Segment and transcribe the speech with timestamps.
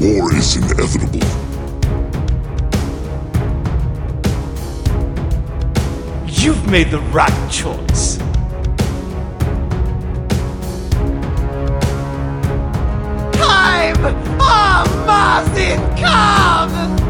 [0.00, 1.20] War is inevitable.
[6.26, 8.16] You've made the right choice.
[13.36, 17.09] Time of Martin come!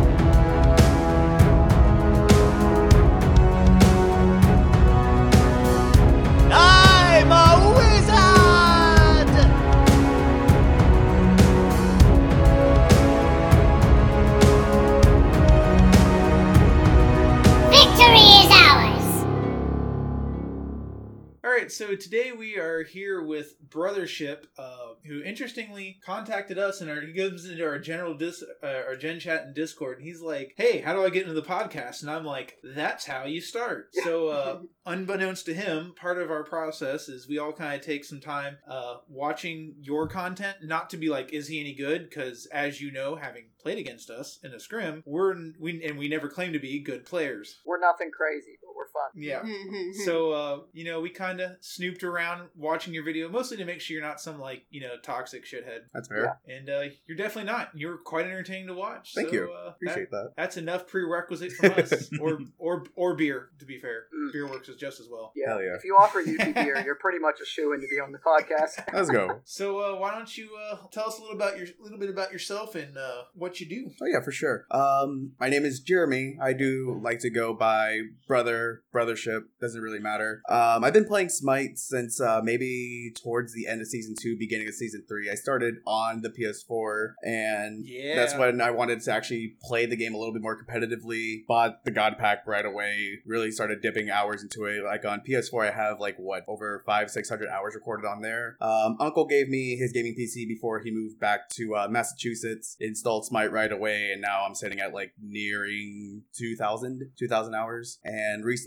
[21.71, 27.13] Right, so today we are here with Brothership, uh, who interestingly contacted us, and he
[27.13, 30.79] goes into our general dis, uh, our Gen Chat and Discord, and he's like, "Hey,
[30.79, 34.29] how do I get into the podcast?" And I'm like, "That's how you start." So,
[34.29, 38.21] uh, unbeknownst to him, part of our process is we all kind of take some
[38.21, 42.81] time uh, watching your content, not to be like, "Is he any good?" Because as
[42.81, 46.53] you know, having played against us in a scrim, we're we and we never claim
[46.53, 47.61] to be good players.
[47.65, 49.11] We're nothing crazy, we're fun.
[49.15, 50.05] Yeah.
[50.05, 53.81] So, uh, you know, we kind of snooped around watching your video, mostly to make
[53.81, 55.81] sure you're not some like you know toxic shithead.
[55.93, 56.39] That's fair.
[56.49, 57.71] And uh, you're definitely not.
[57.75, 59.13] You're quite entertaining to watch.
[59.15, 59.53] Thank so, you.
[59.53, 60.17] Uh, Appreciate that.
[60.17, 60.33] that.
[60.37, 63.51] That's enough prerequisite from us, or or or beer.
[63.59, 64.33] To be fair, Mm.
[64.33, 65.33] beer works just as well.
[65.37, 65.51] Yeah.
[65.51, 65.75] Hell yeah.
[65.77, 68.19] If you offer UT beer, you're pretty much a shoe in to be on the
[68.19, 68.85] podcast.
[68.93, 69.41] Let's go.
[69.51, 72.33] So, uh, why don't you uh, tell us a little about your little bit about
[72.33, 73.91] yourself and uh, what you do?
[74.01, 74.67] Oh yeah, for sure.
[74.71, 76.39] Um, my name is Jeremy.
[76.41, 79.45] I do like to go by brother, brothership.
[79.61, 80.43] Doesn't really matter.
[80.49, 84.69] Um, I've been playing Smite since uh, maybe towards the end of season two, beginning
[84.69, 85.31] of season three.
[85.31, 88.17] I started on the PS4, and Yeah.
[88.17, 91.47] that's when I wanted to actually play the game a little bit more competitively.
[91.47, 93.19] Bought the God Pack right away.
[93.27, 94.83] Really started dipping hours into it.
[94.85, 98.57] Like on PS4, I have like what over five, six hundred hours recorded on there.
[98.61, 102.77] Um, Uncle gave me his gaming PC before he moved back to uh, Massachusetts.
[102.81, 107.99] Installed Smite right away, and now I'm sitting at like nearing 2,000, 2,000 hours.
[108.05, 108.60] And recently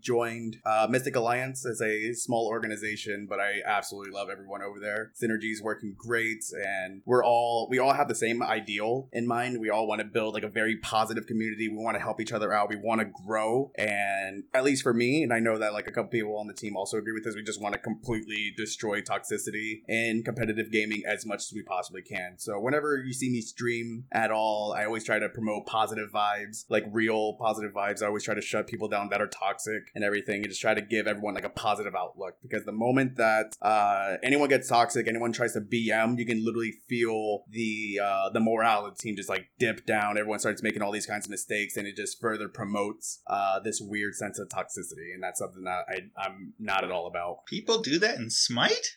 [0.00, 5.12] joined uh, Mystic Alliance as a small organization, but I absolutely love everyone over there.
[5.20, 9.60] Synergy is working great, and we're all we all have the same ideal in mind.
[9.60, 11.68] We all want to build like a very positive community.
[11.68, 12.68] We want to help each other out.
[12.68, 15.92] We want to grow, and at least for me, and I know that like a
[15.92, 17.34] couple people on the team also agree with this.
[17.34, 22.02] We just want to completely destroy toxicity in competitive gaming as much as we possibly
[22.02, 22.34] can.
[22.38, 26.64] So whenever you see me stream at all, I always try to promote positive vibes,
[26.68, 28.02] like real positive vibes.
[28.02, 30.74] I always try to shut people down that are toxic and everything, and just try
[30.74, 32.34] to give everyone like a positive outlook.
[32.42, 36.74] Because the moment that uh, anyone gets toxic, anyone tries to BM, you can literally
[36.88, 40.18] feel the uh, the morale of the team just like dip down.
[40.18, 43.80] Everyone starts making all these kinds of mistakes, and it just further promotes uh, this
[43.80, 45.14] weird sense of toxicity.
[45.14, 47.46] And that's something that I, I'm not at all about.
[47.46, 48.96] People do that in Smite?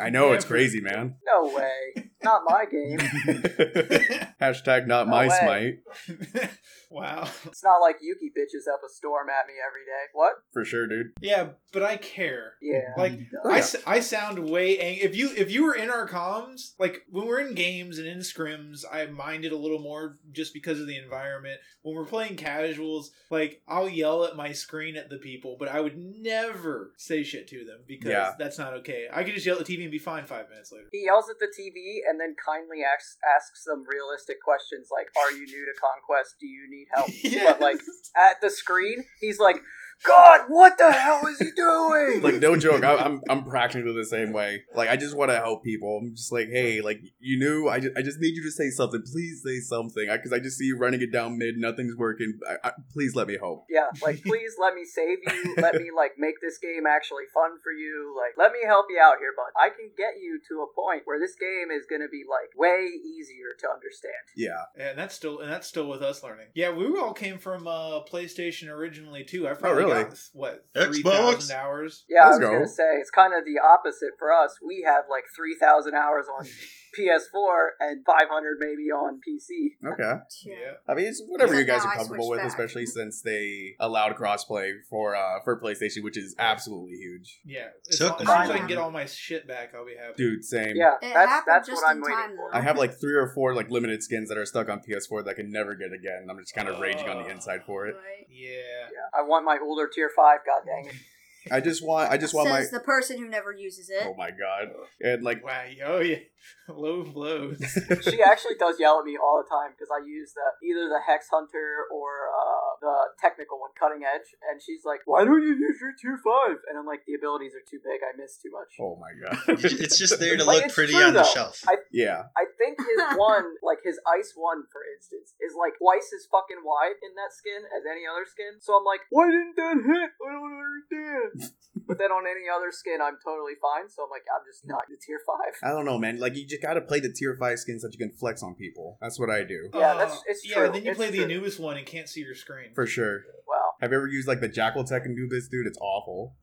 [0.00, 1.16] I know Yeah, it's crazy, man.
[1.26, 2.10] No way.
[2.26, 2.98] Not my game.
[4.40, 5.78] Hashtag not No my way.
[6.08, 6.50] smite.
[6.90, 7.28] wow.
[7.44, 10.04] It's not like Yuki bitches up a storm at me every day.
[10.12, 10.32] What?
[10.52, 11.12] For sure, dude.
[11.20, 12.54] Yeah, but I care.
[12.60, 12.92] Yeah.
[12.96, 13.12] Like
[13.44, 13.56] I, yeah.
[13.58, 17.26] s- I sound way ang- if you if you were in our comms like when
[17.26, 20.86] we're in games and in scrims I mind it a little more just because of
[20.86, 25.56] the environment when we're playing casuals like I'll yell at my screen at the people
[25.58, 28.32] but I would never say shit to them because Yeah.
[28.38, 30.72] that's not okay I could just yell at the TV and be fine five minutes
[30.72, 35.08] later He yells at the TV and then kindly asks asks some realistic questions like,
[35.16, 36.36] "Are you new to Conquest?
[36.40, 37.44] Do you need help?" Yeah.
[37.56, 37.80] But like
[38.16, 39.62] at the screen, he's like,
[40.04, 44.04] "God, what the hell is he doing?" Like no joke, I, I'm I'm practically the
[44.04, 44.62] same way.
[44.74, 45.98] Like I just want to help people.
[46.02, 48.70] I'm just like, hey, like you knew, I just, I just need you to say
[48.70, 49.02] something.
[49.12, 51.56] Please say something, because I, just see you running it down mid.
[51.56, 52.38] Nothing's working.
[52.48, 53.66] I, I, please let me help.
[53.70, 55.54] Yeah, like please let me save you.
[55.56, 58.14] Let me like make this game actually fun for you.
[58.16, 59.52] Like let me help you out here, bud.
[59.60, 62.86] I can get you to a point where this game is gonna be like way
[62.86, 64.14] easier to understand.
[64.36, 64.64] Yeah.
[64.78, 68.00] and that's still and that's still with us learning yeah we all came from uh
[68.04, 70.04] PlayStation originally too I Oh, probably really?
[70.04, 70.84] got what Xbox?
[70.92, 72.52] three thousand hours Yeah, Let's I was go.
[72.52, 74.58] gonna say it's kind of the opposite for us.
[74.66, 76.46] We have like three thousand hours on
[76.98, 79.76] PS4 and five hundred maybe on PC.
[79.92, 80.20] Okay.
[80.44, 80.54] yeah
[80.88, 82.48] I mean, it's whatever you guys are comfortable with, back.
[82.48, 87.40] especially since they allowed crossplay for uh for PlayStation, which is absolutely huge.
[87.44, 89.84] yeah as So- long as, long as I can get all my shit back I'll
[89.86, 90.76] be happy Dude, same.
[90.76, 92.50] Yeah, It that's happened that's just what I'm in waiting time, for.
[92.52, 92.58] though.
[92.58, 95.30] I have like three or four like limited skins that are stuck on PS4 that
[95.30, 96.26] I can never get again.
[96.30, 97.94] I'm just kind of raging on the inside for it.
[97.94, 98.26] Right.
[98.30, 100.38] yeah Yeah, I want my older tier five.
[100.46, 100.94] God dang it!
[101.50, 104.02] I just want I just want my Says the person who never uses it.
[104.04, 104.68] Oh my god.
[105.00, 105.62] And like Wow.
[105.84, 106.18] Oh yeah.
[106.68, 107.58] Low blows.
[108.02, 111.00] she actually does yell at me all the time because I use the either the
[111.06, 115.54] Hex Hunter or uh, the technical one, Cutting Edge, and she's like, "Why don't you
[115.54, 116.58] use your tier five?
[116.68, 118.00] And I'm like, "The abilities are too big.
[118.02, 119.38] I miss too much." Oh my god.
[119.86, 121.62] It's just there to Like, look pretty true, on the shelf.
[121.66, 122.30] I Yeah.
[122.36, 126.62] I think his one, like his ice one, for instance, is like twice as fucking
[126.64, 128.60] wide in that skin as any other skin.
[128.60, 130.10] So I'm like, why didn't that hit?
[130.16, 131.52] I don't understand.
[131.88, 133.88] but then on any other skin, I'm totally fine.
[133.88, 135.54] So I'm like, I'm just not the tier five.
[135.62, 136.18] I don't know, man.
[136.18, 138.98] Like you just gotta play the tier five skins that you can flex on people.
[139.00, 139.70] That's what I do.
[139.74, 140.64] Yeah, that's- it's uh, true.
[140.66, 141.22] Yeah, then you It's play the.
[141.24, 142.65] Anubis one and can't see your screen.
[142.74, 143.20] For sure.
[143.48, 143.72] Wow.
[143.80, 145.66] Have you ever used like the Jackal Tech Anubis, dude?
[145.66, 146.34] It's awful.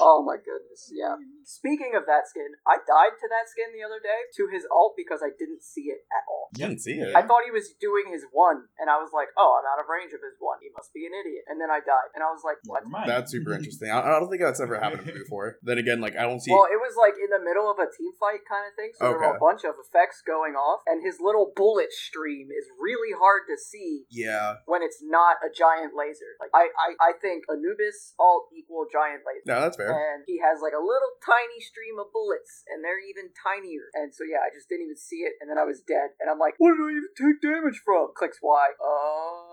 [0.00, 0.90] Oh my goodness.
[0.92, 1.16] Yeah.
[1.48, 4.92] Speaking of that skin, I died to that skin the other day to his alt
[5.00, 6.52] because I didn't see it at all.
[6.52, 7.16] You didn't see it.
[7.16, 9.88] I thought he was doing his one, and I was like, "Oh, I'm out of
[9.88, 10.60] range of his one.
[10.60, 13.32] He must be an idiot." And then I died, and I was like, "What?" That's
[13.32, 13.88] super interesting.
[13.88, 15.56] I, I don't think that's ever happened to me before.
[15.64, 16.52] Then again, like I don't see.
[16.52, 19.08] Well, it was like in the middle of a team fight kind of thing, so
[19.08, 23.16] there were a bunch of effects going off, and his little bullet stream is really
[23.16, 24.60] hard to see yeah.
[24.68, 26.36] when it's not a giant laser.
[26.36, 29.48] Like I, I, I think Anubis alt equal giant laser.
[29.48, 29.96] No, that's fair.
[29.96, 33.90] And he has like a little tiny stream of bullets, and they're even tinier.
[33.94, 36.14] And so yeah, I just didn't even see it, and then I was dead.
[36.20, 38.10] And I'm like, what did I even take damage from?
[38.14, 38.66] Clicks Y.
[38.80, 39.47] Oh.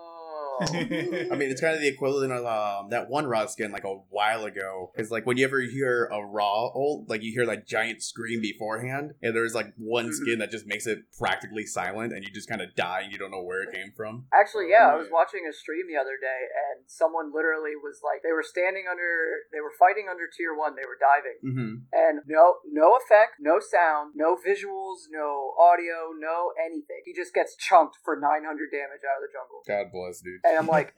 [1.32, 3.94] I mean, it's kind of the equivalent of um, that one Ra skin like a
[4.10, 4.90] while ago.
[4.94, 8.40] Because like when you ever hear a Ra ult, like you hear like giant scream
[8.40, 12.48] beforehand, and there's like one skin that just makes it practically silent, and you just
[12.48, 14.26] kind of die and you don't know where it came from.
[14.32, 16.42] Actually, yeah, I was watching a stream the other day,
[16.72, 20.74] and someone literally was like, they were standing under, they were fighting under tier one,
[20.76, 21.74] they were diving, Mm-hmm.
[21.92, 27.02] and no, no effect, no sound, no visuals, no audio, no anything.
[27.04, 28.42] He just gets chunked for 900
[28.72, 30.40] damage out of the jungle, God bless, dude.
[30.48, 30.94] And I'm like,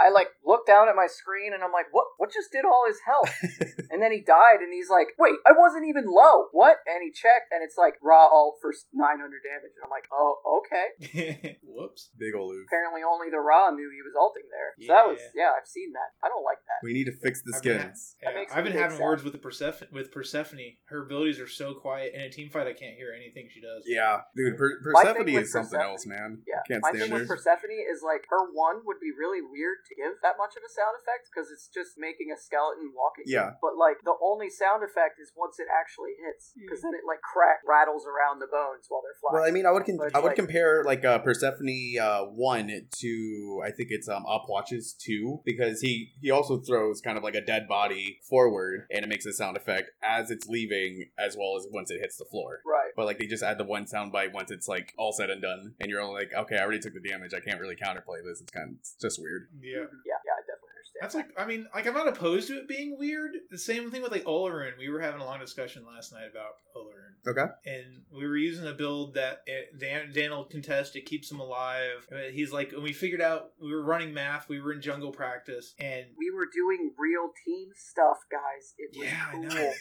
[0.00, 2.06] I like look down at my screen, and I'm like, what?
[2.18, 3.32] What just did all his health?
[3.90, 6.48] and then he died, and he's like, wait, I wasn't even low.
[6.52, 6.78] What?
[6.86, 10.60] And he checked, and it's like Ra ult for 900 damage, and I'm like, oh,
[10.62, 11.58] okay.
[11.62, 12.10] Whoops.
[12.18, 12.66] Big ol' Luke.
[12.68, 14.70] Apparently, only the Ra knew he was ulting there.
[14.86, 15.48] So that was, Yeah.
[15.48, 16.14] yeah, I've seen that.
[16.22, 16.80] I don't like that.
[16.84, 18.16] We need to fix the I've been- skins.
[18.22, 19.04] Yeah, I've been having sad.
[19.04, 19.88] words with the Persephone.
[19.92, 22.14] With Persephone, her abilities are so quiet.
[22.14, 23.82] In a team fight, I can't hear anything she does.
[23.86, 24.56] Yeah, dude.
[24.56, 26.42] Per- Persephone is something Persephone- else, man.
[26.46, 27.18] Yeah, Can't my stand thing her.
[27.20, 30.62] with Persephone is like her one would be really weird to give that much of
[30.62, 33.24] a sound effect because it's just making a skeleton walking.
[33.26, 33.58] Yeah.
[33.62, 37.20] But like the only sound effect is once it actually hits because then it like
[37.22, 39.34] crack rattles around the bones while they're flying.
[39.40, 42.68] Well, I mean, I would con- I would like- compare like uh, Persephone uh, one
[42.68, 47.34] to I think it's um Upwatches two because he he also throws kind of like
[47.34, 51.56] a dead body forward and it makes a sound effect as it's leaving as well
[51.56, 52.60] as once it hits the floor.
[52.66, 52.90] right.
[52.96, 55.40] But like they just add the one sound bite once it's like all said and
[55.40, 57.32] done, and you're all like, okay, I already took the damage.
[57.34, 58.40] I can't really counterplay this.
[58.40, 59.48] It's kind of it's just weird.
[59.60, 59.78] Yeah.
[59.78, 59.96] Mm-hmm.
[60.06, 61.02] Yeah, yeah, I definitely understand.
[61.02, 63.32] That's like, I mean, like I'm not opposed to it being weird.
[63.50, 64.78] The same thing with like Olorun.
[64.78, 67.44] We were having a long discussion last night about Olorun, Okay.
[67.66, 70.96] and we were using a build that it, Dan, Dan will contest.
[70.96, 72.06] It keeps him alive.
[72.32, 74.48] He's like, and we figured out we were running math.
[74.48, 78.74] We were in jungle practice, and we were doing real team stuff, guys.
[78.78, 79.42] It was Yeah, I cool.
[79.44, 79.72] know.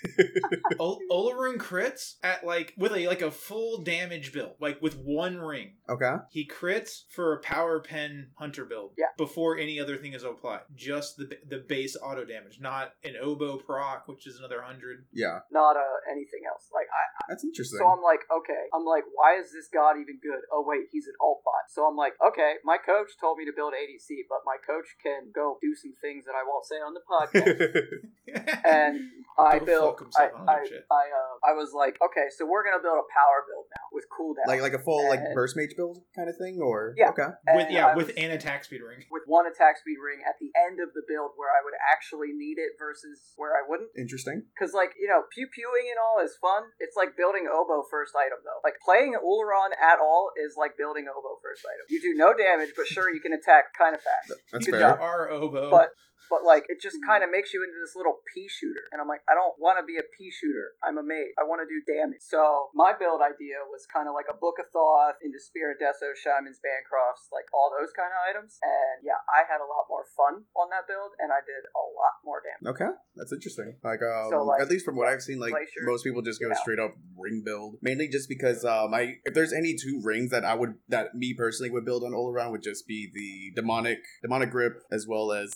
[0.80, 5.38] Ol- Olorun crits at like with a like a full damage build, like with one
[5.40, 5.74] ring.
[5.90, 6.16] Okay.
[6.30, 8.92] He crits for a power pen hunter build.
[8.98, 9.06] Yeah.
[9.18, 13.58] Before any other thing is applied, just the the base auto damage, not an oboe
[13.58, 15.06] proc, which is another hundred.
[15.12, 16.68] Yeah, Not uh, anything else.
[16.74, 16.88] Like
[17.30, 17.80] I, that's interesting.
[17.80, 18.68] So I'm like, okay.
[18.76, 20.44] I'm like, why is this god even good?
[20.52, 21.72] Oh wait, he's an alt bot.
[21.72, 22.60] So I'm like, okay.
[22.68, 26.28] My coach told me to build ADC, but my coach can go do some things
[26.28, 28.12] that I won't say on the podcast.
[28.68, 29.08] and
[29.40, 29.96] I Go built.
[30.20, 30.84] I I I give a shit.
[30.92, 34.06] I, uh, I was like, okay, so we're gonna build a power build now with
[34.12, 34.48] cooldown.
[34.52, 37.16] like like a full like burst mage build kind of thing, or Yeah.
[37.16, 37.32] Okay.
[37.56, 39.08] with yeah, I with an attack speed ring.
[39.10, 42.34] with one attack speed ring at the end of the build where I would actually
[42.36, 43.90] need it versus where I wouldn't.
[43.98, 44.44] Interesting.
[44.54, 46.64] Because, like, you know, pew pewing and all is fun.
[46.80, 48.58] It's like building oboe first item, though.
[48.66, 51.86] Like, playing Olorun at all is like building oboe first item.
[51.94, 54.34] You do no damage, but sure, you can attack kind of fast.
[54.52, 54.98] That's Good fair.
[54.98, 54.98] job.
[55.00, 55.70] Our oboe.
[55.70, 55.94] But
[56.30, 58.90] but like it just kind of makes you into this little pea shooter.
[58.92, 60.78] And i'm like i don't want to be a pea shooter.
[60.84, 61.34] I'm a mage.
[61.40, 62.22] I want to do damage.
[62.22, 66.14] So my build idea was kind of like a book of thoth into spirit deso
[66.14, 68.60] shamans bancrofts like all those kind of items.
[68.62, 71.84] And yeah i had a lot more fun on that build and i did a
[72.02, 72.76] lot more damage.
[72.76, 73.78] Okay, that's interesting.
[73.84, 76.50] Like, um, So, like, at least from what I've seen, like most people just go
[76.50, 76.62] yeah.
[76.62, 80.46] straight up ring build, mainly just because um, I if there's any two rings that
[80.46, 84.00] I would that me personally would build on all around would just be the demonic
[84.22, 85.54] demonic grip as well as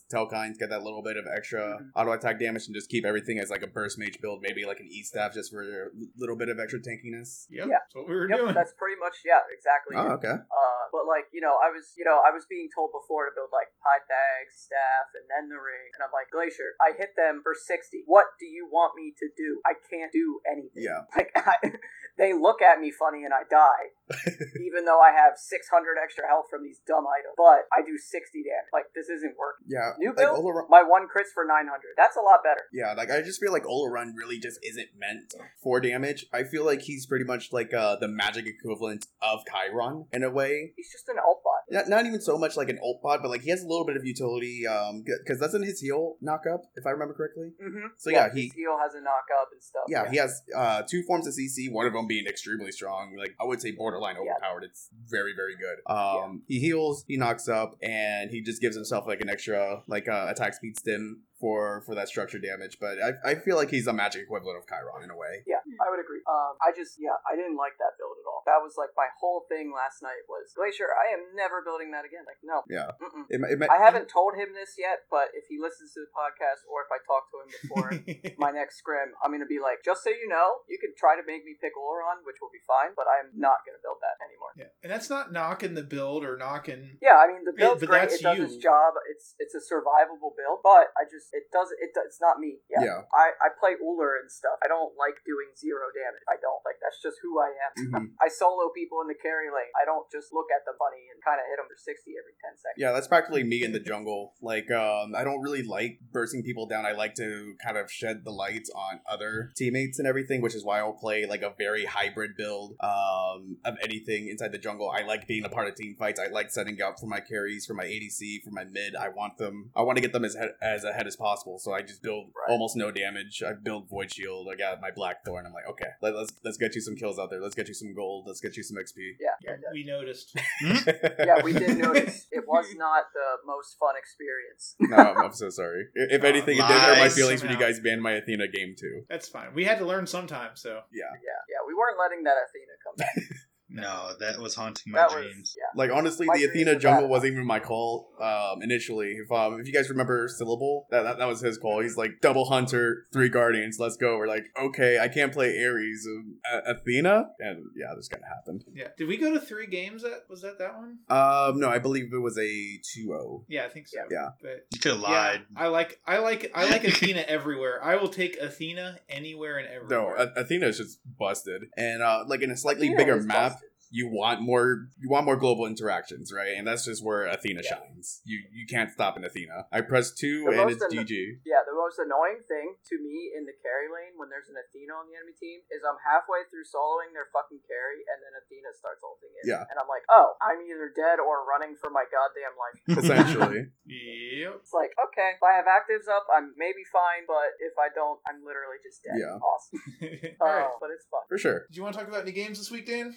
[0.56, 1.92] Telkhines get that little bit of extra Mhm.
[1.96, 4.66] auto attack damage and just keep everything as like like a burst mage build, maybe
[4.66, 7.48] like an E staff just for a little bit of extra tankiness.
[7.50, 7.80] Yep, Yeah.
[7.80, 8.54] that's what we were Yep, doing.
[8.54, 9.96] that's pretty much yeah, exactly.
[9.96, 10.36] Oh, okay.
[10.44, 13.32] Uh, but like you know, I was you know I was being told before to
[13.34, 16.76] build like Pythags, staff, and then the ring, and I'm like Glacier.
[16.84, 18.04] I hit them for sixty.
[18.06, 19.62] What do you want me to do?
[19.66, 20.84] I can't do anything.
[20.84, 21.08] Yeah.
[21.16, 21.80] Like I,
[22.18, 23.96] they look at me funny and I die,
[24.62, 27.36] even though I have six hundred extra health from these dumb items.
[27.38, 28.70] But I do sixty damage.
[28.74, 29.68] Like this isn't working.
[29.70, 29.94] Yeah.
[29.98, 31.98] New like build, Olorun- my one crits for nine hundred.
[31.98, 32.66] That's a lot better.
[32.74, 36.26] Yeah, like I just feel like Olorun really just isn't meant for damage.
[36.34, 40.30] I feel like he's pretty much like uh, the magic equivalent of Chiron in a
[40.30, 40.74] way.
[40.76, 41.64] He's just an alt bot.
[41.70, 43.86] Not, not even so much like an ult bot, but like he has a little
[43.86, 44.68] bit of utility.
[44.68, 47.52] Um, because doesn't his heal knock up if I remember correctly?
[47.62, 47.88] Mm-hmm.
[47.98, 49.84] So yeah, he his heal has a knock up and stuff.
[49.88, 51.72] yeah he has uh two forms of CC.
[51.72, 54.32] One of them being extremely strong, like I would say borderline Yeah.
[54.34, 54.64] overpowered.
[54.64, 55.92] It's very very good.
[55.92, 60.08] Um, he heals, he knocks up, and he just gives himself like an extra like
[60.08, 62.78] uh, attack speed stim for for that structure damage.
[62.80, 65.44] But I I feel like he's a magic equivalent of Chiron in a way.
[65.46, 66.22] Yeah, I would agree.
[66.26, 68.42] Um, I just, yeah, I didn't like that build at all.
[68.50, 70.90] That was like my whole thing last night was Glacier.
[70.90, 72.24] I am never building that again.
[72.26, 72.62] Like, no.
[72.70, 72.94] Yeah.
[73.02, 73.26] Mm-mm.
[73.30, 76.66] It, it, I haven't told him this yet, but if he listens to the podcast
[76.70, 77.88] or if I talk to him before
[78.42, 81.26] my next scrim, I'm gonna be like, just so you know, you can try to
[81.26, 84.54] make me pick Olorun, which will be fine, but I'm not gonna build that anymore.
[84.58, 86.98] yeah, and that's not knocking the build or knocking.
[87.02, 88.02] Yeah, I mean the Yeah, build's but great.
[88.10, 88.46] that's It does you.
[88.50, 88.94] its job.
[89.10, 91.94] It's it's a survivable build, but I just it does it.
[91.94, 92.62] does It's not me.
[92.70, 92.84] Yeah.
[92.84, 93.00] Yeah.
[93.14, 94.60] I I play Uller and stuff.
[94.64, 96.24] I don't like doing zero damage.
[96.30, 97.72] I don't like that's just who I am.
[97.80, 98.06] Mhm.
[98.24, 99.72] I solo people in the carry lane.
[99.80, 102.36] I don't just look at the bunny and kind of hit them for sixty every
[102.42, 102.78] ten seconds.
[102.78, 104.34] Yeah, that's practically me in the jungle.
[104.42, 106.86] Like, um, I don't really like bursting people down.
[106.86, 110.64] I like to kind of shed the light on other teammates and everything, which is
[110.64, 114.90] why I'll play like a very hybrid build um, of anything inside the jungle.
[114.90, 116.20] I like being a part of team fights.
[116.20, 118.96] I like setting up for my carries, for my ADC, for my mid.
[118.96, 119.72] I want them.
[119.76, 121.58] I want to get them as as ahead as possible.
[121.60, 122.52] So I just build Right.
[122.52, 123.42] almost no damage.
[123.46, 124.48] I build void shield.
[124.52, 125.46] I got my blackthorn.
[125.46, 127.42] I'm like, okay, let, let's let's get you some kills out there.
[127.42, 128.26] Let's get you some gold.
[128.28, 129.14] Let's get you some XP.
[129.20, 130.36] Yeah, Yeah, we noticed.
[130.62, 134.76] yeah, we did notice it was not the most fun experience.
[134.80, 135.86] no, I'm, I'm so sorry.
[135.96, 137.16] If Oh, anything, it did hurt my lies.
[137.16, 139.04] feelings when you guys banned my Athena game too.
[139.10, 139.54] That's fine.
[139.54, 141.04] We had to learn sometime, so Yeah.
[141.14, 143.16] Yeah, yeah, we weren't letting that Athena come back.
[143.68, 145.36] No, that was haunting my That dreams.
[145.40, 145.64] was yeah.
[145.76, 149.14] Like honestly, My the Athena jungle wasn't even my call um, initially.
[149.14, 151.82] If um, if you guys remember Syllable, that, that that was his call.
[151.82, 154.18] He's like double hunter, three guardians, let's go.
[154.18, 156.08] We're like, okay, I can't play Ares,
[156.54, 158.64] A- Athena, and yeah, this kind of happened.
[158.74, 158.90] yeah.
[158.98, 160.04] Did we go to three games?
[160.04, 161.00] That was that that one?
[161.10, 163.46] Um, no, I believe it was a 2-0.
[163.48, 163.98] Yeah, I think so.
[164.12, 164.30] Yeah.
[164.42, 165.42] but You could have yeah, lied.
[165.56, 167.84] I like I like I like Athena everywhere.
[167.84, 170.32] I will take Athena anywhere and No, everywhere.
[170.36, 173.52] A- Athena is just busted, and uh, like in a slightly Athena bigger map.
[173.54, 173.65] busted.
[173.96, 176.54] You want more you want more global interactions, right?
[176.60, 177.80] And that's just where Athena Yeah.
[177.80, 178.20] shines.
[178.28, 179.72] You you can't stop an Athena.
[179.72, 181.16] I press two The and most it's an- GG.
[181.48, 184.92] Yeah, the most annoying thing to me in the carry lane when there's an Athena
[185.00, 188.76] on the enemy team is I'm halfway through soloing their fucking carry and then Athena
[188.76, 189.48] starts ulting it.
[189.48, 189.64] Yeah.
[189.72, 192.78] And I'm like, oh, I'm either dead or running for my goddamn life.
[193.00, 193.72] Essentially.
[193.88, 194.60] yep.
[194.60, 198.20] It's like, okay, if I have actives up, I'm maybe fine, but if I don't,
[198.28, 199.16] I'm literally just dead.
[199.24, 199.40] Yeah.
[199.40, 199.80] Awesome.
[200.44, 200.76] All Uh, right.
[200.84, 201.24] But it's fun.
[201.32, 201.64] For sure.
[201.72, 203.16] Do you want to talk about any games this week, Dan?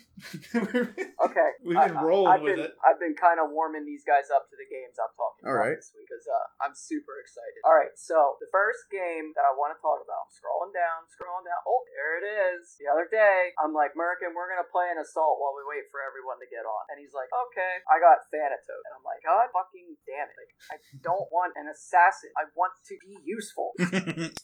[1.28, 1.50] Okay.
[1.66, 2.78] We've been I- rolling I've with been, it.
[2.86, 5.74] I've been kind of warming these guys up to the games I'm talking All about
[5.74, 5.78] right.
[5.78, 7.58] this week because uh, I'm super excited.
[7.66, 11.04] All right, so the first game that I want to talk about, I'm scrolling down,
[11.10, 11.58] scrolling down.
[11.66, 12.78] Oh, there it is.
[12.78, 15.90] The other day, I'm like, Merkin, we're going to play an assault while we wait
[15.90, 16.82] for everyone to get on.
[16.94, 17.82] And he's like, okay.
[17.90, 18.82] I got Thanatos.
[18.88, 20.36] And I'm like, God fucking damn it.
[20.38, 22.30] Like, I don't want an assassin.
[22.38, 23.74] I want to be useful.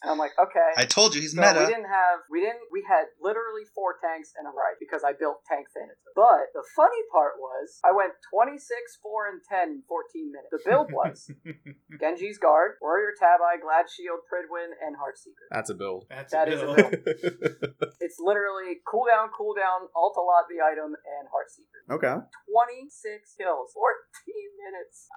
[0.05, 0.71] And I'm like, okay.
[0.77, 4.33] I told you he's So we didn't have we didn't we had literally four tanks
[4.37, 6.04] and a right because I built tank Thanatos.
[6.13, 8.61] But the funny part was I went 26,
[9.03, 10.51] 4, and 10 in 14 minutes.
[10.51, 11.31] The build was
[11.99, 15.47] Genji's Guard, Warrior Tabi, Glad Shield, Pridwen, and Heartseeker.
[15.51, 16.05] That's a build.
[16.09, 16.89] That's That a is a bill.
[16.91, 17.71] bill.
[18.05, 21.95] It's literally cooldown, cooldown, ult a lot the item, and Heartseeker.
[21.97, 22.15] okay.
[22.53, 23.89] 26 kills, 14
[24.61, 25.09] minutes.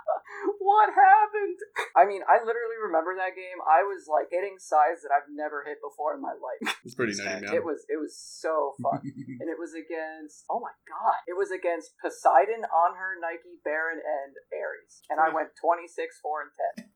[0.59, 1.59] what happened?
[1.95, 3.61] I mean, I literally remember that game.
[3.67, 6.75] I was like hitting size that I've never hit before in my life.
[6.85, 7.55] It's pretty nutty, man.
[7.55, 9.01] It was it was so fun.
[9.05, 11.21] and it was against oh my god.
[11.29, 15.05] It was against Poseidon, Anhur Nike, Baron, and Ares.
[15.13, 15.45] And I hmm.
[15.45, 15.93] went 26,
[16.25, 16.53] 4, and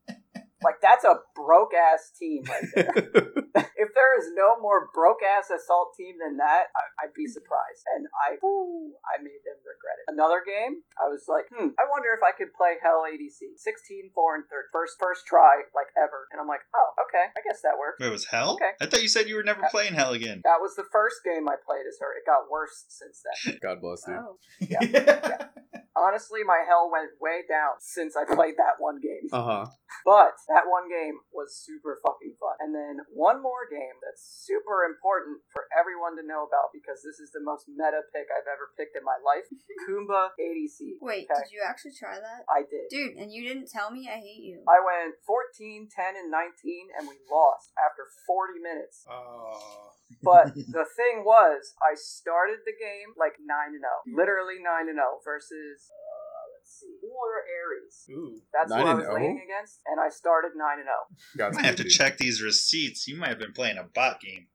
[0.08, 0.21] 10.
[0.64, 2.94] Like that's a broke ass team right there.
[3.76, 7.84] if there is no more broke ass assault team than that, I, I'd be surprised.
[7.92, 10.08] And I, whew, I made them regret it.
[10.08, 13.60] Another game, I was like, hmm, I wonder if I could play Hel ADC.
[13.60, 14.72] 16, 4, and 3rd.
[14.72, 16.32] First, first try, like ever.
[16.32, 17.76] And I'm like, oh, okay, I guess that.
[17.76, 18.56] Wait, it was Hel?
[18.56, 18.72] Okay.
[18.80, 20.40] I thought you said you were never playing Hel again.
[20.48, 22.16] That was the first game I played as her.
[22.16, 23.58] It got worse since then.
[23.62, 24.16] God bless, you.
[24.16, 24.38] Oh.
[24.64, 25.52] Yeah.
[25.96, 29.28] Honestly, my Hel went way down since I played that one game.
[29.32, 29.64] Uh huh.
[30.08, 32.56] But that one game was super fucking fun.
[32.64, 37.20] And then one more game that's super important for everyone to know about because this
[37.20, 39.44] is the most meta pick I've ever picked in my life.
[39.84, 40.96] Kumba ADC.
[41.04, 41.44] Wait, Okay.
[41.44, 42.48] did you actually try that?
[42.48, 42.88] I did.
[42.88, 44.08] Dude, and you didn't tell me?
[44.08, 44.64] I hate you.
[44.64, 49.04] I went 14, 10, and 19, and we lost after 40 minutes.
[49.08, 49.92] Oh.
[50.22, 54.16] But the thing was, I started the game like 9 and 0.
[54.16, 57.96] Literally 9 and 0 versus, uh, let's see, Uller Ares.
[58.10, 58.40] Ooh.
[58.52, 59.14] That's what I and was 0?
[59.16, 61.04] leaning against, and I started 9 and oh.
[61.36, 61.50] 0.
[61.50, 63.08] Got I have to check these receipts.
[63.08, 64.46] You might have been playing a bot game.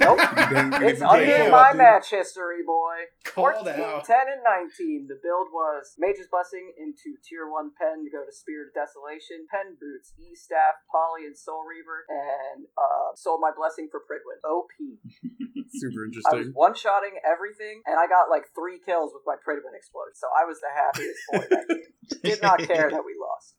[0.00, 0.18] Nope.
[0.82, 3.06] It's under my match history, boy.
[3.22, 4.04] Called 14, out.
[4.04, 5.06] 10, and 19.
[5.06, 9.46] The build was Mage's Blessing into Tier 1 Pen to go to Spirit of Desolation,
[9.46, 14.42] Pen Boots, E Staff, Polly, and Soul Reaver, and uh, Sold My Blessing for Pridwen.
[14.42, 14.72] OP.
[15.78, 16.52] Super I was interesting.
[16.58, 20.42] one shotting everything, and I got like three kills with my Pridwen explode, so I
[20.42, 21.90] was the happiest boy that game.
[22.24, 23.54] Did not care that we lost.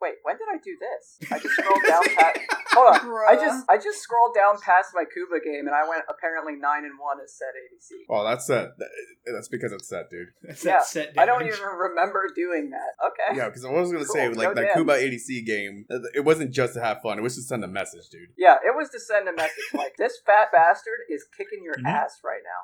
[0.00, 1.30] Wait, when did I do this?
[1.30, 2.38] I just scrolled down past.
[2.72, 3.00] Hold on.
[3.28, 6.84] I just I just scrolled down past my Kuba game, and I went apparently nine
[6.84, 8.06] and one as set ADC.
[8.08, 8.78] Well, that's set.
[8.78, 8.88] That-
[9.32, 10.28] That's because it's set, dude.
[10.42, 12.96] That's Yeah, set I don't even remember doing that.
[13.06, 13.36] Okay.
[13.38, 14.74] Yeah, because I was gonna say like no that damage.
[14.76, 15.84] Kuba ADC game.
[15.90, 17.18] uh, It wasn't just to have fun.
[17.18, 18.30] It was to send a message, dude.
[18.38, 21.86] Yeah, it was to send a message like this fat bastard is kicking your Mhm.
[21.86, 22.60] ass right now.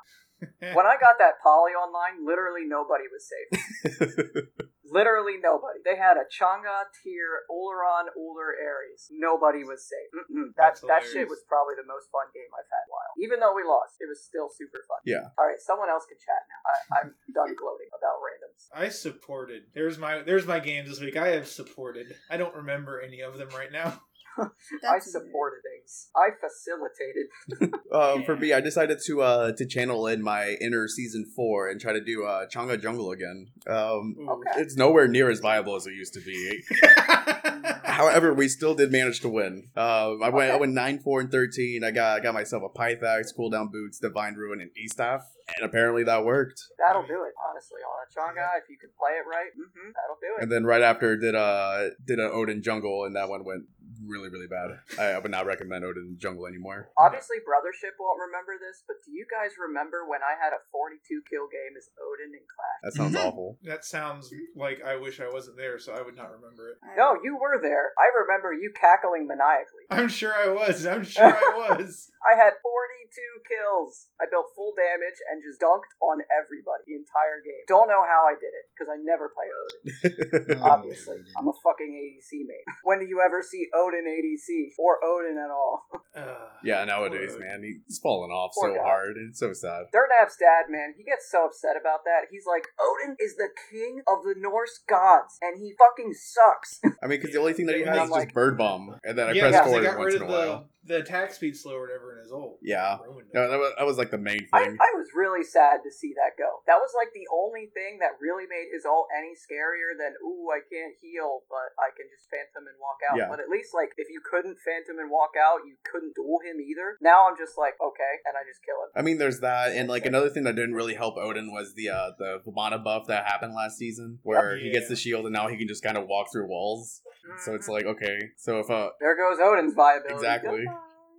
[0.59, 4.45] When I got that poly online, literally nobody was safe.
[4.87, 5.83] Literally nobody.
[5.83, 9.11] They had a Chang'e, Tyr, Olorun, Uller, Ares.
[9.11, 10.07] Nobody was safe.
[10.15, 10.55] Mm-mm.
[10.55, 11.11] That That's that hilarious.
[11.11, 13.11] shit was probably the most fun game I've had in a while.
[13.19, 15.03] Even though we lost, it was still super fun.
[15.03, 15.35] Yeah.
[15.35, 16.61] All right, someone else can chat now.
[16.63, 18.71] I, I'm done gloating about randoms.
[18.71, 19.67] I supported.
[19.75, 21.17] There's my there's my games this week.
[21.19, 22.15] I have supported.
[22.31, 24.01] I don't remember any of them right now.
[24.89, 26.09] I supported things.
[26.15, 27.73] I facilitated.
[27.89, 31.79] Uh, for me, I decided to uh to channel in my inner season four and
[31.79, 33.47] try to do uh Chang'e Jungle again.
[33.65, 34.61] Um, Okay.
[34.61, 36.61] it's nowhere near as viable as it used to be.
[37.83, 39.69] However, we still did manage to win.
[39.75, 41.83] Uh, I went I went nine four and thirteen.
[41.83, 45.21] I got I got myself a Pythax, cooldown boots, divine ruin, and E staff,
[45.55, 46.61] and apparently that worked.
[46.85, 47.79] That'll do it, honestly.
[47.81, 48.07] On a
[48.39, 50.43] Chang'e, if you can play it right, hmm that'll do it.
[50.43, 53.63] And then right after did a did an Odin jungle, and that one went
[54.07, 54.79] really really bad.
[54.97, 56.89] I, I would not recommend Odin in the jungle anymore.
[56.97, 61.03] Obviously, Brothership won't remember this, but do you guys remember when I had a 42
[61.29, 62.81] kill game as Odin in Clash?
[62.83, 63.25] That sounds mhm.
[63.25, 63.57] awful.
[63.63, 66.77] that sounds like I wish I wasn't there, so I would not remember it.
[66.97, 67.93] No, you were there.
[67.99, 69.85] I remember you cackling maniacally.
[69.91, 70.85] I'm sure I was.
[70.85, 72.11] I'm sure I was.
[72.25, 74.09] I had 42 kills.
[74.19, 77.63] I built full damage and just dunked on everybody the entire game.
[77.67, 80.61] Don't know how I did it, because I never play Odin.
[80.63, 81.23] Obviously.
[81.37, 82.67] I'm a fucking ADC mate.
[82.83, 84.73] When do you ever see Odin ADC?
[84.77, 85.83] Or Odin at all?
[86.63, 88.83] Yeah, nowadays, man, he's falling off Poor so guy.
[88.83, 89.15] hard.
[89.29, 89.85] It's so sad.
[89.93, 92.27] Dirtnap's dad, man, he gets so upset about that.
[92.31, 96.79] He's like, Odin is the king of the Norse gods, and he fucking sucks.
[97.03, 98.97] I mean, because the only thing that he Yeah, has is like- just bird bomb,
[99.03, 100.69] and then I yeah, press because forward they got once in a the while.
[100.87, 102.59] The attack speed slow or whatever in his ult.
[102.63, 102.97] Yeah,
[103.35, 104.77] no, that was, that was like the main thing.
[104.79, 106.63] I was really sad to see that go.
[106.65, 110.47] That was like the only thing that really made his ult any scarier than, ooh,
[110.49, 113.19] I can't heal, but I can just phantom and walk out.
[113.19, 113.27] Yeah.
[113.29, 116.57] But at least, like, if you couldn't phantom and walk out, you couldn't duel him
[116.63, 116.95] either.
[117.03, 118.89] Now I'm just like, okay, and I just kill him.
[118.95, 121.89] I mean, there's that, and like another thing that didn't really help Odin was the
[121.89, 125.47] uh the Vamana buff that happened last season, where he gets the shield and now
[125.47, 127.01] he can just kind of walk through walls.
[127.43, 127.73] So it's Mhm.
[127.73, 130.13] like okay, so if uh, there goes Odin's viability.
[130.15, 130.65] Exactly.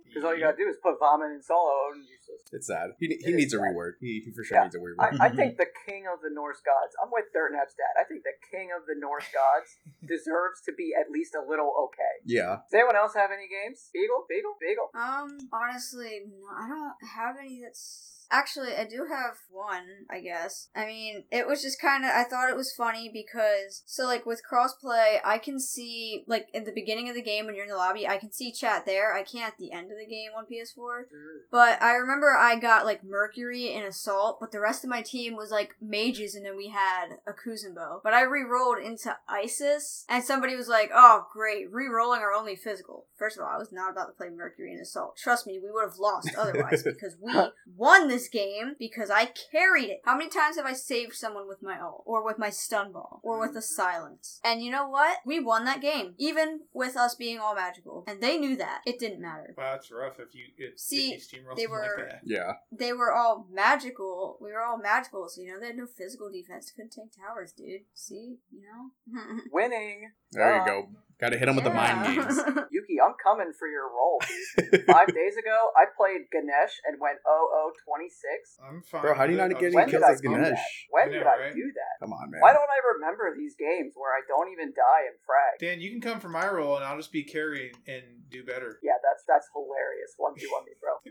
[0.09, 1.69] Because all you gotta do is put Vamana in solo.
[1.89, 2.41] Odin's useless.
[2.51, 2.91] it's sad.
[2.99, 3.69] He, he is needs a sad.
[3.71, 4.01] rework.
[4.01, 4.63] He, he for sure Yeah.
[4.65, 4.99] needs a rework.
[5.21, 6.97] I, I think the king of the Norse gods.
[6.97, 7.93] I'm with Dirtnap's dad.
[8.01, 11.69] I think the king of the Norse gods deserves to be at least a little
[11.87, 12.15] okay.
[12.25, 13.89] yeah, Does anyone else have any games?
[13.93, 14.89] Beagle, Beagle, Beagle.
[14.97, 18.18] Um, honestly, no, I don't have any that's.
[18.31, 20.69] Actually, I do have one, I guess.
[20.75, 22.11] I mean, it was just kind of.
[22.11, 23.83] I thought it was funny because.
[23.85, 27.55] So, like, with crossplay, I can see, like, in the beginning of the game when
[27.55, 29.13] you're in the lobby, I can see chat there.
[29.15, 31.03] I can't at the end of the game on PS4.
[31.51, 35.35] But I remember I got, like, Mercury and Assault, but the rest of my team
[35.35, 38.01] was, like, mages, and then we had a Kuzenbo.
[38.03, 42.33] But I re rolled into Isis, and somebody was like, oh, great, re rolling are
[42.33, 43.05] only physical.
[43.17, 45.17] First of all, I was not about to play Mercury and Assault.
[45.17, 47.33] Trust me, we would have lost otherwise because we
[47.75, 50.01] won this game because I carried it.
[50.05, 53.21] How many times have I saved someone with my ult, or with my stun ball,
[53.23, 54.39] or with a silence?
[54.43, 55.17] And you know what?
[55.25, 58.03] We won that game, even with us being all magical.
[58.07, 58.81] And they knew that.
[58.85, 59.53] It didn't matter.
[59.57, 62.21] Wow, that's rough if you if, See, if you they were- like that.
[62.25, 62.53] yeah.
[62.71, 64.37] They were all magical.
[64.41, 66.71] We were all magical, so you know they had no physical defense.
[66.75, 67.81] Couldn't take towers, dude.
[67.93, 69.39] See, you know.
[69.51, 70.11] Winning.
[70.31, 70.89] There you go.
[71.19, 72.39] Got to hit him with the mind games.
[72.71, 74.23] Yuki, I'm coming for your role.
[74.87, 78.55] Five days ago, I played Ganesh and went 0 0 26?
[78.63, 79.01] I'm fine.
[79.03, 80.55] Bro, how do you not get any When just- did kills I as Ganesh?
[80.55, 80.63] that?
[80.95, 81.55] When know, did I right?
[81.55, 81.93] do that?
[81.99, 82.39] Come on, man.
[82.39, 85.59] Why don't I remember these games where I don't even die in frag?
[85.59, 88.79] Dan, you can come for my role, and I'll just be carry and do better.
[88.79, 90.15] Yeah, that's that's hilarious.
[90.15, 91.03] One v one me, bro.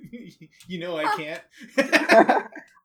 [0.72, 1.42] you know I can't.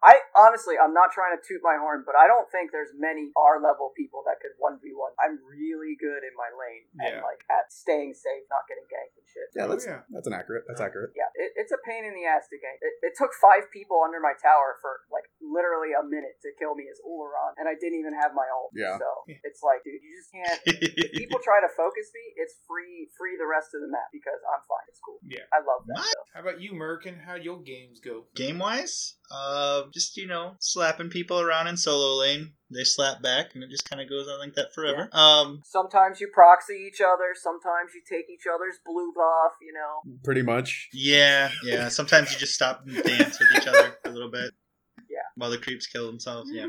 [0.04, 3.32] I honestly, I'm not trying to toot my horn, but I don't think there's many
[3.40, 5.16] R level people that could one v one.
[5.16, 7.13] I'm really good in my lane Yeah.
[7.20, 9.48] And like at staying safe, not getting ganked and shit.
[9.54, 10.02] Yeah, Oh, that's yeah.
[10.10, 10.64] that's an accurate.
[10.66, 11.12] That's accurate.
[11.14, 12.80] Yeah, it, it's a pain in the ass to gank.
[12.82, 16.74] It, it took five people under my tower for like literally a minute to kill
[16.74, 18.72] me as Olorun, and I didn't even have my ult.
[18.74, 18.98] Yeah.
[18.98, 19.10] So
[19.46, 20.60] it's like, dude, you just can't.
[21.04, 24.40] if people try to focus me, it's free, free the rest of the map because
[24.50, 24.86] I'm fine.
[24.90, 25.20] It's cool.
[25.26, 25.46] Yeah.
[25.54, 26.16] I love that.
[26.34, 27.22] How about you, Merkin?
[27.22, 28.26] How your games go?
[28.36, 32.54] Game wise, uh, just you know, slapping people around in solo lane.
[32.70, 35.10] They slap back, and it just kind of goes on like that forever.
[35.12, 37.34] Um, Sometimes you proxy each other.
[37.36, 39.54] Sometimes you take each other's blue buff.
[39.62, 40.14] You know.
[40.24, 40.90] Pretty much.
[40.94, 41.90] yeah, yeah.
[41.90, 44.52] Sometimes you just stop and dance with each other a little bit.
[45.10, 45.20] Yeah.
[45.36, 46.50] While the creeps kill themselves.
[46.52, 46.66] Yeah.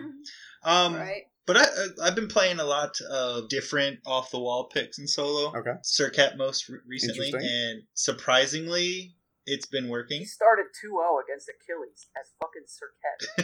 [0.64, 1.22] Um, right.
[1.46, 5.06] But I, I- I've been playing a lot of different off the wall picks in
[5.06, 5.48] solo.
[5.56, 5.72] Okay.
[5.82, 9.14] Circe most re- recently, and surprisingly,
[9.46, 10.20] it's been working.
[10.20, 12.96] He started 2-0 against Achilles as fucking Circe.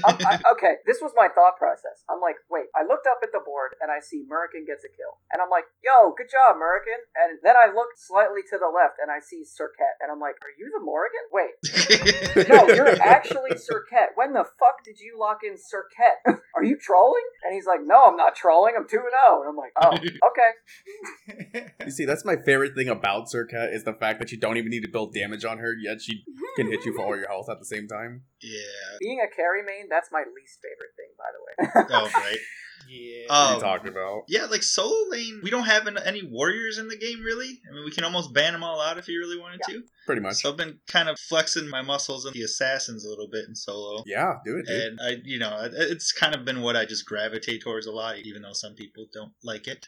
[0.04, 2.04] I'm- okay, this was my thought process.
[2.08, 4.90] I'm like, wait, I looked up at the board and I see Murican gets a
[4.90, 5.20] kill.
[5.32, 7.04] And I'm like, yo, good job, Murican.
[7.16, 9.76] And then I looked slightly to the left and I see Circe.
[10.00, 11.24] And I'm like, are you the Morrigan?
[11.30, 11.54] Wait,
[12.48, 13.92] no, you're actually Circe.
[14.16, 15.92] When the fuck did you lock in Circe?
[16.54, 17.22] Are you trolling?
[17.44, 18.74] And he's like, no, I'm not trolling.
[18.76, 19.00] I'm 2 0.
[19.40, 19.96] And I'm like, oh,
[20.30, 21.70] okay.
[21.84, 24.70] You see, that's my favorite thing about Circe is the fact that you don't even
[24.70, 26.22] need to build damage on her, yet she
[26.56, 28.22] can hit you for all your health at the same time.
[28.40, 28.96] yeah.
[29.00, 31.98] Being a carry main, that's my least favorite thing, by the way.
[31.98, 32.38] Oh, right.
[32.88, 33.22] yeah.
[33.28, 34.22] What are Um, you talking about?
[34.28, 37.60] Yeah, like solo lane, we don't have an- any warriors in the game really.
[37.70, 39.82] I mean, we can almost ban them all out if you really wanted to.
[40.06, 40.36] Pretty much.
[40.36, 43.54] So I've been kind of flexing my muscles in the assassins a little bit in
[43.54, 44.02] solo.
[44.06, 44.76] Yeah, do it, dude.
[44.76, 48.16] And I, you know, it's kind of been what I just gravitate towards a lot,
[48.18, 49.86] even though some people don't like it.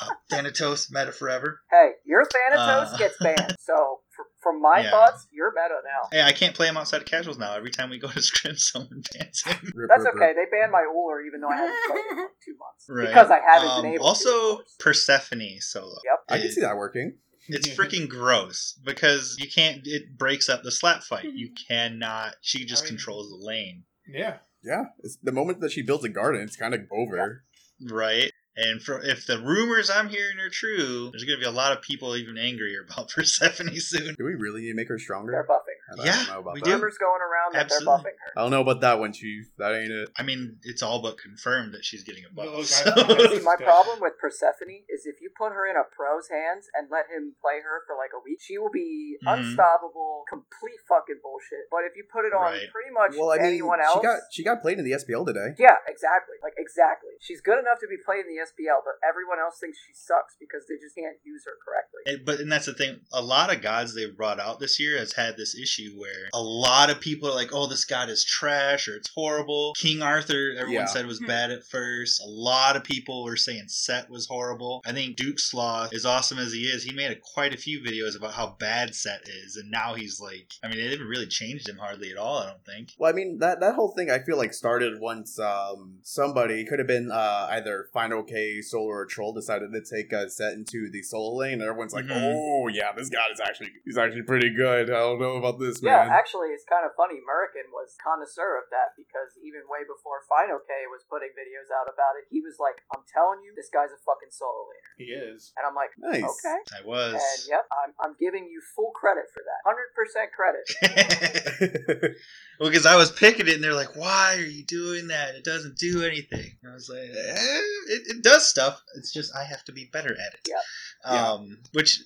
[0.00, 1.60] Uh, Thanatos, meta forever.
[1.70, 2.96] Hey, your Thanatos Uh.
[2.96, 3.54] gets banned.
[3.60, 4.11] So, fr-
[4.42, 4.90] from my Yeah.
[4.90, 6.08] thoughts, you're meta now.
[6.10, 7.54] Hey, I can't play him outside of casuals now.
[7.54, 9.72] Every time we go to scrim, someone bans him.
[9.88, 10.32] That's okay.
[10.34, 12.86] They banned my Uller even though I haven't played it in two months.
[12.88, 13.06] Right.
[13.08, 14.50] Because I haven't Um, been able also, to.
[14.52, 14.76] of course.
[14.78, 15.94] Persephone solo.
[16.04, 16.18] Yep.
[16.28, 17.18] I can see that working.
[17.48, 19.80] It's freaking gross because you can't.
[19.84, 21.24] It breaks up the slap fight.
[21.32, 22.34] You cannot.
[22.40, 24.38] She just I mean- controls the lane, yeah.
[24.64, 27.42] Yeah, it's the moment that she builds a garden, it's kind of over.
[27.90, 28.30] right?
[28.56, 31.72] And for if the rumors I'm hearing are true, there's going to be a lot
[31.72, 34.14] of people even angrier about Persephone soon.
[34.14, 35.32] Do we really need to make her stronger?
[35.32, 35.62] They're stronger?
[35.62, 36.02] buffing her.
[36.02, 36.64] I don't Yeah, know about we that.
[36.66, 36.72] do.
[36.74, 37.86] Rumors going around that Absolutely.
[37.86, 38.32] they're buffing her.
[38.36, 39.46] I don't know about that one, Chief.
[39.58, 40.08] That ain't it.
[40.16, 42.46] I mean, it's all but confirmed that she's getting a buff.
[42.46, 42.90] Well, so-
[43.36, 46.88] See, my problem with Persephone is if you put her in a pro's hands and
[46.90, 49.38] let him play her for like a week, she will be Mhm.
[49.38, 51.68] unstoppable, complete fucking bullshit.
[51.70, 52.70] But if you put it on Right.
[52.70, 55.24] pretty much Well, I mean, anyone else, she got she got played in the SPL
[55.24, 55.54] today.
[55.58, 57.10] yeah, exactly, like exactly.
[57.20, 60.36] She's good enough to be played in the SPL, but everyone else thinks she sucks
[60.38, 62.02] because they just can't use her correctly.
[62.06, 63.00] And- but and that's the thing.
[63.12, 66.42] A lot of gods they've brought out this year has had this issue where a
[66.42, 70.52] lot of people are like, "Oh, this god is trash" or "It's horrible." King Arthur,
[70.58, 70.86] everyone Yeah.
[70.86, 72.20] said was bad at first.
[72.22, 74.82] A lot of people were saying Set was horrible.
[74.86, 77.80] I think Duke Sloth, as awesome as he is, he made a, quite a few
[77.80, 81.26] videos about how bad Set is, and now he's like, I mean, they didn't really
[81.26, 82.38] change him hardly at all.
[82.38, 82.92] I don't think.
[82.98, 86.78] Well, I mean that that whole thing I feel like started once um somebody could
[86.78, 91.02] have been uh either Fineokay, Solar, or Troll decided to take a set into the
[91.02, 92.32] solo lane, and everyone's like, Mhm.
[92.34, 95.71] "Oh yeah, this guy is actually he's actually pretty good." I don't know about this
[95.80, 96.12] Yeah, man.
[96.12, 97.22] actually, it's kind of funny.
[97.22, 102.20] Murican was connoisseur of that because even way before Fineokay was putting videos out about
[102.20, 105.54] it, he was like, "I'm telling you, this guy's a fucking solo laner," He is.
[105.56, 106.26] and I'm like, nice.
[106.26, 107.16] "Okay." I was.
[107.16, 109.62] And yep, I'm, I'm giving you full credit for that.
[109.64, 110.64] 100% credit.
[112.60, 115.34] well, because I was picking it, and they're like, "Why are you doing that?
[115.34, 118.82] It doesn't do anything." And I was like, eh, "It, it does stuff.
[118.96, 120.60] It's just I have to be better at it." Yeah.
[121.04, 122.00] Um, which,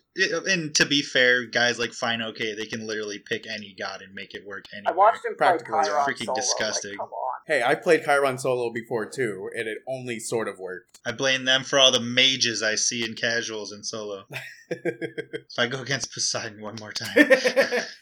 [0.48, 4.34] and to be fair, guys like Fineokay, they can literally pick any god and make
[4.34, 5.84] it work I watched him Practically, yeah.
[5.84, 6.36] Chiron Freaking solo.
[6.36, 6.90] disgusting.
[6.92, 7.40] Like, come on.
[7.46, 10.98] hey, I played Chiron solo before too, and it only sort of worked.
[11.06, 14.24] I blame them for all the mages I see in casuals and solo.
[14.70, 17.14] if I go against Poseidon one more time,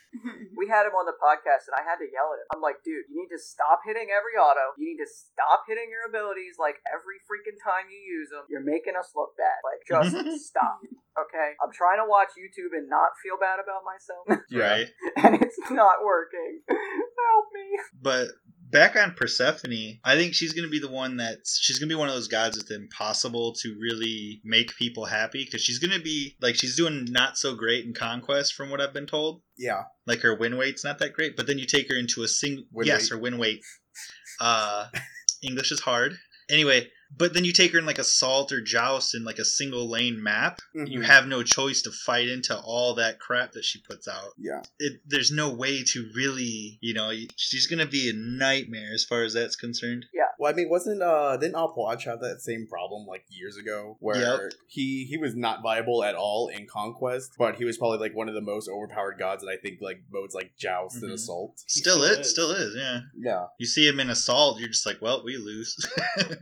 [0.65, 2.49] We had him on the podcast, and I had to yell at him.
[2.57, 4.73] I'm like, dude, you need to stop hitting every auto.
[4.81, 8.49] You need to stop hitting your abilities like every freaking time you use them.
[8.49, 9.61] You're making us look bad.
[9.61, 10.17] Like, just
[10.49, 10.81] stop.
[11.21, 11.53] Okay?
[11.61, 14.25] I'm trying to watch YouTube and not feel bad about myself,
[14.57, 14.89] right?
[15.21, 16.65] and it's not working.
[16.65, 17.69] Help me.
[18.01, 18.33] But
[18.71, 22.09] back on Persephone, I think she's gonna be the one that's she's gonna be one
[22.09, 26.57] of those gods that's impossible to really make people happy because she's gonna be like
[26.57, 29.43] she's doing not so great in conquest from what I've been told.
[29.57, 29.85] Yeah.
[30.07, 32.65] Like her win weight's not that great, but then you take her into a single
[32.83, 33.11] yes, weight.
[33.11, 33.65] her win weight.
[34.41, 34.87] Uh,
[35.43, 36.17] English is hard.
[36.51, 39.89] Anyway, but then you take her in like assault or joust in like a single
[39.89, 40.61] lane map.
[40.75, 41.05] You Mhm.
[41.05, 44.63] have no choice to fight into all that crap that she puts out Yeah.
[44.79, 49.23] it, there's no way to really, you know, she's gonna be a nightmare as far
[49.25, 50.07] as that's concerned.
[50.45, 54.17] Well, I mean, wasn't uh didn't Opwatch have that same problem like years ago where
[54.43, 54.53] Yep.
[54.69, 58.29] he he was not viable at all in Conquest, but he was probably like one
[58.29, 61.15] of the most overpowered gods that I think like modes like Joust and Mhm.
[61.15, 61.61] Assault.
[61.67, 62.31] Still, still is, is.
[62.31, 63.01] still is, yeah.
[63.19, 63.47] Yeah.
[63.59, 65.77] You see him in assault, you're just like, well, we lose.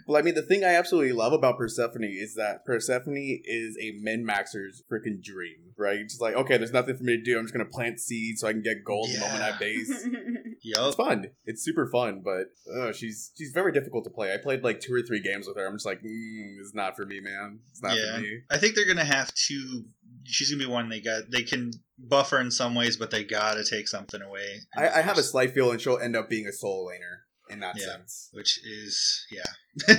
[0.06, 3.92] Well, I mean, the thing I absolutely love about Persephone is that Persephone is a
[4.02, 6.00] min maxer's freaking dream, right?
[6.00, 7.38] It's like, okay, there's nothing for me to do.
[7.38, 9.58] I'm just gonna plant seeds so I can get gold the moment I Yeah.
[9.58, 10.06] base.
[10.64, 11.26] It's fun.
[11.44, 14.32] It's super fun, but uh, she's she's very difficult to play.
[14.32, 15.66] I played like two or three games with her.
[15.66, 17.58] I'm just like, mm, it's not for me, man.
[17.70, 18.14] It's not Yeah.
[18.16, 18.40] for me.
[18.50, 19.84] I think they're gonna have to.
[20.24, 21.30] She's gonna be one they got.
[21.30, 24.60] They can buffer in some ways, but they gotta take something away.
[24.74, 27.76] I, I have a slight feeling she'll end up being a soul laner in that
[27.78, 27.86] Yeah.
[27.86, 28.30] sense.
[28.32, 29.42] which is yeah.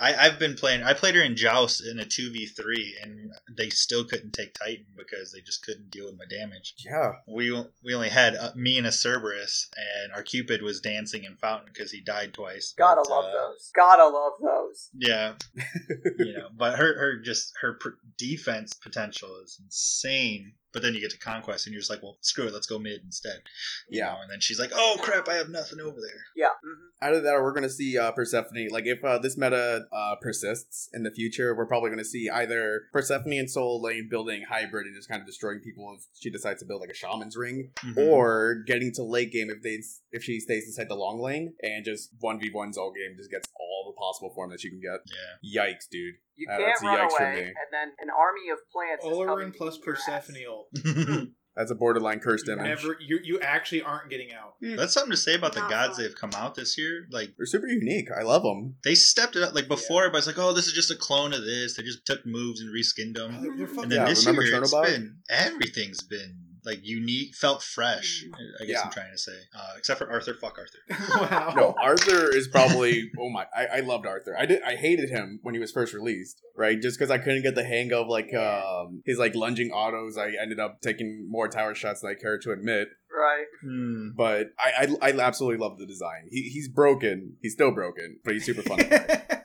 [0.00, 0.82] I, I've been playing.
[0.82, 4.54] I played her in Joust in a two v three, and they still couldn't take
[4.54, 6.74] Titan because they just couldn't deal with my damage.
[6.78, 7.12] Yeah.
[7.28, 7.52] We
[7.84, 11.70] we only had uh, me and a Cerberus, and our Cupid was dancing in Fountain
[11.72, 12.74] because he died twice.
[12.78, 13.70] Gotta But, love uh, those.
[13.74, 14.88] Gotta love those.
[14.94, 15.34] Yeah,
[16.18, 20.54] you know, but her her just her pr- defense potential is insane.
[20.72, 22.78] But then you get to conquest, and you're just like, well, screw it, let's go
[22.78, 23.40] mid instead.
[23.88, 24.06] You Yeah.
[24.12, 26.24] know, and then she's like, oh crap, I have nothing over there.
[26.36, 26.48] Yeah.
[26.62, 28.68] hmm of that we're going to see uh, Persephone.
[28.70, 32.28] Like, if uh, this meta uh, persists in the future, we're probably going to see
[32.30, 36.30] either Persephone and Soul Lane building hybrid and just kind of destroying people if she
[36.30, 37.96] decides to build like a Shaman's Ring, Mhm.
[37.96, 41.84] or getting to late game if they if she stays inside the long lane and
[41.84, 45.00] just 1v1s all game, just gets all the possible form that you can get.
[45.42, 45.64] yeah.
[45.66, 46.14] Yikes, dude.
[46.36, 47.40] You Uh, can't that's a run yikes for away, me.
[47.48, 49.04] and then an army of plants.
[49.04, 50.26] is coming Olorun plus eat your ass.
[50.26, 51.28] Persephone ult.
[51.56, 52.64] That's a borderline cursed You image.
[52.64, 54.54] never, you you actually aren't getting out.
[54.62, 57.06] That's something to say about the gods they've come out this year.
[57.10, 58.06] Like They're super unique.
[58.16, 58.76] I love them.
[58.84, 59.52] they stepped it up.
[59.52, 62.24] Like before, everybody's like, "Oh, this is just a clone of this." They just took
[62.24, 63.42] moves and reskinned them.
[63.42, 64.84] They're, they're And then Yeah, this remember year, it's Chernobog?
[64.86, 68.24] been everything's been like unique, felt fresh.
[68.60, 68.82] I guess Yeah.
[68.84, 70.34] I'm trying to say, uh, except for Arthur.
[70.34, 71.28] Fuck Arthur.
[71.30, 71.52] wow.
[71.56, 73.10] No, Arthur is probably.
[73.18, 73.46] Oh my!
[73.54, 74.36] I, I loved Arthur.
[74.38, 74.62] I did.
[74.62, 76.80] I hated him when he was first released, right?
[76.80, 80.16] Just because I couldn't get the hang of like um his like lunging autos.
[80.18, 82.88] I ended up taking more tower shots than I care to admit.
[83.12, 83.46] Right.
[83.62, 84.10] Hmm.
[84.16, 86.28] But I I, I absolutely love the design.
[86.30, 87.36] He, he's broken.
[87.42, 88.78] He's still broken, but he's super fun.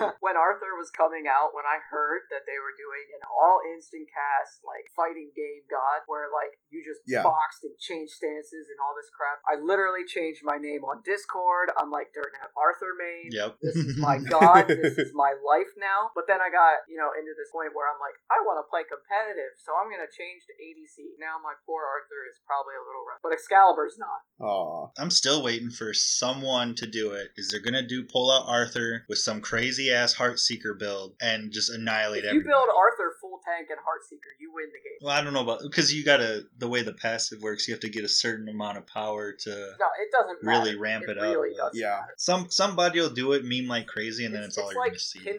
[0.00, 0.16] to play.
[0.16, 0.24] Yeah.
[0.24, 4.08] when Arthur was coming out, when I heard that they were doing an all instant
[4.08, 7.22] cast like fighting game god, where like you just Yeah.
[7.26, 11.68] boxed and changed stances and all this crap, I literally changed my name on Discord.
[11.76, 13.28] I'm like Dirt Nap Arthur main.
[13.34, 13.60] Yep.
[13.60, 14.66] This is my god.
[14.72, 16.10] this is my life now.
[16.16, 18.66] But then I got you know into this point where I'm like, I want to
[18.70, 21.20] play competitive, so I'm gonna change to ADC.
[21.20, 24.20] Now my poor Arthur is probably a little rough, but Excalibur's not.
[24.40, 24.88] Aw.
[24.98, 27.30] I'm still waiting for someone to do it.
[27.36, 31.70] Is they're gonna do pull out Arthur with some crazy ass Heartseeker build and just
[31.70, 32.48] annihilate If you everybody?
[32.52, 33.14] build Arthur
[33.50, 34.98] tank and Heartseeker, you win the game.
[35.02, 37.66] well, I don't know about because you gotta the way the passive works.
[37.68, 40.58] You have to get a certain amount of power to No, it doesn't matter.
[40.64, 41.24] really ramp it, up.
[41.24, 41.88] Really doesn't Yeah.
[42.00, 42.14] matter.
[42.16, 44.98] Some somebody will do it meme like crazy, and then it's, all it's you're gonna
[44.98, 45.18] see.
[45.20, 45.38] pin.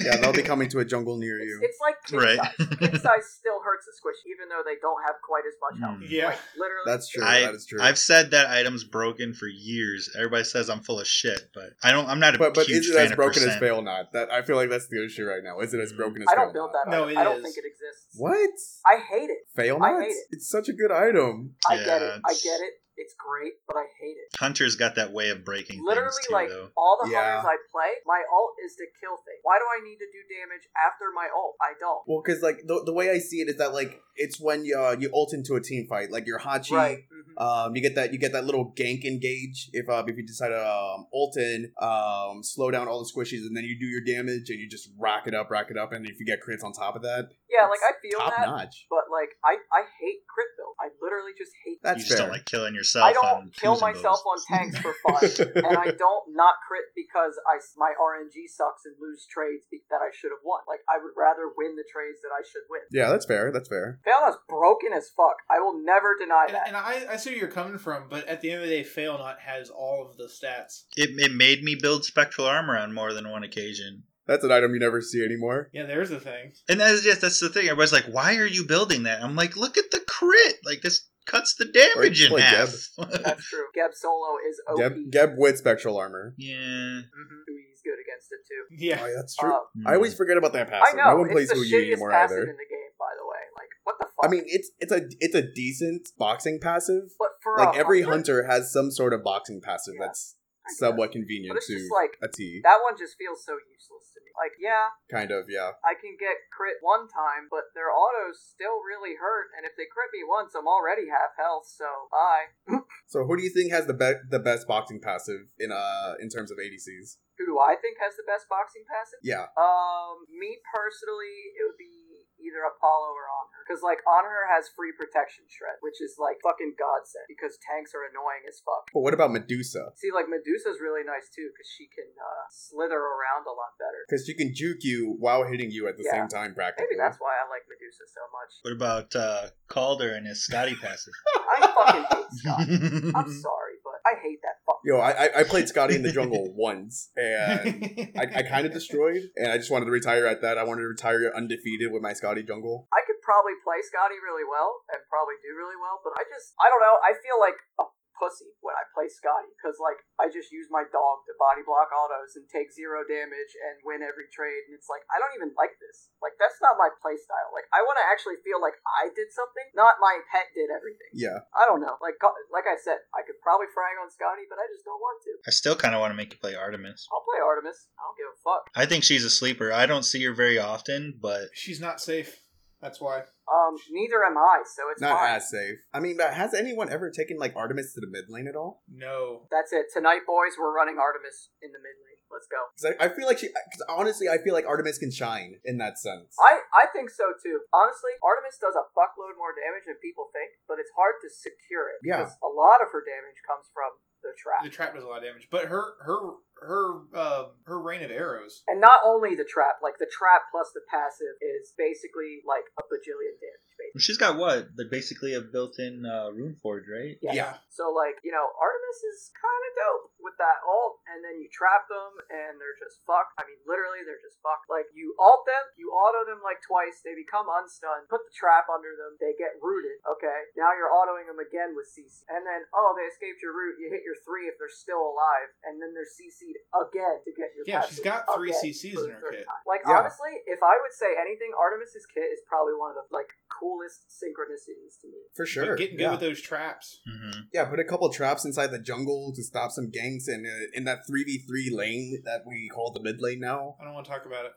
[0.06, 1.60] Yeah, they'll be coming to a jungle near It's, you.
[1.62, 2.38] it's like pin Right.
[3.00, 3.26] size.
[3.40, 5.98] Still hurts a squish, even though they don't have quite as much health.
[6.00, 6.10] Mm.
[6.10, 6.26] Yeah.
[6.28, 6.82] Like, literally.
[6.86, 7.24] That's true.
[7.24, 7.80] I- that is true.
[7.82, 10.10] I've said that item's broken for years.
[10.16, 12.06] Everybody says I'm full of shit, but I don't.
[12.08, 13.60] I'm not a but but huge is it fan as of broken as percent.
[13.60, 14.12] Fail Not?
[14.12, 15.60] That I feel like that's the issue right now.
[15.60, 16.90] Is it as broken as I don't build that.
[16.90, 17.10] No, item.
[17.10, 17.42] it I don't is.
[17.42, 18.16] think it exists.
[18.16, 18.50] What?
[18.86, 19.38] I hate it.
[19.54, 20.26] Fail I hate it.
[20.30, 21.54] It's such a good item.
[21.68, 22.20] I get it.
[22.24, 22.72] I get it.
[23.00, 24.28] It's great, but I hate it.
[24.38, 26.68] Hunter's got that way of breaking Literally, things too, like though.
[26.76, 27.40] all the Yeah.
[27.40, 29.40] hunters I play, my ult is to kill things.
[29.42, 31.56] Why do I need to do damage after my ult?
[31.64, 32.02] I don't.
[32.06, 34.76] Well, because like the, the way I see it is that like it's when you
[34.78, 36.72] uh, you ult into a team fight, like your Hachi.
[36.76, 36.98] Right.
[37.08, 37.40] Mhm.
[37.40, 40.50] Um, you get that you get that little gank engage if uh, if you decide
[40.50, 44.04] to um, ult in, um, slow down all the squishies, and then you do your
[44.04, 46.62] damage and you just rack it up, rack it up, and if you get crits
[46.62, 48.86] on top of that, Yeah, like I feel top that, notch.
[48.90, 50.74] but like I I hate crit build.
[50.78, 51.78] I literally just hate.
[51.82, 52.26] That's you just fair.
[52.26, 53.04] don't like killing yourself.
[53.06, 54.44] I don't on kill myself bows.
[54.50, 55.22] on tanks for fun,
[55.64, 60.10] and I don't not crit because I my RNG sucks and lose trades that I
[60.12, 60.60] should have won.
[60.68, 62.82] Like I would rather win the trades that I should win.
[62.92, 63.52] yeah, that's fair.
[63.52, 64.00] That's fair.
[64.04, 65.36] Failna's broken as fuck.
[65.50, 66.68] I will never deny And, that.
[66.68, 68.82] and I, I see where you're coming from, but at the end of the day,
[68.84, 70.84] Fail Not has all of the stats.
[70.96, 74.04] It, it made me build spectral armor on more than one occasion.
[74.26, 75.70] That's an item you never see anymore.
[75.72, 76.52] Yeah, there's the thing.
[76.68, 77.64] And that's just that's the thing.
[77.64, 80.54] Everybody's like, "Why are you building that?" I'm like, "Look at the crit!
[80.64, 82.70] Like this cuts the damage Or in play half.
[82.98, 83.66] That's true.
[83.74, 84.78] Geb Solo is OP.
[84.78, 86.34] Geb, Geb with spectral armor.
[86.36, 86.56] yeah.
[86.56, 87.44] Mhm.
[87.46, 88.62] He's good against it too.
[88.84, 89.00] Yeah.
[89.02, 89.52] Oh, that's true.
[89.52, 90.82] Uh, I always forget about that passive.
[90.82, 90.96] I passive.
[90.98, 91.10] know.
[91.12, 92.50] No one plays it's the shittiest anymore passive either.
[92.50, 93.42] in the game, by the way.
[93.56, 94.24] Like, what the fuck?
[94.24, 97.04] I mean, it's it's a it's a decent boxing passive.
[97.18, 100.36] but for Like a every hunter, hunter has some sort of boxing passive Yeah, that's
[100.76, 102.60] somewhat convenient But it's to just like- a T.
[102.64, 104.09] that one just feels so useless to me.
[104.40, 105.76] Like, yeah, Kind of, yeah.
[105.84, 109.84] I can get crit one time, but their autos still really hurt, and if they
[109.84, 111.68] crit me once, I'm already half health.
[111.68, 112.48] So bye.
[113.10, 116.30] So who do you think has the be- the best boxing passive in uh in
[116.30, 117.18] terms of ADCs?
[117.36, 119.18] Who do I think has the best boxing passive?
[119.26, 119.50] Yeah.
[119.58, 122.09] Um, me personally, it would be
[122.42, 123.60] either Apollo or Anhur.
[123.64, 128.02] Because, like, Anhur has free protection shred, which is, like, fucking godsend, because tanks are
[128.08, 128.90] annoying as fuck.
[128.90, 129.94] But what about Medusa?
[129.96, 134.02] See, like, Medusa's really nice, too, because she can uh, slither around a lot better.
[134.10, 136.24] Because she can juke you while hitting you at the Yeah.
[136.24, 136.96] same time, practically.
[136.96, 138.50] Maybe that's why I like Medusa so much.
[138.66, 141.14] What about uh, Kaldr and his Skadi passive?
[141.36, 142.60] I fucking hate Scott.
[143.22, 144.84] I'm sorry, but I hate that fucking.
[144.84, 149.22] Yo, I I- played Skadi in the jungle once, and I, I kind of destroyed,
[149.36, 150.58] and I just wanted to retire at that.
[150.58, 152.88] I wanted to retire undefeated with my Skadi jungle.
[152.92, 156.54] I could probably play Skadi really well and probably do really well, but I just
[156.60, 156.96] I don't know.
[157.02, 157.84] I feel like a
[158.20, 161.88] pussy when I play Skadi because like I just use my dog to body block
[161.88, 165.56] autos and take zero damage and win every trade, and it's like I don't even
[165.56, 166.12] like this.
[166.20, 167.48] Like that's not my play style.
[167.56, 171.16] Like I want to actually feel like I did something, not my pet did everything.
[171.16, 171.96] Yeah, I don't know.
[172.04, 172.20] Like
[172.52, 175.32] like I said, I could probably frag on Skadi, but I just don't want to.
[175.48, 177.08] I still kind of want to make you play Artemis.
[177.08, 177.88] I'll play Artemis.
[177.96, 178.68] I don't give a fuck.
[178.76, 179.72] I think she's a sleeper.
[179.72, 182.42] I don't see her very often, but She's not safe.
[182.80, 183.28] That's why.
[183.44, 185.36] Um, neither am I, so it's not fine.
[185.36, 185.78] as safe.
[185.92, 188.82] I mean, but has anyone ever taken like Artemis to the mid lane at all?
[188.88, 189.44] No.
[189.50, 189.92] That's it.
[189.92, 192.20] Tonight, boys, we're running Artemis in the mid lane.
[192.30, 192.62] Let's go.
[192.72, 193.50] Because I, I feel like she.
[193.50, 196.38] Because honestly, I feel like Artemis can shine in that sense.
[196.38, 197.66] I, I think so too.
[197.74, 201.90] Honestly, Artemis does a fuckload more damage than people think, but it's hard to secure
[201.90, 202.00] it.
[202.06, 202.22] Yeah.
[202.22, 204.64] because A lot of her damage comes from the trap.
[204.64, 208.10] The trap does a lot of damage, but her her her uh, her rain of
[208.10, 208.62] arrows.
[208.68, 212.84] And not only the trap, like the trap plus the passive is basically like a
[212.84, 214.00] bajillion damage, basically.
[214.00, 214.68] she's got what?
[214.76, 217.16] Like basically a built-in uh, rune forge, right?
[217.24, 217.32] Yeah.
[217.32, 217.52] Yeah.
[217.72, 221.48] So like, you know, Artemis is kind of dope with that ult, and then you
[221.48, 223.36] trap them, and they're just fucked.
[223.40, 224.68] I mean, literally, they're just fucked.
[224.68, 228.08] Like you ult them, you auto them like twice, they become unstunned.
[228.12, 230.04] Put the trap under them, they get rooted.
[230.04, 233.80] Okay, now you're autoing them again with CC, and then oh, they escaped your root.
[233.80, 237.52] You hit your three if they're still alive, and then they're CC'd again to get
[237.54, 237.64] your.
[237.66, 239.46] Yeah, she's got three CCs in her kit.
[239.46, 239.62] time.
[239.66, 240.00] Like Yeah.
[240.00, 244.08] honestly, if I would say anything, Artemis's kit is probably one of the like coolest
[244.10, 245.20] synchronicities to me.
[245.34, 245.74] For sure.
[245.74, 246.10] But getting good yeah.
[246.12, 247.00] with those traps.
[247.08, 247.40] Mm-hmm.
[247.52, 250.84] yeah, put a couple traps inside the jungle to stop some ganks and uh, in
[250.84, 253.76] that 3v3 lane that we call the mid lane now.
[253.80, 254.52] I don't want to talk about it.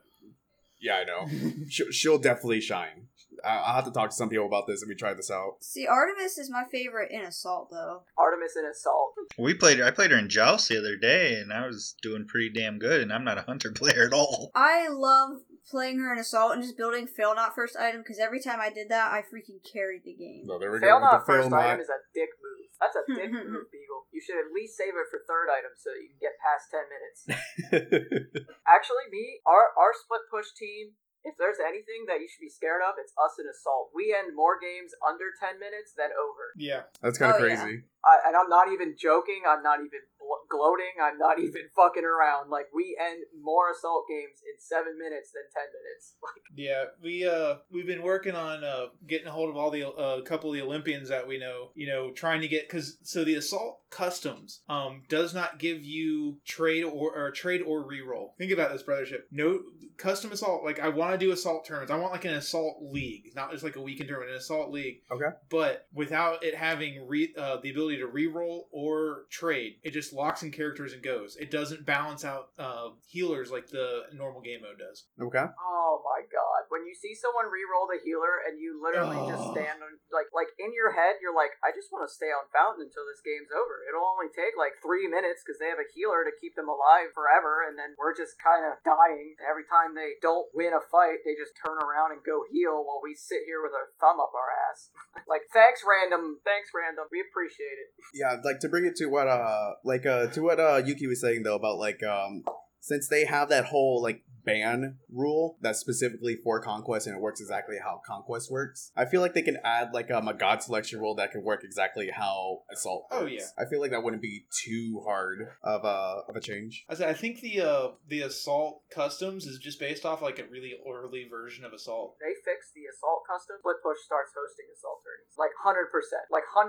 [0.81, 1.29] Yeah, I know.
[1.69, 3.07] she'll, she'll definitely shine.
[3.43, 5.57] I- I'll have to talk to some people about this if we try this out.
[5.61, 8.03] See, Artemis is my favorite in Assault, though.
[8.17, 9.13] Artemis in Assault.
[9.37, 9.81] We played.
[9.81, 13.01] I played her in Joust the other day, and I was doing pretty damn good.
[13.01, 14.51] And I'm not a hunter player at all.
[14.55, 18.41] I love playing her in Assault and just building Fail Not First Item because every
[18.41, 20.43] time I did that, I freaking carried the game.
[20.45, 21.05] So there we Fail go.
[21.05, 21.63] not the fail first not.
[21.63, 22.67] item is a dick move.
[22.81, 24.03] That's a dick move, Beagle.
[24.11, 26.67] You should at least save it for third item so that you can get past
[26.67, 27.19] ten minutes.
[28.67, 30.93] Actually, me, our our split push team.
[31.23, 33.95] If there's anything that you should be scared of, it's us in assault.
[33.95, 36.51] We end more games under ten minutes than over.
[36.59, 36.83] Yeah.
[37.01, 37.55] That's kind of Oh, yeah.
[37.55, 37.83] crazy.
[38.03, 39.47] I, and I'm not even joking.
[39.47, 40.95] I'm not even bl- gloating.
[41.01, 42.49] I'm not even fucking around.
[42.49, 46.15] Like we end more assault games in seven minutes than ten minutes.
[46.23, 49.87] Like Yeah, we uh we've been working on uh getting a hold of all the
[49.87, 53.23] uh, couple of the Olympians that we know, you know, trying to get cuz so
[53.23, 58.35] the assault customs um does not give you trade or, or trade or reroll.
[58.37, 59.23] Think about this brothership.
[59.31, 59.59] No
[59.97, 61.91] custom assault like I want to do assault tournaments.
[61.91, 65.01] I want like an assault league, not just like a weekend tournament, an assault league.
[65.11, 65.35] Okay.
[65.49, 70.39] But without it having re- uh, the ability to reroll or trade, it just locks
[70.43, 71.35] in characters and goes.
[71.35, 75.03] It doesn't balance out uh, healers like the normal game mode does.
[75.19, 75.43] Okay.
[75.43, 76.61] Oh my god.
[76.71, 79.51] When you see someone re-roll the healer and you literally just Oh.
[79.51, 82.47] stand on like like in your head you're like, I just want to stay on
[82.55, 83.83] fountain until this game's over.
[83.91, 87.11] It'll only take like three minutes because they have a healer to keep them alive
[87.11, 89.35] forever and then we're just kinda dying.
[89.43, 93.03] Every time they don't win a fight, they just turn around and go heal while
[93.03, 94.87] we sit here with our thumb up our ass.
[95.31, 97.11] like thanks random thanks random.
[97.11, 97.89] We appreciate it.
[98.15, 101.21] Yeah, like to bring it to what uh like uh to what uh Yuki was
[101.21, 102.43] saying though about like um
[102.83, 107.39] since they have that whole like ban rule that's specifically for conquest and it works
[107.39, 108.91] exactly how conquest works.
[108.91, 111.63] I feel like they can add like um, a god selection rule that can work
[111.63, 113.07] exactly how assault.
[113.09, 113.39] Oh, works.
[113.39, 113.47] yeah.
[113.55, 116.83] I feel like that wouldn't be too hard of a of a change.
[116.89, 120.45] I said I think the uh the assault customs is just based off like a
[120.51, 122.19] really early version of assault.
[122.19, 125.39] they fix the assault custom, Split Push starts hosting assault tourneys.
[125.39, 125.87] Like 100%.
[126.35, 126.67] Like 100,000%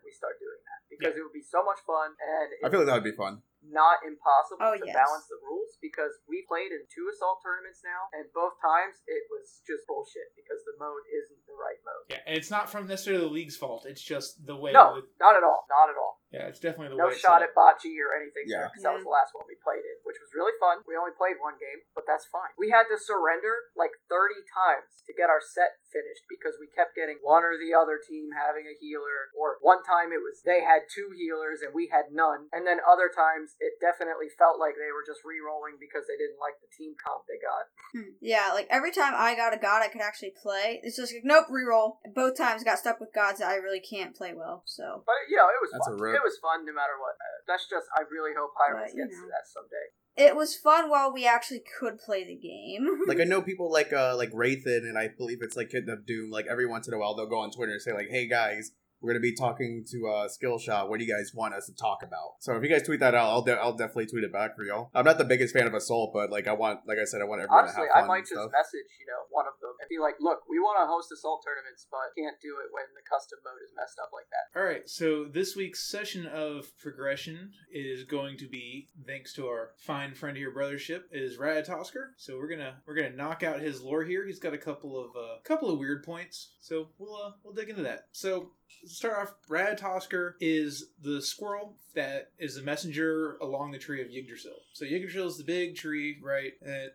[0.00, 0.80] we start doing that.
[0.88, 3.44] Because it would be so much fun and I feel like that would be fun.
[3.70, 4.92] Not impossible Oh, to yes.
[4.96, 9.24] balance the rules because we played in two assault tournaments now, and both times it
[9.32, 12.04] was just bullshit because the mode isn't the right mode.
[12.12, 13.86] Yeah, and it's not from necessarily the league's fault.
[13.88, 14.72] It's just the way.
[14.72, 15.64] No, the- not at all.
[15.68, 16.20] Not at all.
[16.34, 17.14] Yeah, it's definitely the No way.
[17.14, 18.50] it's shot at bocce or anything.
[18.50, 18.66] Yeah.
[18.74, 18.90] Yeah.
[18.90, 20.82] That was the last one we played in, which was really fun.
[20.84, 22.50] We only played one game, but that's fine.
[22.58, 26.98] We had to surrender like 30 times to get our set finished because we kept
[26.98, 30.58] getting one or the other team having a healer, or one time it was they
[30.66, 34.74] had two healers and we had none, and then other times it definitely felt like
[34.74, 37.70] they were just re-rolling because they didn't like the team comp they got.
[37.94, 38.18] Hmm.
[38.18, 41.22] Yeah, like every time I got a god I could actually play, it's just like
[41.22, 42.02] nope, reroll.
[42.10, 44.66] Both times got stuck with gods that I really can't play well.
[44.66, 45.94] So But you know, it was That's fun.
[45.94, 46.23] a rip.
[46.24, 47.12] It was fun no matter what.
[47.20, 49.86] Uh, that's just I really hope Hi-Rez But, you gets to that someday.
[50.16, 52.88] it was fun while we actually could play the game.
[53.06, 56.06] Like I know people like uh like Wraithen and I believe it's like Kitten of
[56.06, 56.30] Doom.
[56.30, 58.72] Like every once in a while they'll go on Twitter and say like, "Hey guys,
[59.04, 60.88] we're gonna be talking to uh Skillshot.
[60.88, 63.14] What do you guys want us to talk about?" So if you guys tweet that
[63.14, 64.90] out, I'll de- I'll definitely tweet it back for y'all.
[64.94, 67.24] I'm not the biggest fan of Assault, but like I want, like I said, I
[67.24, 68.50] want everyone Honestly, to have I might just stuff.
[68.50, 71.44] message, you know, one of them and be like, "Look, we want to host assault
[71.44, 74.64] tournaments, but can't do it when the custom mode is messed up like that." All
[74.64, 80.14] right, so this week's session of progression is going to be thanks to our fine
[80.14, 82.14] friend here, brothership, is Ratatoskr.
[82.16, 84.26] So we're gonna we're gonna knock out his lore here.
[84.26, 87.68] He's got a couple of uh, couple of weird points, so we'll uh, we'll dig
[87.68, 88.06] into that.
[88.12, 94.02] So to start off, Ratatoskr is the squirrel that is the messenger along the tree
[94.02, 94.56] of Yggdrasil.
[94.72, 96.52] So Yggdrasil is the big tree, right?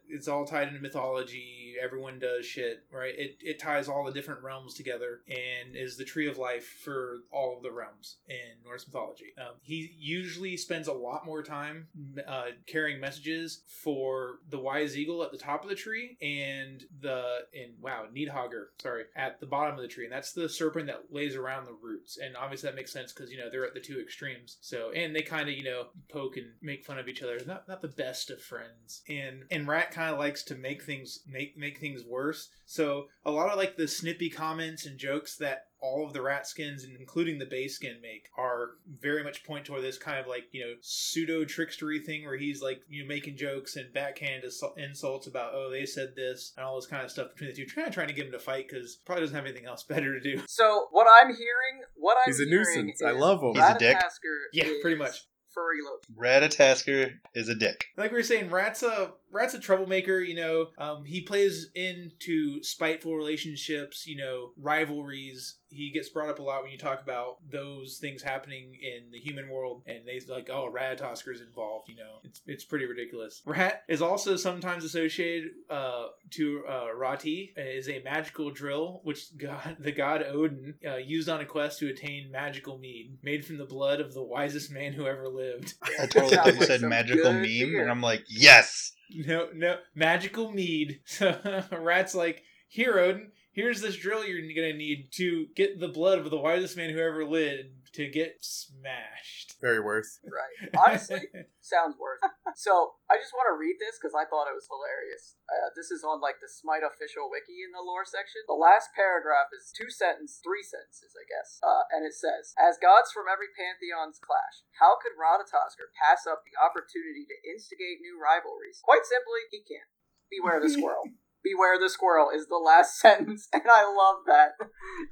[0.08, 1.76] It's all tied into mythology.
[1.82, 3.14] Everyone does shit, right?
[3.18, 7.20] It, it ties all the different realms together and is the tree of life for
[7.32, 9.34] all of the realms in Norse mythology.
[9.38, 11.88] Um, he usually spends a lot more time
[12.28, 17.40] uh, carrying messages for the wise eagle at the top of the tree and the
[17.54, 21.06] and wow Nidhoggr, sorry, at the bottom of the tree, and that's the serpent that
[21.12, 22.18] lays around the roots.
[22.18, 24.58] And obviously that makes sense because you know they're at the two extremes.
[24.62, 27.40] So and they kind of you know poke and make fun of each other.
[27.46, 29.02] Not not the best of friends.
[29.08, 32.50] And and Rat kind of likes to make things make make things worse.
[32.66, 36.48] So a lot of like the snippy comments and jokes that all of the rat
[36.48, 40.46] skins, including the base skin, make are very much point toward this kind of like
[40.52, 44.44] you know pseudo trickstery thing where he's like you know making jokes and backhand
[44.78, 47.66] insults about oh they said this and all this kind of stuff between the two,
[47.66, 50.20] trying trying to get him to fight because probably doesn't have anything else better to
[50.20, 50.42] do.
[50.48, 53.02] So what I'm hearing, what I'm He's a nuisance.
[53.06, 53.54] I love him.
[53.54, 53.98] He's a dick.
[53.98, 55.26] Ratatoskr Yeah, pretty much.
[55.54, 56.14] Furry Loki.
[56.16, 57.86] Ratatoskr is a dick.
[57.98, 60.20] like we were saying, Rat's a Rat's a troublemaker.
[60.20, 64.08] You know, um, he plays into spiteful relationships.
[64.08, 65.56] You know, rivalries.
[65.72, 69.20] He gets brought up a lot when you talk about those things happening in the
[69.20, 71.90] human world, and they like, oh, Ratatoskr's involved.
[71.90, 73.42] You know, it's it's pretty ridiculous.
[73.46, 79.78] Rat is also sometimes associated uh, to uh, Rati, is a magical drill which god,
[79.80, 83.66] the god Odin uh, used on a quest to attain magical mead, made from the
[83.66, 85.74] blood of the wisest man who ever lived.
[86.00, 87.82] I totally thought you said magical meme, beer.
[87.82, 88.94] and I'm like, yes.
[89.10, 91.02] No, no, magical mead.
[91.06, 96.20] So Rat's like, here, Odin, here's this drill you're gonna need to get the blood
[96.20, 97.70] of the wisest man who ever lived
[98.00, 99.60] to get smashed.
[99.60, 100.24] Very worth.
[100.24, 100.72] Right.
[100.72, 101.28] Honestly,
[101.60, 102.24] sounds worth.
[102.56, 105.36] So I just want to read this because I thought it was hilarious.
[105.52, 108.40] Uh, this is on like the Smite official wiki in the lore section.
[108.48, 112.80] The last paragraph is two sentences, three sentences, I guess, uh, and it says, "As
[112.80, 118.16] gods from every pantheon's clash, how could Ratatoskr pass up the opportunity to instigate new
[118.16, 118.80] rivalries?
[118.80, 119.92] Quite simply, he can't.
[120.32, 121.04] Beware the squirrel."
[121.44, 124.52] Beware the squirrel is the last sentence, and I love that.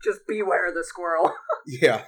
[0.04, 1.32] Just beware the squirrel.
[1.70, 2.06] Yeah.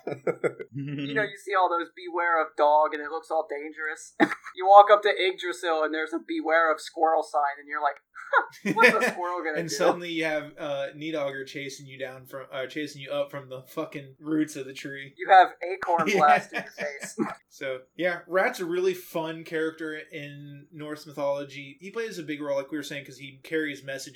[0.74, 4.13] You know, you see all those beware of dog and it looks all dangerous.
[4.55, 7.95] you walk up to Yggdrasil and there's a beware of squirrel sign and you're like,
[8.32, 9.76] huh, what's a squirrel gonna do and do?
[9.76, 13.63] suddenly you have uh, Nidhoggr chasing you down from, uh, chasing you up from the
[13.63, 15.13] fucking roots of the tree.
[15.17, 17.17] you have acorn blast in your face.
[17.49, 21.78] So yeah, Rat's a really fun character in Norse mythology.
[21.82, 24.09] He plays a big role, like we were saying, because he carries messages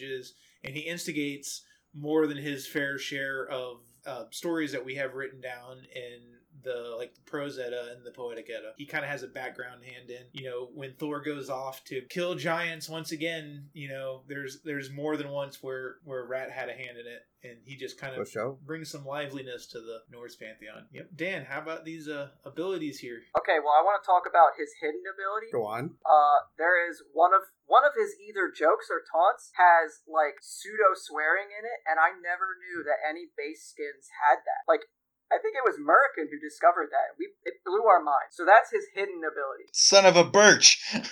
[0.64, 1.64] and he instigates
[1.94, 6.22] more than his fair share of uh, stories that we have written down in
[6.64, 8.74] the like the prose edda and the poetic edda.
[8.78, 10.26] He kind of has a background hand in.
[10.32, 14.92] You know, when Thor goes off to kill giants once again, you know, there's there's
[14.92, 18.16] more than once where where Rat had a hand in it, and he just kind
[18.16, 18.58] of show.
[18.66, 20.88] brings some liveliness to the Norse pantheon.
[20.92, 23.22] Yep, Dan, how about these uh, abilities here?
[23.38, 25.52] okay, well, I want to talk about his hidden ability.
[25.52, 26.00] Go on.
[26.06, 30.96] Uh, there is one of one of his either jokes or taunts has like pseudo
[30.96, 34.64] swearing in it, and I never knew that any base skins had that.
[34.68, 34.88] Like,
[35.34, 37.18] I think it was Murican who discovered that.
[37.18, 38.30] We it blew our mind.
[38.32, 39.74] So that's his hidden ability.
[39.74, 40.80] Son of a birch.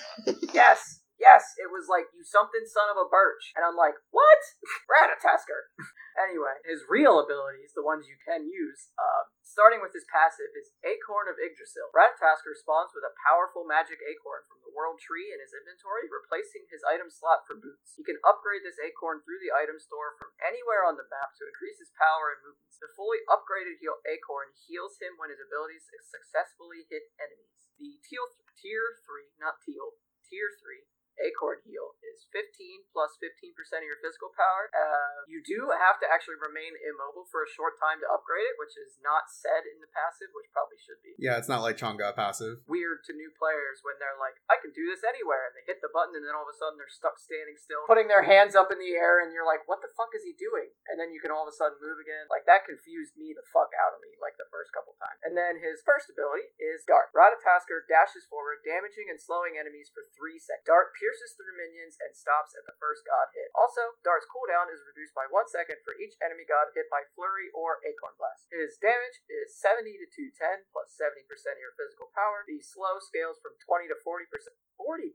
[0.53, 4.41] Yes, yes, it was like you something son of a birch, and I'm like, what?
[4.91, 5.69] Ratatoskr.
[6.25, 10.73] anyway, his real abilities, the ones you can use, uh, starting with his passive, is
[10.81, 11.93] Acorn of Yggdrasil.
[11.93, 16.65] Ratatoskr spawns with a powerful magic acorn from the World Tree in his inventory, replacing
[16.73, 17.93] his item slot for boots.
[17.93, 21.45] He can upgrade this acorn through the item store from anywhere on the map to
[21.45, 22.81] increase his power and movements.
[22.81, 27.69] The fully upgraded heal acorn heals him when his abilities successfully hit enemies.
[27.77, 28.25] The teal
[28.57, 30.89] tier three, not teal, tier three
[31.21, 34.67] acorn heal is 15 plus 15% of your physical power.
[34.73, 38.59] Uh, you do have to actually remain immobile for a short time to upgrade it,
[38.59, 41.15] which is not said in the passive, which probably should be.
[41.21, 42.65] Yeah, it's not like Chang'e passive.
[42.67, 45.79] Weird to new players when they're like, I can do this anywhere, and they hit
[45.79, 48.57] the button, and then all of a sudden they're stuck standing still, putting their hands
[48.57, 50.73] up in the air, and you're like, what the fuck is he doing?
[50.89, 52.27] And then you can all of a sudden move again.
[52.27, 55.21] Like, that confused me the fuck out of me, like the first couple times.
[55.23, 57.13] And then his first ability is Dart.
[57.15, 60.67] Ratatoskr dashes forward, damaging and slowing enemies for 3 seconds.
[60.67, 63.51] Dart pierces through minions and stops at the first god hit.
[63.51, 67.51] Also, Dart's cooldown is reduced by 1 second for each enemy god hit by Flurry
[67.51, 68.47] or Acorn Blast.
[68.47, 72.47] His damage is 70 to 210 plus 70% of your physical power.
[72.47, 74.31] The slow scales from 20 to 40%.
[74.79, 75.11] 40%?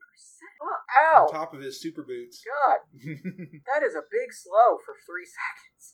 [0.61, 0.79] Oh,
[1.17, 1.21] ow!
[1.27, 2.45] On top of his super boots.
[2.45, 2.85] God,
[3.73, 5.85] that is a big slow for 3 seconds.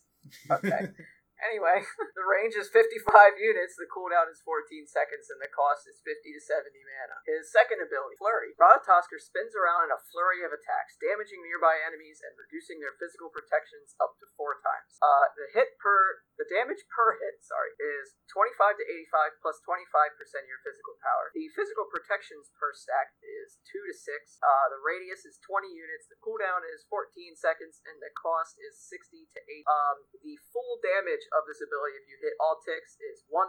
[0.51, 0.83] Okay.
[1.43, 1.83] Anyway,
[2.19, 3.03] the range is 55
[3.35, 7.19] units, the cooldown is 14 seconds, and the cost is 50 to 70 mana.
[7.27, 8.55] His second ability, Flurry.
[8.55, 13.27] Ratatoskr spins around in a flurry of attacks, damaging nearby enemies and reducing their physical
[13.27, 15.03] protections up to four times.
[15.03, 20.47] Uh, the hit per, the damage per hit, sorry, is 25 to 85 plus 25%
[20.47, 21.35] of your physical power.
[21.35, 24.39] The physical protections per stack is 2 to 6.
[24.39, 28.79] Uh, the radius is 20 units, the cooldown is 14 seconds, and the cost is
[28.79, 29.67] 60 to 8.
[29.67, 33.49] Um, the full damage of this ability, if you hit all ticks, is 100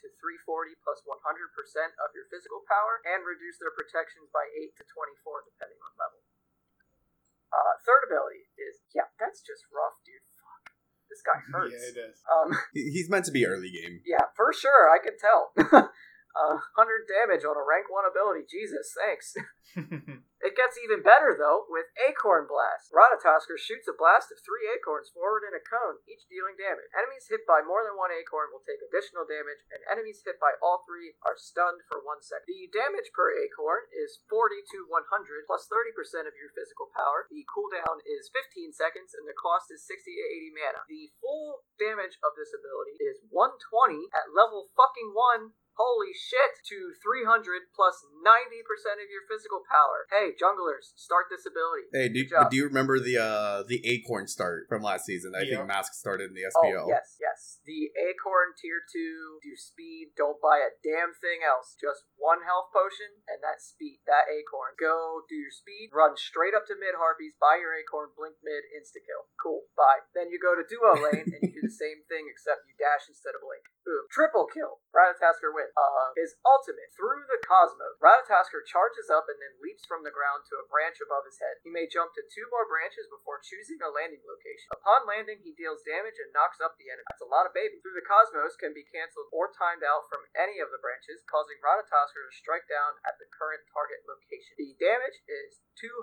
[0.00, 1.16] to 340 plus 100%
[1.98, 6.20] of your physical power, and reduce their protections by 8 to 24 depending on level.
[7.52, 10.24] Uh, third ability is, yeah, that's just rough, dude.
[10.40, 10.72] Fuck.
[11.12, 11.76] This guy hurts.
[11.76, 12.16] yeah, it does.
[12.24, 14.00] Um, He's meant to be early game.
[14.08, 15.52] yeah, for sure, I can tell.
[16.36, 18.48] uh, 100 damage on a rank 1 ability.
[18.48, 19.36] Jesus, thanks.
[20.42, 22.90] It gets even better, though, with Acorn Blast.
[22.90, 26.90] Ratatoskr shoots a blast of three acorns forward in a cone, each dealing damage.
[26.90, 30.58] Enemies hit by more than one acorn will take additional damage, and enemies hit by
[30.58, 32.50] all three are stunned for one second.
[32.50, 37.30] The damage per acorn is 40 to 100, plus 30% of your physical power.
[37.30, 40.82] The cooldown is 15 seconds, and the cost is 60 to 80 mana.
[40.90, 46.52] The full damage of this ability is 120 at level fucking 1 Holy shit!
[46.68, 50.06] To 300 plus 90% of your physical power.
[50.12, 51.88] Hey, junglers, start this ability.
[51.92, 55.32] Hey, do, do you remember the uh the Acorn start from last season?
[55.34, 55.64] I Yeah.
[55.64, 57.62] think Mask started in the Oh, yes, yes.
[57.64, 61.78] The Acorn Tier 2, do speed, don't buy a damn thing else.
[61.78, 64.74] Just one health potion, and that speed, that Acorn.
[64.74, 68.66] Go do your speed, run straight up to mid Harpies, buy your Acorn, blink mid,
[68.74, 69.30] insta kill.
[69.38, 70.02] Cool, bye.
[70.18, 73.06] Then you go to Duo Lane, and you do the same thing, except you dash
[73.06, 73.62] instead of blink.
[73.86, 74.10] Boom.
[74.10, 74.82] Triple kill.
[74.90, 75.61] Ratatoskr wins.
[75.70, 78.00] Uh, his ultimate, Through the Cosmos.
[78.02, 81.62] Ratatoskr charges up and then leaps from the ground to a branch above his head.
[81.62, 84.72] He may jump to two more branches before choosing a landing location.
[84.72, 87.06] Upon landing, he deals damage and knocks up the enemy.
[87.10, 87.78] That's a lot of baby.
[87.80, 91.60] Through the Cosmos can be cancelled or timed out from any of the branches, causing
[91.60, 94.56] Ratatoskr to strike down at the current target location.
[94.56, 95.98] The damage is 200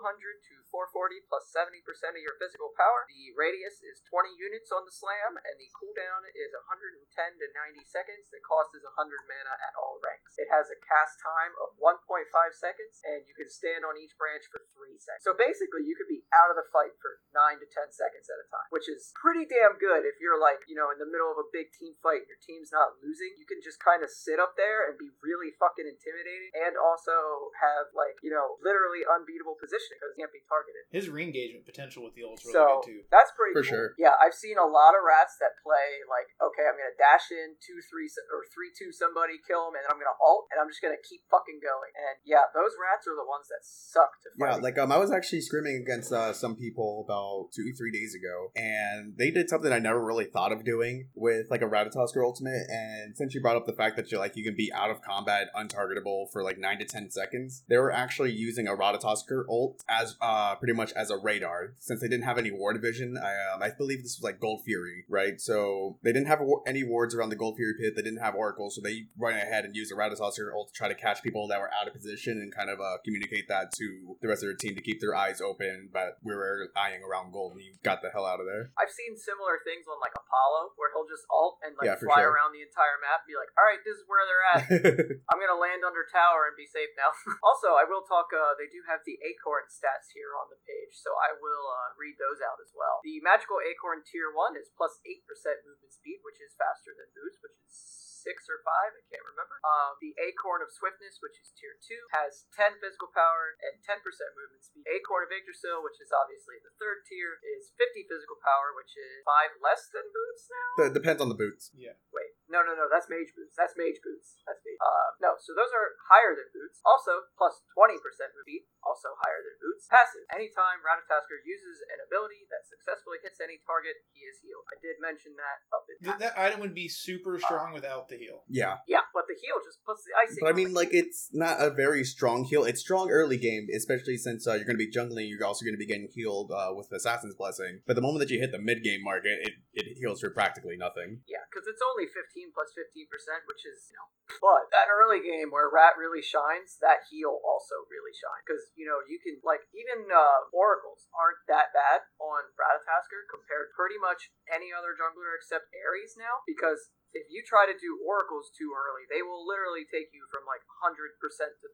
[0.49, 1.81] to 440 plus 70%
[2.13, 3.05] of your physical power.
[3.09, 7.85] The radius is 20 units on the slam, and the cooldown is 110 to 90
[7.85, 8.29] seconds.
[8.29, 10.37] The cost is 100 mana at all ranks.
[10.37, 14.45] It has a cast time of 1.5 seconds, and you can stand on each branch
[14.53, 15.25] for 3 seconds.
[15.25, 18.39] So basically, you could be out of the fight for 9 to 10 seconds at
[18.39, 21.27] a time, which is pretty damn good if you're like, you know, in the middle
[21.33, 23.33] of a big team fight and your team's not losing.
[23.35, 27.51] You can just kind of sit up there and be really fucking intimidating, and also
[27.59, 30.83] have, like, you know, literally unbeatable positioning because you can't be targeted.
[30.93, 33.01] His re-engagement potential with the ult's really So good too.
[33.11, 33.71] that's pretty For cool.
[33.71, 33.87] sure.
[33.99, 37.55] Yeah, I've seen a lot of rats that play like, okay, I'm gonna dash in
[37.59, 40.69] two three or three two somebody, kill them, and then I'm gonna alt, and I'm
[40.69, 41.91] just gonna keep fucking going.
[41.95, 44.55] And yeah, those rats are the ones that suck to fight.
[44.55, 48.15] Yeah, like um, I was actually screaming against uh, some people about two, three days
[48.15, 52.23] ago, and they did something I never really thought of doing with like a Ratatoskr
[52.23, 52.67] ultimate.
[52.69, 55.01] And since you brought up the fact that you're like you can be out of
[55.01, 59.83] combat, untargetable for like nine to ten seconds, they were actually using a Ratatoskr ult
[59.87, 61.73] as uh pretty much as a radar.
[61.79, 64.63] Since they didn't have any ward vision, I um, I believe this was like Gold
[64.65, 65.39] Fury, right?
[65.39, 67.93] So they didn't have any wards around the Gold Fury Pit.
[67.95, 69.07] They didn't have Oracle, so they
[69.37, 71.93] ahead and used the Ratatoskr ult to try to catch people that were out of
[71.93, 74.97] position and kind of uh, communicate that to the rest of their team to keep
[75.01, 75.89] their eyes open.
[75.91, 78.71] But we were eyeing around gold, and he got the hell out of there.
[78.79, 82.23] I've seen similar things on like Apollo where he'll just alt and like Yeah, fly
[82.23, 82.33] sure.
[82.33, 84.61] around the entire map, and be like, "All right, this is where they're at.
[85.29, 87.11] I'm gonna land under tower and be safe now."
[87.47, 88.31] also, I will talk.
[88.33, 91.93] Uh, they do have the Acorn stats here on the page, so I will uh,
[91.99, 93.03] read those out as well.
[93.03, 97.09] The magical Acorn Tier One is plus eight percent movement speed, which is faster than
[97.13, 97.75] Boost, which is
[98.19, 99.55] six or five, I can't remember.
[99.63, 104.03] Um, the Acorn of Swiftness, which is tier two, has 10 physical power and 10%
[104.03, 104.83] movement speed.
[104.91, 109.23] Acorn of Yggdrasil, which is obviously the third tier, is 50 physical power, which is
[109.23, 110.69] five less than Boots now.
[110.83, 111.71] That depends on the boots.
[111.71, 111.95] Yeah.
[112.11, 113.55] Wait, no, no, no, that's Mage Boots.
[113.55, 114.43] That's Mage Boots.
[114.43, 114.79] That's Mage.
[114.83, 116.83] Uh, no, so those are higher than Boots.
[116.83, 117.95] Also, plus 20%
[118.35, 119.85] move speed, also higher than Boots.
[119.85, 120.25] Passive.
[120.33, 124.65] Anytime Ratatoskr uses an ability that successfully hits any target, he is healed.
[124.73, 128.17] I did mention that up in Th- that item would be super strong without the
[128.17, 128.43] heal.
[128.49, 130.37] Yeah, Yeah, but the heal just puts the icing.
[130.41, 132.63] but I mean, like it's not a very strong heal.
[132.63, 135.29] It's strong early game, especially since uh, you're going to be jungling.
[135.29, 137.81] You're also going to be getting healed uh, with Assassin's Blessing.
[137.85, 140.75] But the moment that you hit the mid game market, it, it heals for practically
[140.77, 141.21] nothing.
[141.29, 144.09] Yeah, because it's only 15 plus 15%, which is, you know.
[144.41, 148.45] But that early game where Rat really shines, that heal also really shines.
[148.45, 153.73] Because, you know, you can, like, even uh, Oracles aren't that bad on Ratatoskr compared
[153.73, 156.45] pretty much any other jungler except Ares now.
[156.45, 160.45] Because if you try to do Oracles too early, they will literally take you from
[160.45, 161.67] like 100% to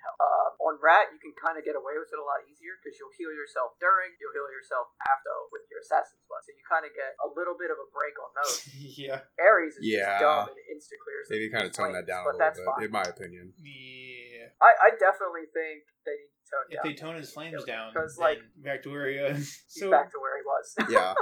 [0.00, 0.16] health.
[0.16, 2.96] Uh, on Rat, you can kind of get away with it a lot easier because
[2.96, 6.40] you'll heal yourself during, you'll heal yourself after with your Assassin's Blood.
[6.48, 8.54] So you kind of get a little bit of a break on those.
[8.96, 9.20] yeah.
[9.36, 10.16] Ares is Yeah.
[10.16, 11.26] just dumb and insta clears.
[11.28, 12.82] They kind of tone that down a but little that's bit, fine.
[12.88, 13.52] in my opinion.
[13.60, 14.48] Yeah.
[14.62, 16.80] I, I definitely think they need to tone If down.
[16.80, 19.34] If they tone his flames down, because then like Victoria.
[19.34, 20.66] he's so back to where he was.
[20.90, 21.14] Yeah,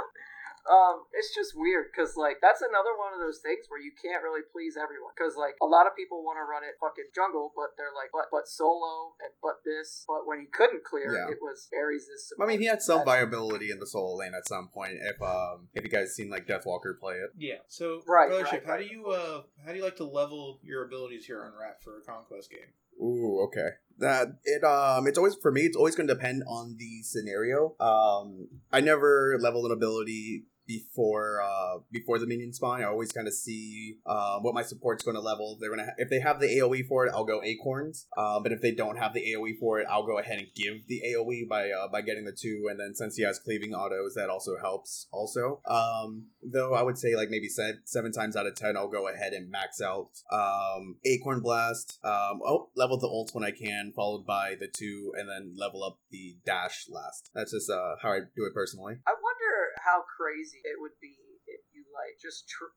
[0.69, 4.21] um, it's just weird because like that's another one of those things where you can't
[4.21, 7.53] really please everyone because like a lot of people want to run it fucking jungle,
[7.55, 11.31] but they're like, but but solo and but this, but when he couldn't clear, Yeah.
[11.33, 14.69] it was Ares' I mean, he had some viability in the solo lane at some
[14.69, 14.97] point.
[15.01, 17.63] If um, if you guys seen like Deathwalker play it, yeah.
[17.67, 18.87] So Right, Brothership, right, how right.
[18.87, 21.97] do you uh how do you like to level your abilities here on Rat for
[21.97, 22.69] a conquest game?
[23.01, 23.69] Ooh, okay.
[23.97, 27.75] That it um it's always for me it's always gonna depend on the scenario.
[27.79, 32.81] Um I never leveled an ability before uh before the minion spawn.
[32.81, 35.57] I always kind of see uh, what my support's going to level.
[35.59, 38.07] They're gonna ha- if they have the AOE for it, I'll go acorns.
[38.17, 40.87] Uh, but if they don't have the AOE for it, I'll go ahead and give
[40.87, 42.67] the AOE by uh, by getting the two.
[42.69, 45.07] And then since he has cleaving autos, that also helps.
[45.11, 48.87] Also, um, though I would say like maybe seven, seven times out of ten, I'll
[48.87, 51.99] go ahead and max out um, acorn blast.
[52.03, 55.83] Um, oh, level the ult when I can, followed by the two, and then level
[55.83, 57.29] up the dash last.
[57.33, 58.95] That's just uh, how I do it personally.
[59.05, 59.30] I wonder
[59.83, 61.17] how crazy it would be
[61.49, 62.73] if you like just tr-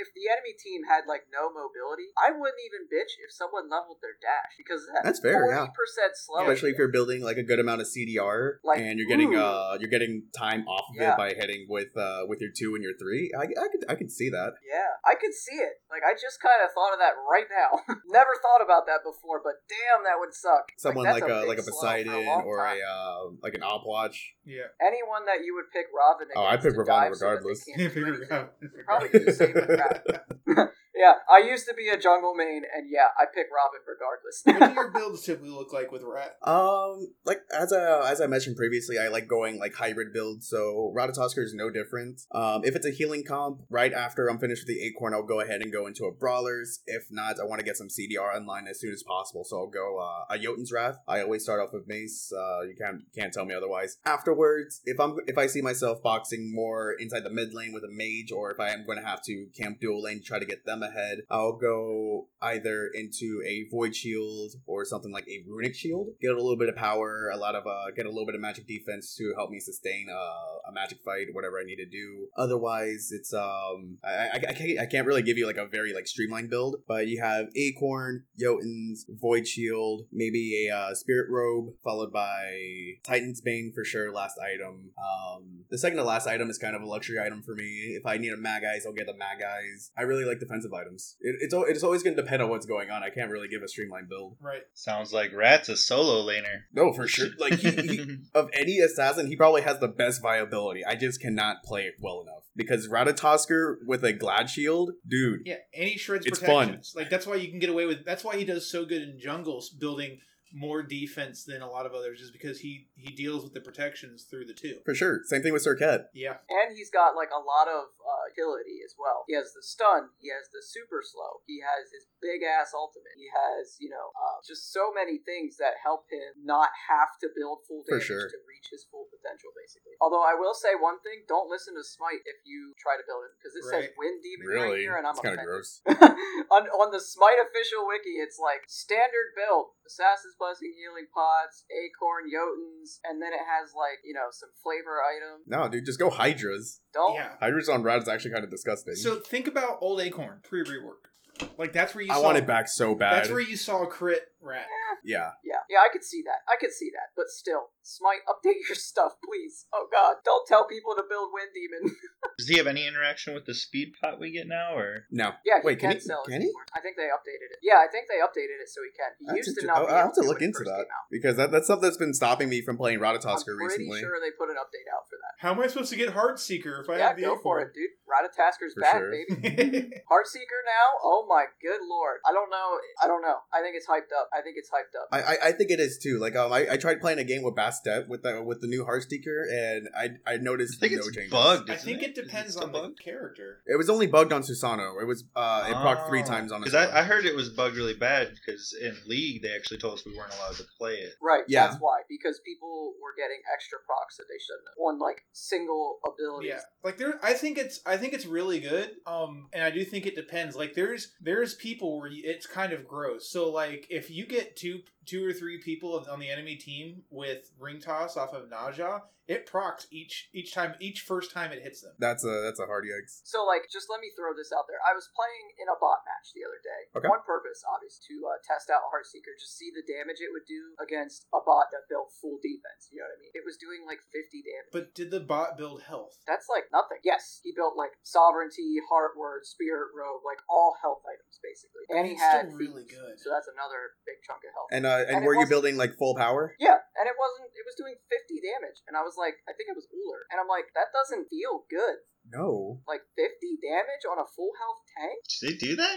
[0.00, 2.10] if the enemy team had like no mobility.
[2.18, 5.66] I wouldn't even bitch if someone leveled their dash because that That's fair, yeah.
[5.72, 6.42] percent slow.
[6.42, 9.40] especially if you're building like a good amount of CDR Like, and you're getting ooh.
[9.42, 11.14] uh you're getting time off of Yeah.
[11.14, 13.30] it by hitting with uh with your two and your three.
[13.36, 14.54] I I could I could see that.
[14.66, 15.80] Yeah, I could see it.
[15.90, 17.78] Like I just kind of thought of that right now.
[18.10, 20.70] Never thought about that before, but damn, that would suck.
[20.78, 22.78] Someone that's like, a, big like a Poseidon long or time.
[22.78, 24.16] a uh, like an Opwatch.
[24.44, 24.68] Yeah.
[24.80, 26.28] anyone that you would pick Robin.
[26.36, 27.64] Oh, I'd against pick to Ravana so regardless.
[27.64, 28.28] can't do anything.
[28.28, 29.54] Probably Probably do the same
[29.84, 30.72] Rat.
[30.94, 34.42] Yeah, I used to be a jungle main, and yeah, I pick Robin regardless.
[34.44, 36.36] what do your builds typically look like with Rat?
[36.42, 40.48] Um, like as I as I mentioned previously, I like going like hybrid builds.
[40.48, 42.22] So Ratatoskr is no different.
[42.32, 45.40] Um, if it's a healing comp, right after I'm finished with the Acorn, I'll go
[45.40, 46.80] ahead and go into a Brawlers.
[46.86, 49.44] If not, I want to get some CDR online as soon as possible.
[49.44, 50.98] So I'll go uh, a Jotun's Wrath.
[51.08, 52.32] I always start off with Mace.
[52.32, 53.98] Uh, you can't can't tell me otherwise.
[54.06, 57.90] Afterwards, if I'm if I see myself boxing more inside the mid lane with a
[57.90, 60.46] Mage, or if I am going to have to camp dual lane to try to
[60.46, 65.74] get them ahead, I'll go either into a Void Shield or something like a Runic
[65.74, 66.08] Shield.
[66.20, 68.40] Get a little bit of power, a lot of uh, get a little bit of
[68.40, 72.28] magic defense to help me sustain uh, a magic fight, whatever I need to do.
[72.36, 75.94] Otherwise, it's um I, I, I can't I can't really give you like a very
[75.94, 81.74] like streamlined build, but you have Acorn, Jotuns, Void Shield, maybe a uh, Spirit Robe,
[81.82, 82.54] followed by
[83.02, 84.12] Titan's Bane for sure.
[84.12, 84.90] Last item.
[84.98, 87.96] Um, the second to last item is kind of a luxury item for me.
[87.96, 89.90] If I need a Magi's, I'll get the Magi's.
[89.96, 91.16] I really like defensive items.
[91.20, 93.02] It, it's it's always going to depend on what's going on.
[93.02, 94.36] I can't really give a streamlined build.
[94.40, 94.62] Right.
[94.74, 96.62] Sounds like Rat's a solo laner.
[96.72, 97.28] No, for sure.
[97.38, 100.84] Like he, he of any assassin, he probably has the best viability.
[100.84, 105.40] I just cannot play it well enough because Ratatoskr with a Glad Shield, dude.
[105.44, 106.80] Yeah, and he shreds It's fun.
[106.94, 108.04] Like that's why you can get away with.
[108.04, 110.20] That's why he does so good in jungles, building
[110.54, 114.22] more defense than a lot of others, is because he he deals with the protections
[114.24, 114.78] through the two.
[114.84, 115.20] For sure.
[115.26, 115.74] Same thing with Sir
[116.14, 119.24] Yeah, and he's got like a lot of uh, utility as well.
[119.26, 123.18] He has the stun, he has the super slow, he has his big ass ultimate,
[123.18, 127.28] he has you know uh, just so many things that help him not have to
[127.34, 128.28] build full For damage sure.
[128.30, 129.98] to reach his full potential, basically.
[129.98, 133.26] Although I will say one thing: don't listen to Smite if you try to build
[133.26, 134.86] it because it says Wind Demon right Really?
[134.86, 135.82] here, and I'm kind of gross.
[136.54, 142.28] on, on the Smite official wiki, it's like standard build: Assassin's Blessing, Healing Pots, Acorn,
[142.28, 145.48] Jotuns, and then it has like you know some flavor items.
[145.48, 146.80] No, dude, just go Hydras.
[146.92, 147.14] Don't.
[147.14, 147.32] Yeah.
[147.40, 148.94] Hydras on Rad is actually kind of disgusting.
[148.94, 151.08] So think about Old Acorn pre rework.
[151.56, 152.08] Like that's where you.
[152.08, 153.14] Saw I saw, want it back so bad.
[153.16, 154.66] That's where you saw crit rat.
[155.04, 155.32] yeah.
[155.44, 156.44] Yeah, yeah, I could see that.
[156.48, 157.12] I could see that.
[157.16, 159.66] But still, Smite, update your stuff, please.
[159.72, 161.94] Oh God, don't tell people to build Wind Demon.
[162.38, 165.32] Does he have any interaction with the speed pot we get now, or No.
[165.44, 166.46] yeah, he Wait, can can, he- sell it can he?
[166.48, 166.64] anymore.
[166.74, 167.58] I think they updated it.
[167.62, 169.12] Yeah, I think they updated it so he can.
[169.20, 169.76] He That's used to inter- not.
[169.82, 172.48] I'll, be I'll have to look into that because that, that's something that's been stopping
[172.48, 174.00] me from playing I'm Ratatoskr pretty recently.
[174.00, 175.34] sure they put an update out for that.
[175.38, 177.72] How am I supposed to get Heartseeker if I yeah, have the go for it,
[177.74, 177.90] dude.
[178.08, 179.10] Ratatoskr's For back, sure.
[179.10, 179.92] baby.
[180.10, 180.88] Heartseeker now?
[181.04, 182.20] Oh my good lord.
[182.28, 182.78] I don't know.
[183.02, 183.38] I don't know.
[183.52, 184.28] I think it's hyped up.
[184.36, 185.08] I think it's hyped up.
[185.12, 186.18] I, I, I think it is too.
[186.18, 188.84] Like um, I, I tried playing a game with Bastet with the with the new
[188.84, 191.30] Heartseeker, and I I noticed I think no it's changes.
[191.32, 191.70] bugged.
[191.70, 193.00] I isn't think it Is depends still on the bugged?
[193.02, 193.58] character.
[193.66, 195.00] It was only bugged on Susano.
[195.00, 196.60] It was uh, it procced three times on.
[196.60, 199.94] Because I, I heard it was bugged really bad because in League they actually told
[199.98, 201.12] us we weren't allowed to play it.
[201.22, 201.66] Right, Yeah.
[201.68, 202.00] that's why.
[202.08, 204.74] Because people were getting extra procs that they shouldn't have.
[204.84, 206.50] On like single abilities.
[206.50, 208.90] Yeah, like there, I think it's, I think it's really good.
[209.06, 210.56] Um, and I do think it depends.
[210.56, 213.30] Like there's, there's people where it's kind of gross.
[213.30, 217.50] So like if you get two, two or three people on the enemy team with
[217.58, 221.64] ring toss off of Ne Zha, it procs each, each time, each first time it
[221.64, 221.96] hits them.
[221.96, 223.24] That's a that's a hard yikes.
[223.24, 224.76] So, like, just let me throw this out there.
[224.84, 226.82] I was playing in a bot match the other day.
[226.92, 227.08] Okay.
[227.08, 230.76] One purpose, obviously, to uh, test out Heartseeker, just see the damage it would do
[230.76, 232.92] against a bot that built full defense.
[232.92, 233.32] You know what I mean?
[233.32, 234.72] It was doing like 50 damage.
[234.76, 236.20] But did the bot build health?
[236.28, 237.00] That's like nothing.
[237.00, 242.16] Yes, he built like sovereignty, heartward, spirit robe, like all health items basically, and he
[242.16, 243.16] had still really good.
[243.16, 244.68] So that's another big chunk of health.
[244.68, 246.54] And uh, and, And were you building like full power?
[246.60, 247.50] Yeah, and it wasn't.
[247.56, 250.38] It was doing 50 damage, and I was like, I think it was Ullr, and
[250.38, 251.98] I'm like, that doesn't feel good.
[252.30, 252.80] No.
[252.88, 253.30] Like 50
[253.60, 255.18] damage on a full health tank.
[255.28, 255.96] Did they do that?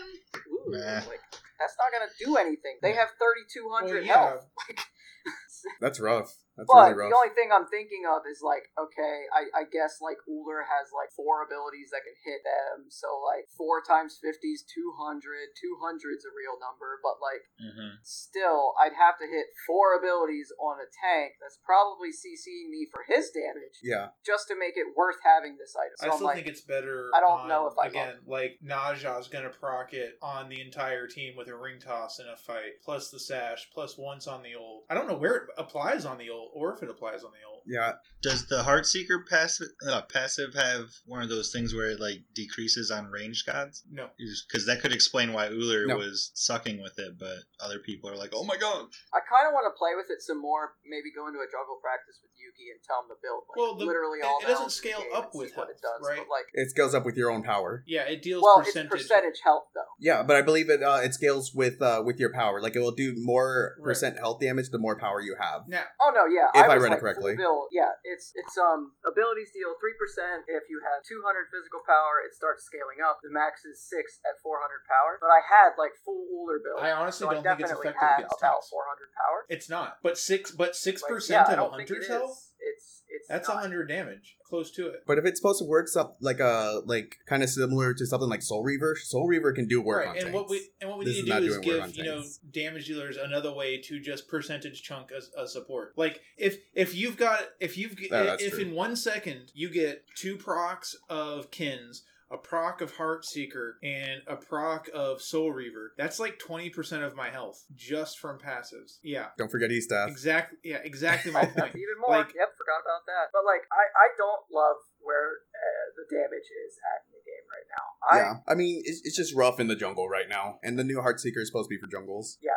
[0.50, 1.06] Ooh, Nah.
[1.08, 1.24] like
[1.60, 2.78] that's not gonna do anything.
[2.82, 4.14] They have 3,200 Well, yeah.
[4.14, 4.46] health.
[5.82, 6.36] That's rough.
[6.58, 10.02] That's but really the only thing I'm thinking of is like, okay, I, I guess
[10.02, 12.90] like Ullr has like four abilities that can hit them.
[12.90, 15.54] So like four times 50 is 200.
[15.54, 18.02] 200 is a real number, but like Mm-hmm.
[18.04, 23.02] still, I'd have to hit four abilities on a tank that's probably CCing me for
[23.08, 24.10] his damage yeah.
[24.26, 25.94] just to make it worth having this item.
[25.98, 27.10] So I still like, think it's better.
[27.14, 30.62] I don't on- know if I again like Ne Zha's gonna proc it on the
[30.62, 34.44] entire team with a ring toss in a fight, plus the sash, plus once on
[34.44, 34.84] the old.
[34.90, 37.48] I don't know where it applies on the old or if it applies on the
[37.48, 37.57] old.
[37.68, 37.94] Yeah.
[38.24, 42.90] Does the Heartseeker passive uh, passive have one of those things where it like decreases
[42.90, 43.84] on ranged gods?
[43.92, 45.98] No, Because that could explain why Ullr No.
[45.98, 49.54] was sucking with it, but other people are like, "Oh my god!" I kind of
[49.54, 50.74] want to play with it some more.
[50.86, 53.76] Maybe go into a juggle practice with Yugi and tell him to build like Well,
[53.76, 54.40] the- literally it- all.
[54.40, 56.18] it the doesn't health the scale up and see with what it does, right?
[56.18, 57.84] But like, It scales up with your own power.
[57.86, 58.92] yeah, it deals well, percentage.
[58.94, 59.94] it's percentage health though.
[60.00, 62.62] Yeah, but I believe it uh, it scales with uh, with your power.
[62.62, 63.84] Like it will do more Right.
[63.94, 65.64] percent health damage the more power you have.
[65.70, 65.86] Yeah.
[66.02, 66.50] Oh no, yeah.
[66.58, 67.36] If I was, read it correctly.
[67.38, 71.82] full Yeah, it's it's um abilities deal three percent if you have two hundred physical
[71.82, 72.22] power.
[72.22, 73.18] It starts scaling up.
[73.26, 75.18] The max is six at four hundred power.
[75.18, 76.80] But I had like full Ullr build.
[76.84, 79.40] I honestly so don't I think it's effective against about four hundred power.
[79.50, 79.98] it's not.
[80.06, 82.54] But six, but six Like, percent yeah, I of a don't think it hunter's health.
[82.62, 83.62] It's it's That's not.
[83.62, 85.04] hundred damage, close to it.
[85.08, 88.30] But if it's supposed to work some like a like kind of similar to something
[88.30, 90.36] like Soul Reaver, Soul Reaver can do work on right, and tanks.
[90.36, 92.88] what we and what we This need to not do is give you know damage
[92.88, 95.94] dealers another way to just percentage chunk as a support.
[95.98, 100.04] Like if if you've got if you've Oh, that's if in one second you get
[100.16, 102.02] two procs of Qins.
[102.30, 105.94] A proc of Heartseeker and a proc of Soul Reaver.
[105.98, 109.00] That's like twenty percent of my health just from passives.
[109.02, 110.10] Yeah, Don't forget E staff.
[110.10, 110.58] exactly.
[110.64, 111.72] Yeah, exactly my point.
[111.76, 112.18] even more.
[112.18, 113.32] Like- yep, forgot about that.
[113.32, 117.46] But like, I I don't love where uh, the damage is at in the game
[117.48, 117.86] right now.
[118.04, 120.84] I yeah, I mean it's, it's just rough in the jungle right now, and the
[120.84, 122.38] new Heartseeker is supposed to be for jungles.
[122.42, 122.57] Yeah,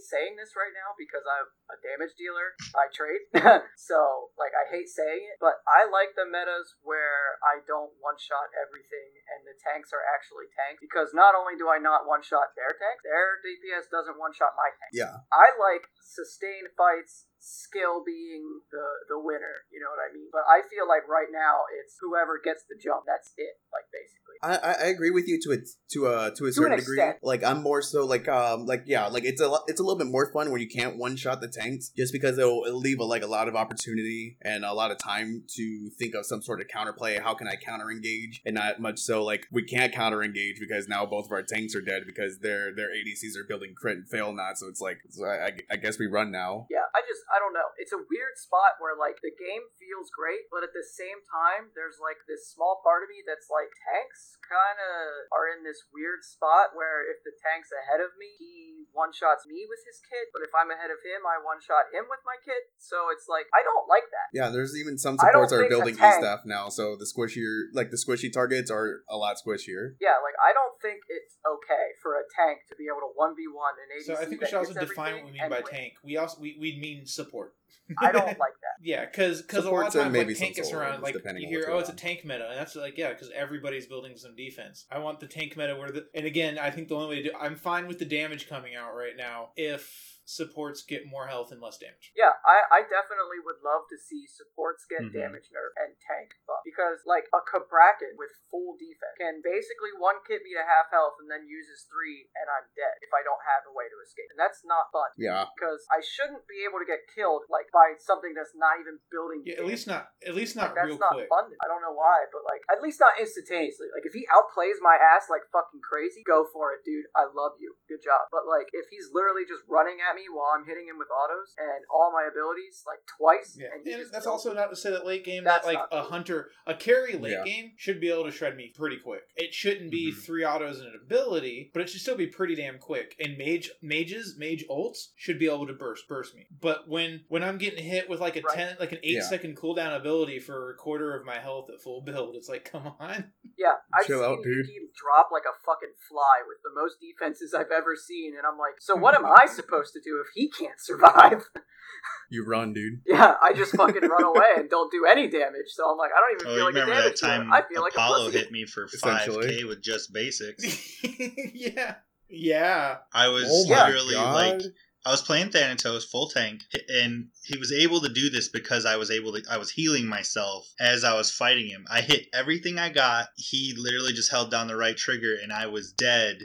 [0.00, 3.28] hate saying this right now because I'm a damage dealer by trade.
[3.76, 8.16] so, like, I hate saying it, but I like the metas where I don't one
[8.16, 12.24] shot everything and the tanks are actually tanks because not only do I not one
[12.24, 14.96] shot their tank, their DPS doesn't one shot my tank.
[14.96, 19.64] Yeah, I like sustained fights, skill being the the winner.
[19.72, 20.28] You know what I mean?
[20.30, 23.04] But I feel like right now it's whoever gets the jump.
[23.06, 23.58] That's it.
[23.72, 24.20] Like basically.
[24.42, 25.58] I, I agree with you to a
[25.92, 27.00] to a to a certain degree.
[27.22, 29.98] Like I'm more so like um like yeah like it's a lo- it's a little
[29.98, 33.00] bit more fun when you can't one shot the tanks just because it'll, it'll leave
[33.00, 36.42] a, like a lot of opportunity and a lot of time to think of some
[36.42, 37.20] sort of counterplay.
[37.20, 40.88] How can I counter engage and not much so like we can't counter engage because
[40.88, 44.08] now both of our tanks are dead because their their ADCs are building crit and
[44.08, 44.58] fail not.
[44.58, 46.66] So it's like so I, I, I guess we run now.
[46.70, 47.70] Yeah, I just I don't know.
[47.78, 51.70] It's a weird spot where like the game feels great, but at the same time,
[51.78, 55.86] there's like this small part of me that's like tanks kind of are in this
[55.94, 59.98] weird spot where if the tank's ahead of me, he one shots me with his
[60.02, 62.70] kit, but if I'm ahead of him, I one shot him with my kit.
[62.78, 64.28] So it's like I don't like that.
[64.34, 67.06] Yeah, there's even some supports are think a building E tank- staff now, so the
[67.06, 69.94] squishier like the squishy targets are a lot squishier.
[70.00, 73.34] Yeah, like I don't think it's okay for a tank to be able to one
[73.36, 74.06] v one an ADC.
[74.06, 75.70] So I think we should also define what we mean by win.
[75.70, 75.92] tank.
[76.02, 77.54] We also we we mean support.
[77.98, 78.46] I don't like that.
[78.82, 81.02] Yeah, because because a lot Supports of times maybe like tank some gets solos, around
[81.02, 83.10] like depending you on hear oh going it's a tank meta and that's like yeah
[83.10, 84.86] because everybody's building some defense.
[84.90, 87.28] I want the tank meta where the and again I think the only way to
[87.28, 91.50] do I'm fine with the damage coming out right now if supports get more health
[91.50, 92.14] and less damage.
[92.14, 95.12] Yeah, I, I definitely would love to see supports get Mhm.
[95.12, 96.62] damage nerf and tank buff.
[96.62, 101.18] Because, like, a Cabrakan with full defense can basically one kit me to half health
[101.18, 104.30] and then uses three, and I'm dead if I don't have a way to escape.
[104.30, 105.10] And that's not fun.
[105.18, 109.00] Yeah, Because I shouldn't be able to get killed, like, by something that's not even
[109.10, 111.28] building Yeah, at least not at least Like, not that's real not quick.
[111.28, 111.50] fun.
[111.64, 113.88] I don't know why, but like at least not instantaneously.
[113.94, 117.06] Like if he outplays my ass like fucking crazy, go for it, dude.
[117.16, 117.74] I love you.
[117.88, 118.28] Good job.
[118.30, 121.54] But like if he's literally just running at me while I'm hitting him with autos
[121.58, 124.90] and all my abilities like twice, Yeah, and, and that's also me, not to say
[124.90, 126.10] that late game That's that like a cool.
[126.10, 127.44] hunter, a carry late Yeah.
[127.44, 129.22] game should be able to shred me pretty quick.
[129.36, 130.22] It shouldn't be Mhm.
[130.24, 133.16] three autos and an ability, but it should still be pretty damn quick.
[133.18, 136.46] And mage mages, mage ults should be able to burst burst me.
[136.60, 138.54] But when when I'm getting hit with like a Right.
[138.56, 139.28] ten like an eight Yeah.
[139.28, 142.94] second cooldown ability for a quarter of my health at full build, it's like come
[142.98, 143.32] on.
[143.56, 144.66] yeah, I've Chill out, dude.
[144.66, 148.58] Yuki drop like a fucking fly with the most defenses I've ever seen, and I'm
[148.58, 151.44] like, so what am I supposed to do if he can't survive?
[152.30, 153.00] you run, dude.
[153.06, 155.66] yeah, I just fucking run away and don't do any damage.
[155.68, 157.52] So I'm like, I don't even Oh, feel you like a damage that time.
[157.52, 158.38] I feel like Apollo pussy.
[158.38, 161.02] hit me for five k with just basics.
[161.54, 161.96] yeah.
[162.28, 162.96] Yeah.
[163.12, 164.34] I was Oh literally God.
[164.34, 164.62] like
[165.04, 168.96] I was playing Thanatos full tank, and he was able to do this because I
[168.96, 169.42] was able to.
[169.50, 171.86] I was healing myself as I was fighting him.
[171.90, 173.28] I hit everything I got.
[173.34, 176.40] He literally just held down the right trigger, and I was dead.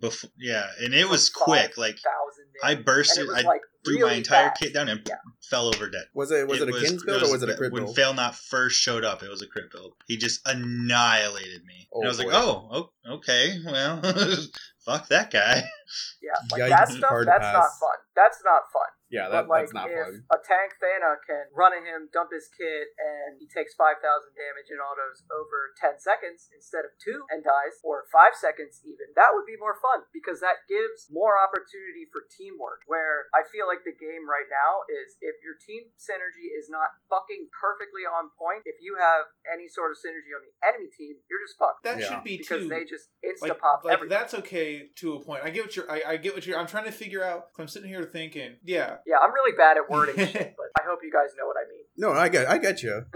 [0.00, 1.78] Before, yeah, and it was quick.
[1.78, 2.39] Like thousand.
[2.62, 4.60] I and bursted, it was I like threw really my entire fast.
[4.60, 5.16] kit down and Yeah.
[5.48, 6.04] fell over dead.
[6.14, 7.96] Was it was it, a Qins build or was it a crit when build?
[7.96, 9.94] Fail Not first showed up, it was a crit build.
[10.06, 11.88] He just annihilated me.
[11.92, 12.34] Oh, and I was like, boy.
[12.34, 12.68] oh,
[13.06, 14.00] oh, okay, well,
[14.84, 15.64] fuck that guy.
[16.22, 17.10] Yeah, like Yikes, that stuff.
[17.10, 17.98] hard to That's not fun.
[18.14, 18.90] That's not fun.
[19.08, 20.22] yeah, that, but like, that's not if fun.
[20.34, 23.96] a tank Thana uh, can run at him, dump his kit, and he takes five
[24.04, 28.82] thousand damage in autos over ten seconds instead of two, and dies, or five seconds
[28.84, 32.84] even, that would be more fun because that gives more opportunity for teamwork.
[32.86, 36.92] Where I feel like the game right now is if your team synergy is not
[37.08, 41.16] fucking perfectly on point, if you have any sort of synergy on the enemy team,
[41.30, 42.20] you're just fucked That Yeah.
[42.20, 42.70] should be because too.
[42.70, 44.12] they just insta pop like everything.
[44.12, 45.40] that's okay to a point.
[45.46, 45.79] I get what you're.
[45.88, 46.58] I, I get what you're.
[46.58, 47.46] I'm trying to figure out.
[47.58, 48.56] I'm sitting here thinking.
[48.64, 48.96] Yeah.
[49.06, 51.68] Yeah, I'm really bad at wording shit, but I hope you guys know what I
[51.68, 51.76] mean.
[51.96, 53.04] No, I get I get you,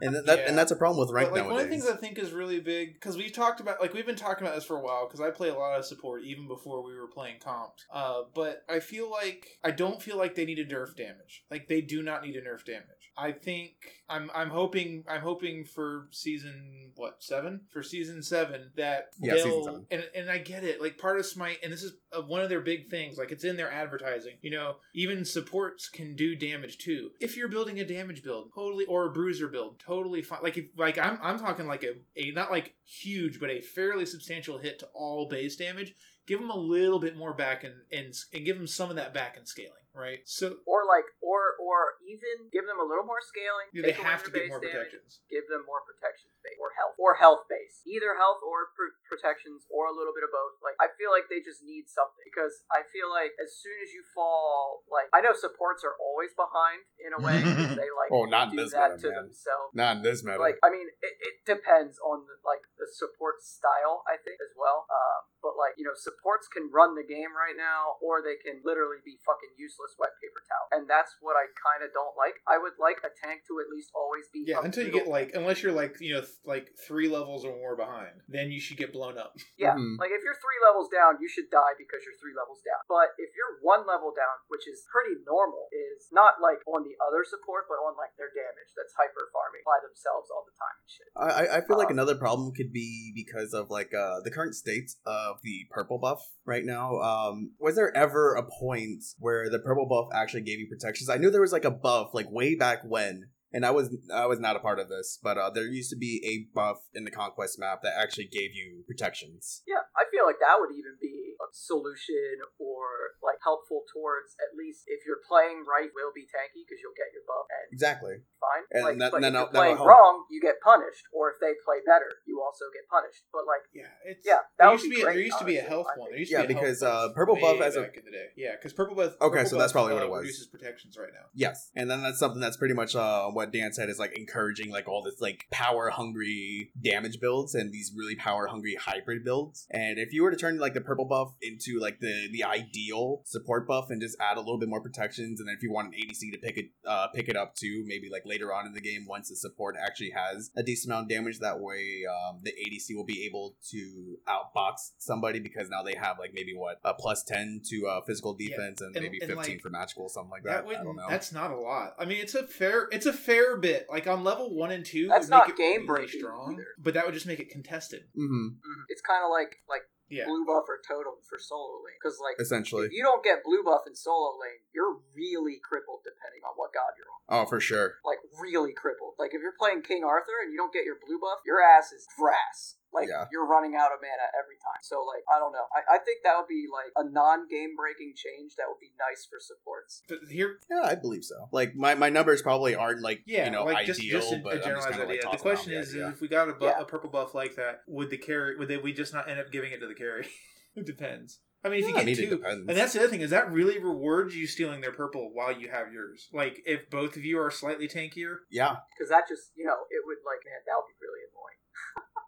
[0.00, 0.48] and that, that Yeah.
[0.48, 2.32] and that's a problem with rank But like one of the things I think is
[2.32, 5.06] really big because we talked about like we've been talking about this for a while
[5.06, 7.84] because I play a lot of support even before we were playing comps.
[7.92, 11.44] Uh, but I feel like I don't feel like they need a nerf damage.
[11.50, 12.95] Like they do not need a nerf damage.
[13.18, 13.72] I think
[14.08, 19.64] I'm I'm hoping I'm hoping for season what seven for season seven that Yeah, they'll
[19.64, 19.86] seven.
[19.90, 22.48] and and I get it like part of Smite and this is uh, one of
[22.48, 24.34] their big things like it's in their advertising.
[24.42, 28.84] You know even supports can do damage too if you're building a damage build totally
[28.86, 30.40] or a bruiser build totally fine.
[30.42, 34.06] Like if like I'm I'm talking like a, a not like huge but a fairly
[34.06, 35.94] substantial hit to all base damage.
[36.26, 39.14] Give them a little bit more back and and, and give them some of that
[39.14, 39.72] back in scaling.
[39.96, 40.20] Right.
[40.28, 43.72] So or like or or even give them a little more scaling.
[43.72, 45.24] yeah, they have to their get more base damage, protections.
[45.32, 49.62] Give them more protection base or health or health base, either health or pr- protections
[49.70, 50.58] or a little bit of both.
[50.60, 53.94] Like I feel like they just need something because I feel like as soon as
[53.94, 58.10] you fall, like I know supports are always behind in a way because they like
[58.16, 59.30] Oh, not do this that meta, to man.
[59.30, 59.70] themselves.
[59.76, 60.42] Not in this meta.
[60.42, 64.52] Like I mean, it, it depends on the, like the support style, I think as
[64.58, 64.88] well.
[64.90, 68.62] Um, but like you know, supports can run the game right now, or they can
[68.66, 72.14] literally be fucking useless useless wet paper towel, and that's what I kind of don't
[72.16, 72.38] like.
[72.48, 75.34] I would like a tank to at least always be Yeah, until you get like,
[75.34, 78.76] unless you're like, you know, th- like three levels or more behind, then you should
[78.76, 79.36] get blown up.
[79.60, 80.00] Yeah, Mhm.
[80.00, 82.80] like if you're three levels down, you should die because you're three levels down.
[82.88, 86.96] But if you're one level down, which is pretty normal, is not like on the
[87.04, 90.76] other support, but on like their damage that's hyper farming by themselves all the time
[90.80, 91.08] and shit.
[91.16, 94.30] I, I- I feel like Um, another problem could be because of like uh, the
[94.30, 96.96] current state of the purple buff right now.
[97.00, 101.08] Um, was there ever a point where the purple buff actually gave you protections?
[101.10, 104.26] I knew there was like a buff like way back when, and I was I
[104.26, 107.04] was not a part of this, but uh, there used to be a buff in
[107.04, 109.62] the conquest map that actually gave you protections.
[109.66, 114.84] Yeah, I feel like that would even be solution or like helpful towards at least
[114.86, 118.16] if you're playing right, will be tanky because you'll get your buff and Exactly.
[118.40, 118.64] fine.
[118.72, 121.04] And like, that- but then if you're that'll playing wrong, you get punished.
[121.12, 123.24] Or if they play better, you also get punished.
[123.32, 125.38] But like, Yeah, it's Yeah, that There would used to be be great, there used
[125.38, 126.10] to be a health I one.
[126.10, 128.04] There used Yeah, to be a because, uh, purple buff way as a- back in
[128.04, 128.28] the day.
[128.36, 129.14] Yeah, because purple buff.
[129.20, 130.20] Okay, purple so that's buff, probably what uh, it was.
[130.22, 131.26] Reduces protections right now.
[131.34, 134.70] Yes, and then that's something that's pretty much uh, what Dan said is like encouraging
[134.70, 139.66] like all this like power hungry damage builds and these really power hungry hybrid builds.
[139.70, 143.22] And if you were to turn like the purple buff into like the the ideal
[143.24, 145.88] support buff and just add a little bit more protections, and then if you want
[145.88, 148.72] an ADC to pick it uh, pick it up too, maybe like later on in
[148.72, 152.40] the game once the support actually has a decent amount of damage, that way um,
[152.42, 156.78] the ADC will be able to outbox somebody because now they have like maybe what
[156.84, 159.70] a plus ten to uh, physical Yeah, defense and, and- maybe and, fifteen like, for
[159.70, 160.66] magical, something like That that.
[160.66, 161.06] would I don't know.
[161.08, 161.94] that's not a lot.
[161.98, 163.86] I mean, it's a fair it's a fair bit.
[163.90, 166.54] Like on level one and two, That's would make not it game really breaking strong,
[166.54, 166.66] either.
[166.78, 168.02] but that would just make it contested.
[168.14, 171.98] hmm mhm, it's kind of like like Yeah, blue buff or totem for solo lane
[171.98, 172.86] because like Essentially.
[172.86, 176.70] if you don't get blue buff in solo lane, you're really crippled depending on what
[176.72, 177.22] god you're on.
[177.26, 177.98] Oh, for sure.
[178.04, 179.18] Like really crippled.
[179.18, 181.90] Like if you're playing King Arthur and you don't get your blue buff, your ass
[181.90, 182.78] is grass.
[182.96, 183.26] Like Yeah.
[183.30, 184.80] you're running out of mana every time.
[184.82, 185.68] So like I don't know.
[185.76, 188.92] I, I think that would be like a non game breaking change that would be
[188.98, 190.02] nice for supports.
[190.32, 191.48] here, Yeah, I believe so.
[191.52, 194.36] Like my, my numbers probably aren't like yeah, you know like ideal, just just a,
[194.42, 195.30] but a I'm just generalized kind of like idea.
[195.30, 196.80] the question around is, the if we got a, bu- Yeah.
[196.80, 198.56] a purple buff like that, would the carry?
[198.56, 200.26] Would they, we just not end up giving it to the carry?
[200.76, 201.40] it depends.
[201.64, 203.30] I mean, if Yeah, you I get mean, two, and that's the other thing is
[203.30, 206.28] that really rewards you stealing their purple while you have yours.
[206.32, 210.02] Like if both of you are slightly tankier, yeah, Because that just you know it
[210.06, 211.25] would like man that would be really annoying.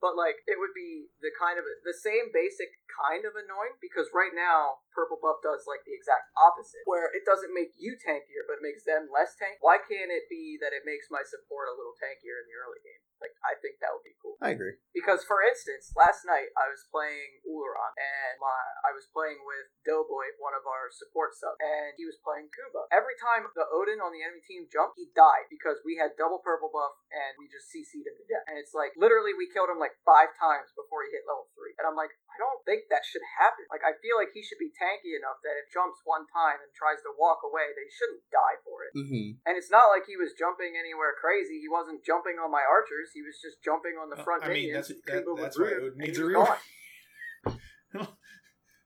[0.00, 4.10] But like it would be the kind of the same basic kind of annoying because
[4.14, 8.44] right now purple buff does like the exact opposite where it doesn't make you tankier
[8.46, 9.58] but it makes them less tank.
[9.64, 12.82] Why can't it be that it makes my support a little tankier in the early
[12.82, 13.07] game?
[13.18, 14.38] Like I think that would be cool.
[14.38, 14.78] I agree.
[14.94, 19.70] Because, for instance, last night I was playing Olorun, and my I was playing with
[19.82, 22.90] Doughboy, one of our support subs, and he was playing Kuba.
[22.94, 26.38] Every time the Odin on the enemy team jumped, he died because we had double
[26.42, 28.46] purple buff, and we just CC'd him to death.
[28.46, 31.76] And it's like, literally, we killed him like five times before he hit level 3.
[31.78, 33.66] And I'm like, I don't think that should happen.
[33.68, 36.70] Like, I feel like he should be tanky enough that if jumps one time and
[36.72, 38.92] tries to walk away, that he shouldn't die for it.
[38.94, 39.28] Mm-hmm.
[39.44, 41.58] And it's not like he was jumping anywhere crazy.
[41.58, 43.07] He wasn't jumping on my archers.
[43.14, 45.76] He was just jumping on the Uh, front I mean, that's- that- that's why root,
[45.76, 46.58] Odin and needs he a was reroll.
[47.44, 47.58] gone.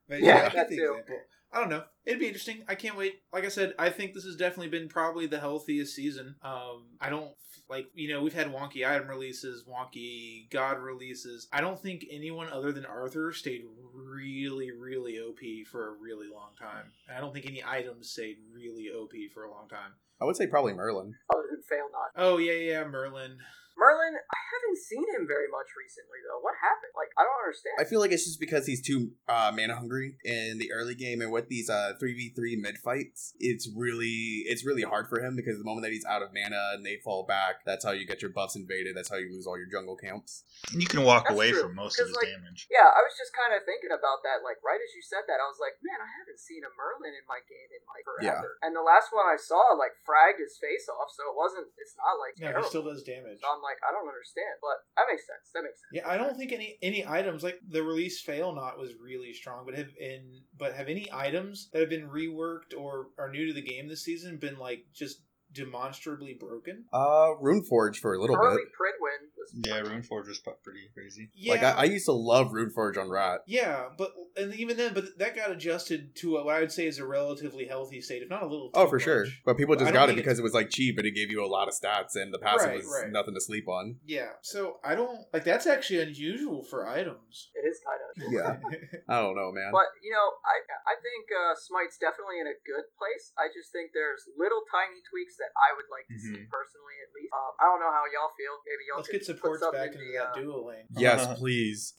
[0.08, 0.82] But Yeah, yeah, I that the too.
[0.90, 1.20] example.
[1.52, 1.84] I don't know.
[2.04, 2.64] It'd be interesting.
[2.68, 3.22] I can't wait.
[3.32, 6.34] Like I said, I think this has definitely been probably the healthiest season.
[6.42, 7.32] Um, I don't
[7.68, 11.48] like you know we've had wonky item releases, wonky god releases.
[11.52, 13.62] I don't think anyone other than Arthur stayed
[13.94, 16.86] really, really OP for a really long time.
[17.14, 19.92] I don't think any items stayed really OP for a long time.
[20.20, 21.14] I would say probably Merlin.
[21.32, 22.12] Other than Failnot.
[22.16, 23.38] Oh yeah, yeah, Merlin.
[23.76, 26.40] Merlin, I haven't seen him very much recently though.
[26.40, 26.92] What happened?
[26.96, 27.76] Like I don't understand.
[27.80, 31.20] I feel like it's just because he's too uh, mana hungry in the early game,
[31.20, 35.20] and with these uh three v three mid fights, it's really it's really hard for
[35.20, 37.92] him because the moment that he's out of mana and they fall back, that's how
[37.92, 38.96] you get your buffs invaded.
[38.96, 40.44] That's how you lose all your jungle camps.
[40.72, 42.68] And you can walk That's away true, from most of his like, damage.
[42.70, 44.44] yeah, I was just kind of thinking about that.
[44.44, 47.14] Like right as you said that, I was like, man, I haven't seen a Merlin
[47.16, 48.58] in my game in like forever.
[48.60, 48.66] Yeah.
[48.68, 51.68] And the last one I saw like fragged his face off, so it wasn't.
[51.78, 53.40] It's not like Yeah, he still does damage.
[53.42, 55.54] So I'm like, I don't understand, but that makes sense.
[55.54, 55.94] That makes sense.
[55.94, 59.78] Yeah, I don't think any any items like the release Failnot was really strong, but
[59.78, 63.62] have in but have any items that have been reworked or are new to the
[63.62, 66.84] game this season been like just demonstrably broken?
[66.92, 68.72] Uh, Runeforge for a little Early bit.
[68.74, 71.30] Pridwen was Yeah, Runeforge was pretty crazy.
[71.34, 73.40] Yeah, Like I, I used to love Rune Forge on Rat.
[73.46, 76.98] yeah, but and even then, but that got adjusted to what I would say is
[76.98, 78.70] a relatively healthy state, if not a little.
[78.72, 79.26] Oh, too for sure.
[79.44, 81.30] But people just don't got it think because it was like cheap and it gave
[81.30, 83.12] you a lot of stats, and the passive Right, was right.
[83.12, 83.96] nothing to sleep on.
[84.06, 87.50] Yeah, so I don't like that's actually unusual for items.
[87.54, 88.08] It is kind of.
[88.32, 88.56] Yeah,
[89.08, 89.68] I don't know, man.
[89.72, 90.56] But you know, I
[90.88, 93.32] I think uh, Smite's definitely in a good place.
[93.36, 96.48] I just think there's little tiny tweaks that I would like to see Mhm.
[96.48, 97.32] personally, at least.
[97.32, 98.54] Um, I don't know how y'all feel.
[98.64, 100.84] Maybe y'all Let's could get put supports back into the, that uh, duo lane.
[100.96, 101.94] yes, please.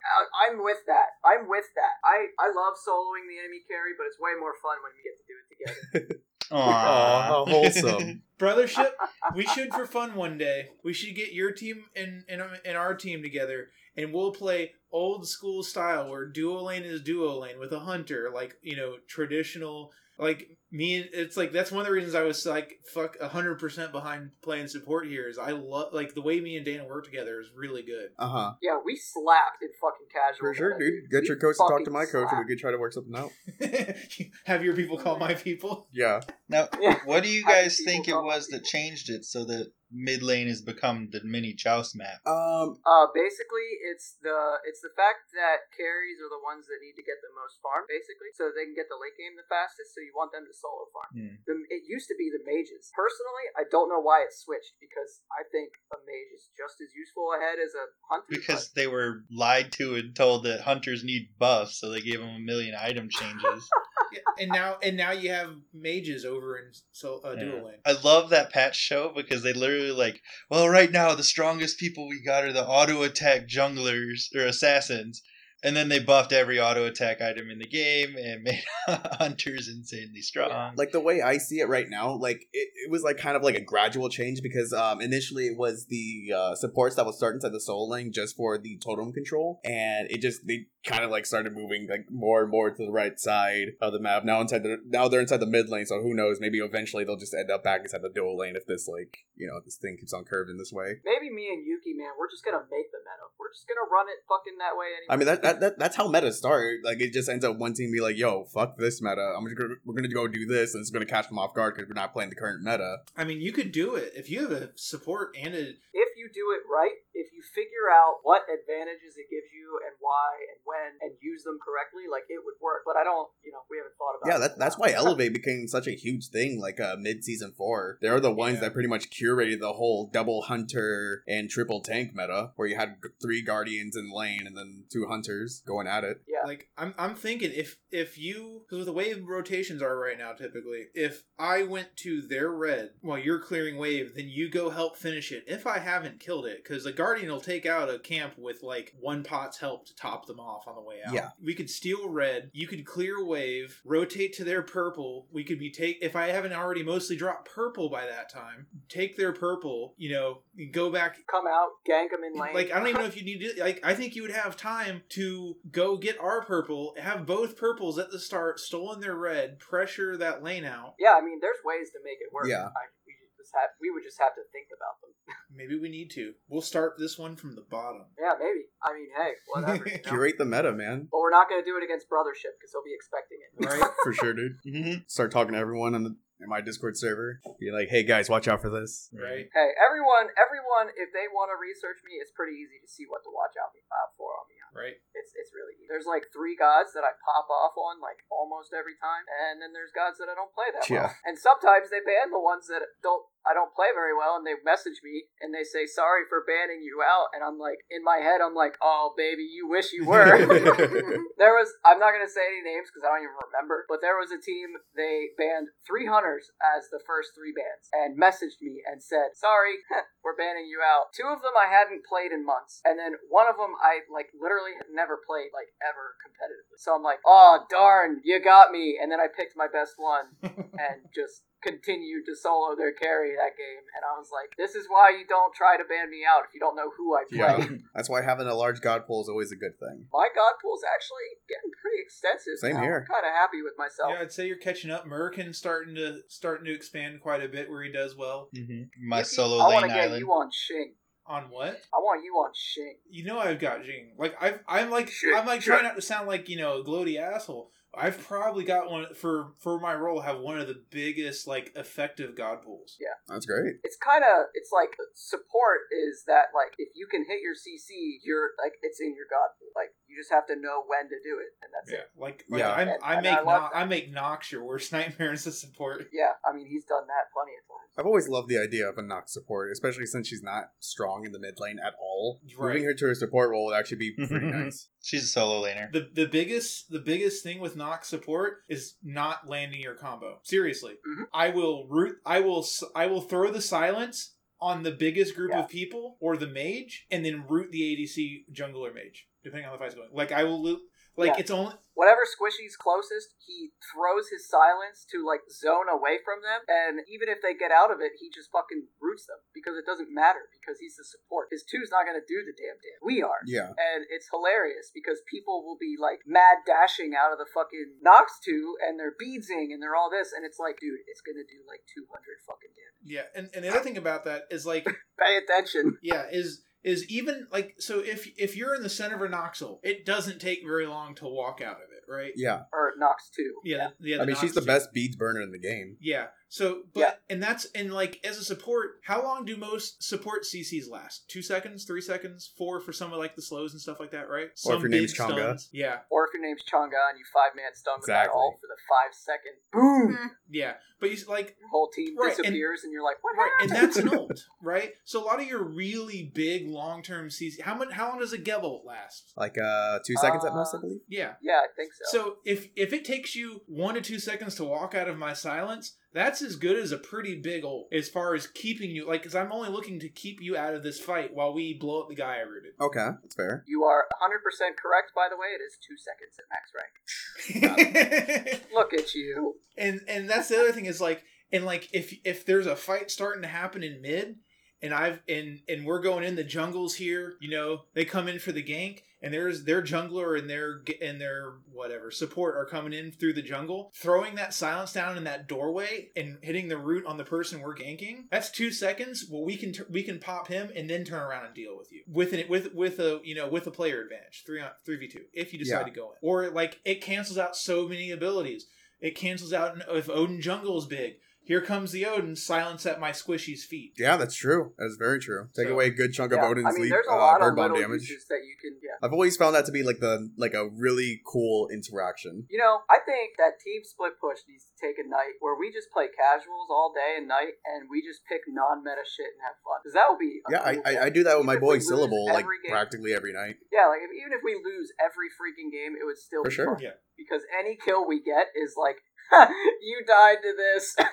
[0.48, 1.18] I'm with that.
[1.24, 1.96] I'm with that.
[2.04, 5.18] I I love soloing the enemy carry, but it's way more fun when we get
[5.18, 6.20] to do it together.
[6.52, 8.22] Aw, how wholesome.
[8.40, 8.92] Brothership,
[9.36, 10.70] we should for fun one day.
[10.84, 15.28] We should get your team and, and and our team together, and we'll play old
[15.28, 19.92] school style where duo lane is duo lane with a hunter, like you know traditional.
[20.20, 23.92] Like me, it's like that's one of the reasons I was like fuck hundred percent
[23.92, 25.30] behind playing support here.
[25.30, 28.10] Is I love like the way me and Dana work together is really good.
[28.18, 28.54] Uh huh.
[28.62, 30.40] Yeah, we slapped in fucking casual.
[30.40, 31.10] For sure, dude.
[31.12, 32.48] Get We your coach to talk to my coach, and we slapped.
[32.50, 33.30] could try to work something out.
[34.46, 35.88] Have your people call my people.
[35.94, 36.22] Yeah.
[36.50, 36.98] Now, Yeah.
[37.06, 40.62] what do you guys think it was that changed it so that mid lane has
[40.62, 42.18] become the mini joust map?
[42.26, 42.82] Um.
[42.82, 47.06] Uh, basically, it's the it's the fact that carries are the ones that need to
[47.06, 49.94] get the most farm, basically, so they can get the late game the fastest.
[49.94, 51.12] So you want them to solo farm.
[51.44, 52.88] The, it used to be the mages.
[52.96, 56.96] Personally, I don't know why it switched because I think a mage is just as
[56.96, 58.32] useful ahead as a hunter.
[58.32, 62.30] Because they were lied to and told that hunters need buffs, so they gave them
[62.30, 63.70] a million item changes.
[64.14, 67.64] Yeah, and now and now you have mages over in so uh, duo Yeah.
[67.64, 67.82] lane.
[67.84, 72.08] I love that patch show because they literally like, well, right now the strongest people
[72.08, 75.24] we got are the auto attack junglers or assassins,
[75.64, 80.22] and then they buffed every auto attack item in the game and made hunters insanely
[80.22, 80.74] strong.
[80.76, 83.44] like the way I see it right now, like it, it was like kind of
[83.44, 87.38] like a gradual change because um initially it was the uh, supports that was starting
[87.38, 91.12] inside the soul lane just for the totem control, and it just they kind of
[91.12, 94.26] like started moving like more and more to the right side of the map.
[94.26, 96.40] Now inside the now they're inside the mid lane, so who knows?
[96.40, 99.48] Maybe eventually they'll just end up back inside the dual lane if this like you
[99.48, 101.00] know this thing keeps on curving this way.
[101.06, 103.26] maybe me and Yuki, man, we're just gonna make the meta.
[103.40, 104.88] We're just gonna run it fucking that way.
[104.88, 105.10] Anyway.
[105.10, 106.80] I mean that, that, that that's how meta start.
[106.84, 109.34] Like it just ends up one team be like, "Yo, fuck this meta.
[109.38, 111.76] I'm just gonna, we're gonna go do this, and it's gonna catch them off guard
[111.76, 114.42] because we're not playing the current meta." I mean, you could do it if you
[114.42, 115.60] have a support and a
[115.94, 119.96] if you do it right, if you figure out what advantages it gives you and
[120.00, 122.84] why and when and use them correctly, like it would work.
[122.86, 124.28] But I don't, you know, we haven't thought about.
[124.30, 124.50] Yeah, it.
[124.56, 127.98] that, that's why Elevate became such a huge thing, like uh, mid season four.
[128.02, 128.62] They're the ones Yeah.
[128.70, 132.98] that pretty much curated the whole double hunter and triple tank meta, where you had
[133.22, 136.22] three guardians in lane and then two hunters going at it.
[136.28, 136.48] Yeah.
[136.48, 140.34] like I'm I'm thinking if if you because with the way rotations are right now
[140.34, 144.98] typically if I went to their red while you're clearing wave then you go help
[144.98, 148.34] finish it if I haven't killed it because the guardian will take out a camp
[148.38, 151.30] with like one pot's help to top them off on the way out Yeah.
[151.44, 155.72] we could steal red you could clear wave rotate to their purple we could be
[155.72, 160.12] take if I haven't already mostly dropped purple by that time take their purple you
[160.12, 160.40] know
[160.72, 162.54] go back come out, gank them in lane.
[162.54, 163.64] like I don't even know if you need to.
[163.64, 165.33] Like I think you would have time to
[165.72, 170.44] go get our purple, have both purples at the start, stolen their red, pressure that
[170.44, 170.96] lane out.
[171.00, 172.48] yeah, I mean, there's ways to make it work.
[172.48, 172.66] Yeah.
[172.68, 175.12] I, we just have, we would just have to think about them.
[175.56, 176.34] Maybe we need to.
[176.50, 178.10] We'll start this one from the bottom.
[178.18, 178.66] Yeah, maybe.
[178.82, 179.86] I mean, hey, whatever.
[179.86, 180.10] you know?
[180.10, 181.08] Curate the meta, man.
[181.12, 183.52] But we're not gonna do it against Brothership because he'll be expecting it.
[183.62, 183.86] Right?
[184.04, 184.58] For sure, dude.
[184.66, 185.06] Mhm.
[185.08, 187.40] Start talking to everyone on the in my Discord server.
[187.62, 189.08] Be like, hey guys, watch out for this.
[189.16, 189.48] right.
[189.54, 193.24] Hey, everyone, everyone, if they want to research me, it's pretty easy to see what
[193.24, 194.53] to watch out me out for on me.
[194.74, 194.98] Right.
[195.14, 195.88] It's it's really easy.
[195.88, 199.72] There's like three gods that I pop off on like almost every time, and then
[199.72, 201.14] there's gods that I don't play that Yeah.
[201.14, 201.30] well.
[201.30, 204.56] And sometimes they ban the ones that don't I don't play very well, and they
[204.64, 208.24] message me and they say sorry for banning you out, and I'm like in my
[208.24, 210.26] head I'm like, oh baby, you wish you were.
[211.38, 214.18] there was I'm not gonna say any names because I don't even remember, but there
[214.18, 218.82] was a team they banned three hunters as the first three bans and messaged me
[218.88, 219.84] and said, sorry,
[220.26, 221.12] we're banning you out.
[221.14, 224.32] Two of them I hadn't played in months, and then one of them I like
[224.34, 226.80] literally had never played like ever competitively.
[226.80, 228.96] So I'm like, oh darn, you got me.
[229.02, 230.32] And then I picked my best one
[230.80, 233.84] and just continued to solo their carry that game.
[233.96, 236.54] And I was like, this is why you don't try to ban me out if
[236.54, 237.40] you don't know who I play.
[237.40, 237.80] Yeah.
[237.96, 240.08] That's why having a large god pool is always a good thing.
[240.12, 242.60] My god pool's actually getting pretty extensive.
[242.60, 242.82] Same now.
[242.82, 243.08] here.
[243.08, 244.12] I'm kind of happy with myself.
[244.14, 245.06] Yeah, I'd say you're catching up.
[245.06, 248.50] Merkin starting to starting to expand quite a bit where he does well.
[248.56, 248.90] Mhm.
[249.00, 250.20] My Yuki, solo I want lane to get island.
[250.20, 250.96] you on Shing.
[251.26, 251.82] On what?
[251.94, 252.98] I want you on Shing.
[253.10, 254.12] You know I've got Jing.
[254.18, 256.84] Like I've I'm like Shit, I'm like trying not to sound like, you know, a
[256.84, 257.72] gloaty asshole.
[257.96, 262.36] I've probably got one for for my role have one of the biggest like effective
[262.36, 262.98] god pools.
[263.00, 263.14] Yeah.
[263.28, 263.76] That's great.
[263.84, 268.18] It's kind of it's like support is that like if you can hit your CC,
[268.24, 269.70] you're like it's in your god pool.
[269.76, 272.10] Like you just have to know when to do it, and that's Yeah, it.
[272.18, 272.72] like, like Yeah.
[272.74, 276.08] I'm, And- I make I no- I make Nox your worst nightmare as a support.
[276.14, 277.80] Yeah, I mean he's done that plenty of times.
[277.98, 281.32] I've always loved the idea of a Nox support, especially since she's not strong in
[281.32, 282.42] the mid lane at all.
[282.58, 282.74] Right.
[282.74, 284.90] Moving her to a support role would actually be pretty nice.
[285.02, 285.92] She's a solo laner.
[285.92, 290.40] The the biggest the biggest thing with Nox support is not landing your combo.
[290.44, 291.26] Seriously, Mhm.
[291.34, 292.18] I will root.
[292.26, 295.60] I will I will throw the silence on the biggest group Yeah.
[295.64, 299.72] of people or the mage, and then root the ADC jungler or mage, depending on
[299.72, 300.10] how the fight's going.
[300.14, 300.62] Like I will.
[300.64, 300.80] lo-
[301.16, 301.42] Like Yeah.
[301.46, 306.66] it's only Whatever Squishy's closest, he throws his silence to like zone away from them,
[306.66, 309.86] and even if they get out of it, he just fucking roots them because it
[309.86, 311.54] doesn't matter because he's the support.
[311.54, 312.98] His two's not gonna do the damn damn.
[313.06, 313.46] We are.
[313.46, 313.78] Yeah.
[313.78, 318.42] And it's hilarious because people will be like mad dashing out of the fucking Nox
[318.42, 318.50] 2
[318.82, 321.86] and they're beadsing and they're all this, and it's like, dude, it's gonna do like
[321.94, 322.10] 200
[322.50, 323.06] fucking damage.
[323.06, 324.90] yeah, and, and the other thing about that is like
[325.22, 326.02] Pay attention.
[326.02, 329.80] yeah is is even like so if if you're in the center of a noxel,
[329.84, 332.34] it doesn't take very long to walk out of it, right?
[332.36, 332.62] Yeah.
[332.72, 333.62] Or Nox 2.
[333.64, 334.22] Yeah, yeah.
[334.22, 335.98] I mean, she's the Nox- best beads burner in the game.
[336.00, 336.28] Yeah.
[336.54, 337.14] So, but Yeah.
[337.32, 341.28] and that's and like as a support, how long do most support CCs last?
[341.28, 344.30] Two seconds, three seconds, four for some of like the slows and stuff like that,
[344.30, 344.50] right?
[344.64, 345.32] Or if your name's Chang'e.
[345.34, 345.70] stuns.
[345.72, 348.38] Yeah, Or if your name's Chang'e and you five man stun with that Exactly.
[348.40, 350.28] all for the five second boom, Hmm.
[350.48, 350.76] yeah.
[351.00, 353.52] But you s- like your whole team Right, and- disappears and, you're like, what right,
[353.62, 354.94] and that's an ult, right?
[355.06, 357.92] So a lot of your really big long term CC, how much?
[357.94, 359.34] How long does a Geb ult last?
[359.36, 361.02] Like uh, two seconds at most, I Uh, believe.
[361.08, 361.34] Yeah.
[361.42, 362.04] Yeah, I think so.
[362.20, 365.34] So if if it takes you one to two seconds to walk out of my
[365.34, 369.22] silence, that's as good as a pretty big ult as far as keeping you like
[369.22, 372.10] because I'm only looking to keep you out of this fight while we blow up
[372.10, 372.74] the guy I rooted.
[372.80, 373.64] Okay, that's fair.
[373.68, 375.48] you are 100% correct, by the way.
[375.56, 378.64] It is two seconds at max rank.
[378.74, 379.56] Look at you.
[379.78, 383.12] and and that's the other thing is like and like if if there's a fight
[383.12, 384.36] starting to happen in mid
[384.82, 388.40] and I've and and we're going in the jungles here, you know, they come in
[388.40, 392.94] for the gank and there's their jungler and their and their whatever support are coming
[392.94, 397.06] in through the jungle, throwing that silence down in that doorway and hitting the root
[397.06, 398.26] on the person we're ganking.
[398.30, 399.26] That's 2 seconds.
[399.28, 402.04] Well, we can we can pop him and then turn around and deal with you.
[402.08, 404.44] With an with with a, you know, with a player advantage.
[404.46, 405.84] 3 on 3v2 if you decide Yeah.
[405.86, 406.18] to go in.
[406.22, 408.68] Or like it cancels out so many abilities.
[409.00, 411.16] It cancels out if Odin jungle is big.
[411.46, 413.94] Here comes the Odin, silence at my squishy's feet.
[413.98, 414.72] Yeah, that's true.
[414.78, 415.50] That's very true.
[415.56, 417.40] Take So- away a good chunk of Odin's I mean, leap, there's a uh, lot
[417.42, 418.10] bird of bomb little damage.
[418.10, 418.80] uses that you can.
[418.82, 418.96] Yeah.
[419.04, 422.48] I've always found that to be like the like a really cool interaction.
[422.50, 425.68] You know, I think that team split push needs to take a night where we
[425.72, 429.60] just play casuals all day and night, and we just pick non-meta shit and have
[429.68, 429.84] fun.
[429.84, 430.40] Because that would be.
[430.48, 430.74] Yeah, I.
[430.88, 433.58] I, I do that with my Even if boy Syllable like game- practically every night.
[433.72, 436.56] Yeah, like if, even if we lose every freaking game, it would still For be
[436.56, 436.72] sure.
[436.80, 436.80] fun.
[436.80, 436.96] Yeah.
[437.20, 438.98] Because any kill we get is like,
[439.82, 440.96] you died to this.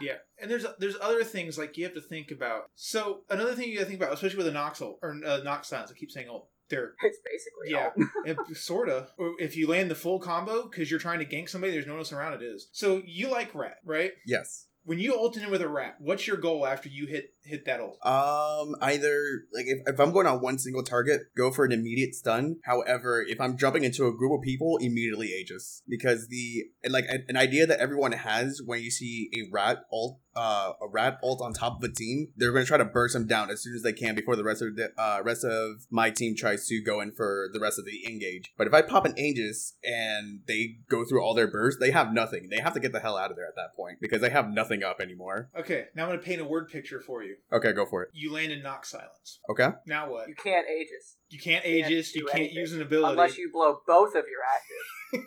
[0.00, 2.70] Yeah, and there's there's other things like you have to think about.
[2.76, 4.96] So another thing you got to think about, especially with a Nox or
[5.26, 6.48] uh, Nox silence, I keep saying ult.
[6.68, 7.90] There, it's basically yeah,
[8.26, 9.08] it, sorta.
[9.38, 12.00] If you land the full combo because you're trying to gank somebody, there's no one
[12.00, 12.34] else around.
[12.34, 12.68] It is.
[12.72, 14.12] So you like rat, right?
[14.26, 14.66] Yes.
[14.84, 17.80] When you ult in with a rat, what's your goal after you hit hit that
[17.80, 17.98] ult?
[18.04, 22.14] Um, either like if, if I'm going on one single target, go for an immediate
[22.14, 22.56] stun.
[22.64, 27.06] However, if I'm jumping into a group of people, immediately Aegis because the and like
[27.08, 31.40] an, idea that everyone has when you see a rat ult, uh, a rat ult
[31.40, 33.74] on top of a team, they're going to try to burst them down as soon
[33.74, 36.82] as they can before the rest of the uh, rest of my team tries to
[36.82, 38.52] go in for the rest of the engage.
[38.56, 42.12] But if I pop an Aegis and they go through all their bursts, they have
[42.12, 42.48] nothing.
[42.50, 44.50] They have to get the hell out of there at that point because they have
[44.50, 45.50] nothing up anymore.
[45.58, 47.36] Okay, now I'm gonna paint a word picture for you.
[47.52, 48.10] Okay, go for it.
[48.12, 49.40] You land in Nox silence.
[49.50, 49.68] Okay.
[49.86, 50.28] Now what?
[50.28, 51.16] You can't Aegis.
[51.30, 52.14] You can't can't Aegis.
[52.14, 53.12] You do can't anything use an ability.
[53.12, 55.24] Unless you blow both of your active.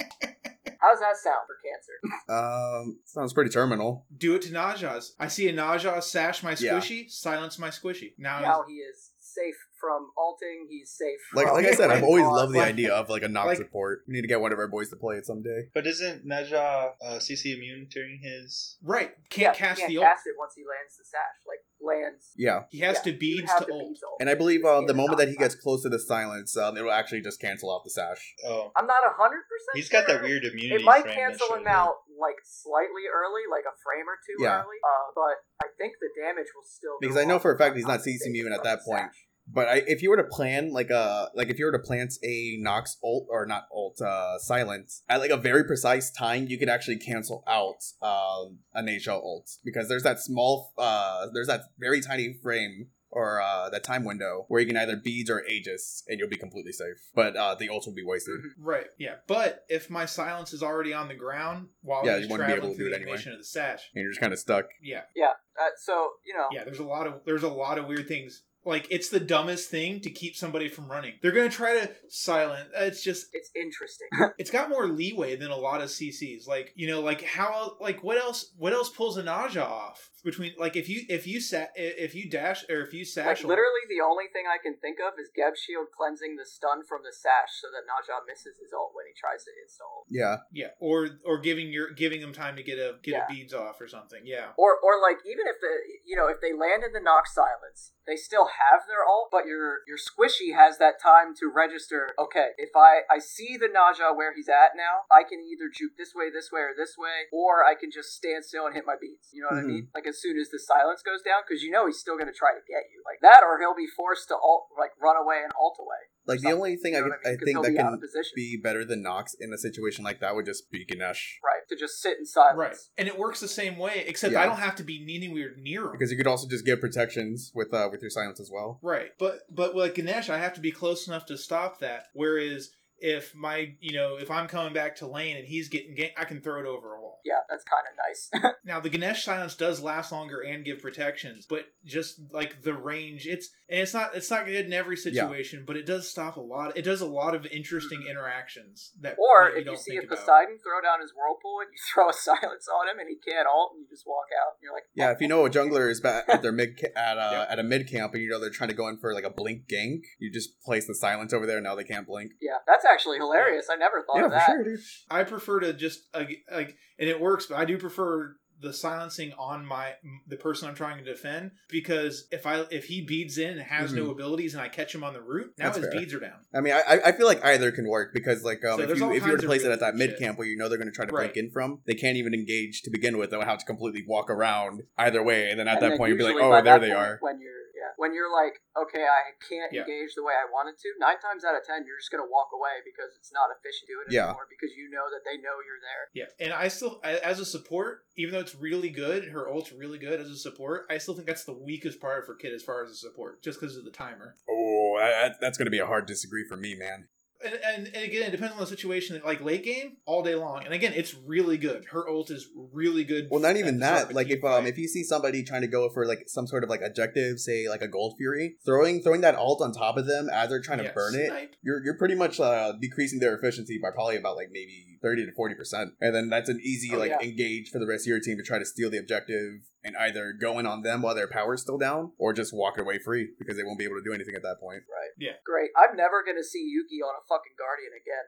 [0.82, 2.32] How's that sound for cancer?
[2.32, 4.06] Um, sounds pretty terminal.
[4.16, 5.16] Do it to Ne Zha's.
[5.20, 6.74] I see a Naja sash my Yeah.
[6.80, 8.14] squishy, silence my squishy.
[8.20, 9.56] Now, Now he is safe
[9.86, 10.66] from alting.
[10.70, 11.20] He's safe.
[11.36, 14.02] Like, like I said, I've always loved the idea of like a Nox like- support.
[14.08, 15.70] We need to get one of our boys to play it someday.
[15.74, 18.78] But isn't Ne Zha uh, CC immune during his?
[18.84, 20.08] right, can't cast he can't the ult.
[20.08, 21.38] cast it once he lands the sash.
[21.48, 22.32] Like lands.
[22.36, 23.84] Yeah, He has Yeah, to you beads have to the ult.
[23.84, 24.18] ult.
[24.20, 25.62] and I believe uh, the moment that he gets fine.
[25.62, 28.34] close to the silence, um, it'll actually just cancel off the sash.
[28.48, 29.76] Oh, I'm not hundred percent.
[29.76, 30.82] he's got that weird immunity.
[30.82, 34.64] It might cancel him out like slightly early, like a frame or two Yeah.
[34.64, 34.80] early.
[34.82, 36.98] Uh, but I think the damage will still.
[37.00, 37.08] Be.
[37.08, 39.12] Because I know for a fact he's not CC immune at that point.
[39.12, 39.22] sash.
[39.48, 42.14] But I, if you were to plan like a like if you were to plant
[42.24, 46.58] a Nox ult or not ult uh, silence at like a very precise time, you
[46.58, 51.62] could actually cancel out um, a NHL ult because there's that small uh, there's that
[51.80, 56.04] very tiny frame or uh, that time window where you can either beads or Aegis
[56.08, 56.98] and you'll be completely safe.
[57.14, 58.40] But uh, the ult will be wasted.
[58.42, 58.50] Mhm.
[58.60, 59.16] Right, yeah.
[59.28, 62.52] But if my silence is already on the ground while Yeah, he's you wanna be
[62.52, 63.12] able traveling to through do the it anyway.
[63.12, 64.66] animation of the sash, And you're just kind of stuck.
[64.82, 65.28] yeah, Yeah.
[65.58, 66.48] Uh, so you know.
[66.52, 66.66] yeah.
[66.66, 68.44] There's a lot of there's a lot of weird things.
[68.66, 71.14] Like it's the dumbest thing to keep somebody from running.
[71.22, 72.70] They're gonna try to silent.
[72.78, 74.08] Uh, it's just It's interesting.
[74.40, 76.48] it's got more leeway than a lot of CCs.
[76.48, 80.10] Like you know, like how like what else what else pulls a Ne Zha off?
[80.26, 83.38] Between like if you if you sat if you dash or if you sash Like
[83.38, 86.82] sash literally, the only thing I can think of is Geb Shield cleansing the stun
[86.84, 90.10] from the sash so that Ne Zha misses his ult when he tries to install.
[90.10, 90.38] Yeah.
[90.52, 93.26] yeah or or giving your giving him time to get a get Yeah.
[93.30, 95.74] a beads off or something yeah Or, or like even if the
[96.04, 99.46] you know if they land in the Nox silence, they still have their ult, but
[99.46, 102.10] your your squishy has that time to register.
[102.18, 105.70] Okay, if I I see the Ne Zha where he's at now, I can either
[105.70, 108.74] juke this way, this way, or this way, or I can just stand still and
[108.74, 109.30] hit my beats.
[109.32, 109.70] You know what Mhm.
[109.70, 109.88] I mean?
[109.94, 112.38] Like as soon as the silence goes down, because you know he's still going to
[112.38, 115.42] try to get you like that, or he'll be forced to ult like run away
[115.44, 116.02] and alt away.
[116.28, 118.00] Like the only thing you I, know could- what I I think that can
[118.36, 121.40] be better than Nox in a situation like that would just be Ganesh.
[121.44, 122.58] right to just sit in silence.
[122.58, 124.42] right and it works the same way except Yeah.
[124.44, 127.52] i don't have to be anywhere near him Because you could also just give protections
[127.56, 128.80] with uh with your silence as well.
[128.82, 132.08] Right, but but with Ganesh, I have to be close enough to stop that.
[132.14, 132.70] Whereas
[133.06, 136.26] if my you know if I'm coming back to lane and he's getting ga- I
[136.26, 137.20] can throw it over a wall.
[137.24, 138.54] Yeah, that's kind of nice.
[138.66, 143.28] Now the Ganesh silence does last longer and give protections, but just like the range,
[143.28, 146.42] it's and it's not it's not good in every situation, but it does stop a
[146.42, 146.76] lot.
[146.76, 150.00] It does a lot of interesting interactions that Or that if you don't see a
[150.00, 150.18] if about.
[150.20, 153.48] Poseidon throw down his whirlpool and you throw a silence on him and he can't
[153.48, 155.90] alt and you just walk out and you're like, Yeah, if you know a jungler
[155.92, 157.48] is ba- at their mid at uh, Yep.
[157.52, 159.30] at a mid camp and you know they're trying to go in for like a
[159.30, 161.58] blink gank, you just place the silence over there.
[161.58, 162.32] and Now they can't blink.
[162.42, 163.68] yeah, that's actually hilarious.
[163.72, 164.52] I never thought of that.
[164.64, 164.80] dude.
[165.10, 169.34] I prefer to just like like and it works, but I do prefer the silencing
[169.38, 169.92] on my
[170.28, 173.92] the person I'm trying to defend because if I if he beads in and has
[173.92, 175.74] no abilities and I catch him on the route, now Mm-hmm.
[175.74, 176.00] That's his fair.
[176.00, 176.40] beads are down.
[176.54, 178.98] I mean, I I- I feel like either can work because like um, So if
[178.98, 180.70] you all if you were to place it at that mid camp where you know
[180.70, 181.34] they're going to try to Right.
[181.34, 183.30] break in from, they can't even engage to begin with.
[183.30, 186.10] They'll have to completely walk around either way, and then at And that then point
[186.12, 187.18] you'll be like, oh, there they point, are.
[187.22, 187.65] When you're yeah,
[188.06, 189.82] when you're like, okay, I can't Yeah.
[189.82, 190.90] engage the way I wanted to.
[191.02, 193.96] Nine times out of ten, you're just gonna walk away because it's not efficient to
[194.06, 194.30] it Yeah.
[194.30, 196.06] anymore because you know that they know you're there.
[196.14, 199.98] Yeah, and I still as a support, even though it's really good, her ult's really
[199.98, 200.86] good as a support.
[200.90, 203.60] I still think that's the weakest part for Kid as far as a support, just
[203.60, 204.36] because of the timer.
[204.48, 207.08] Oh, that, that's going to be a hard disagree for me, man.
[207.44, 209.22] And, and, and again, it depends on the situation.
[209.24, 210.64] Like late game, all day long.
[210.64, 211.86] And again, it's really good.
[211.92, 213.28] Her ult is really good.
[213.30, 214.16] Well, not even the start of that.
[214.16, 216.70] Like if um if you see somebody trying to go for like some sort of
[216.70, 220.30] like objective, say like a gold fury, throwing throwing that alt on top of them
[220.32, 223.90] as they're trying to burn it, you're you're pretty much uh, decreasing their efficiency by
[223.92, 227.12] probably about like maybe thirty to forty percent, and then that's an easy Oh, like
[227.12, 227.22] yeah.
[227.30, 230.34] engage for the rest of your team to try to steal the objective and either
[230.34, 233.56] go in on them while their power's still down, or just walk away free because
[233.56, 234.82] they won't be able to do anything at that point.
[234.92, 235.12] Right.
[235.20, 235.34] Yeah.
[235.46, 235.70] Great.
[235.78, 238.26] I'm never gonna see Yuki on a fucking Guardian again.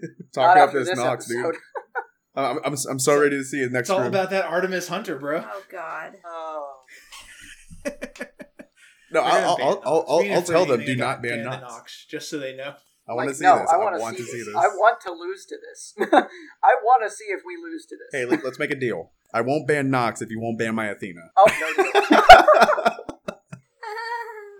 [0.00, 0.22] Mm-hmm.
[0.34, 1.52] Talk about this, this Nox, episode.
[1.52, 1.60] dude.
[2.36, 4.08] I'm, I'm, I'm so ready to see his next It's all room.
[4.08, 5.44] about that Artemis Hunter, bro.
[5.46, 6.14] Oh God.
[6.26, 6.80] Oh.
[9.12, 11.62] no, I'll, I'll, I'll, I'll, I'll tell them, do not ban the Nox.
[11.62, 12.74] Nox, just so they know.
[13.08, 13.70] I want to see no, this.
[13.70, 14.48] I I wanna see this.
[14.56, 15.94] I want to lose to this.
[16.00, 18.08] I want to see if we lose to this.
[18.12, 19.12] Hey, let, us make a deal.
[19.32, 21.20] I won't ban Nox if you won't ban my Athena.
[21.36, 22.96] oh no, deal.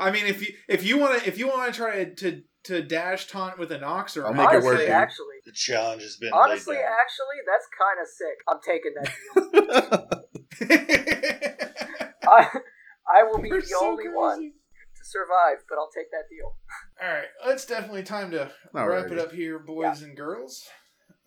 [0.00, 2.42] I mean, if you if you want to if you want to try to, to
[2.64, 4.88] to dash taunt with a Nox or I'll a make it honestly, work, dude.
[4.90, 6.92] actually, The challenge has been honestly, laid down.
[7.02, 8.36] actually, that's kind of sick.
[8.48, 10.70] I'm taking that deal.
[12.28, 12.48] I,
[13.06, 14.50] I will be We're the so only one crazy.
[14.50, 14.54] to
[15.14, 16.56] survive, but I'll take that deal.
[17.02, 18.88] All right, it's definitely time to Alrighty.
[18.88, 20.64] wrap it up here, boys and girls.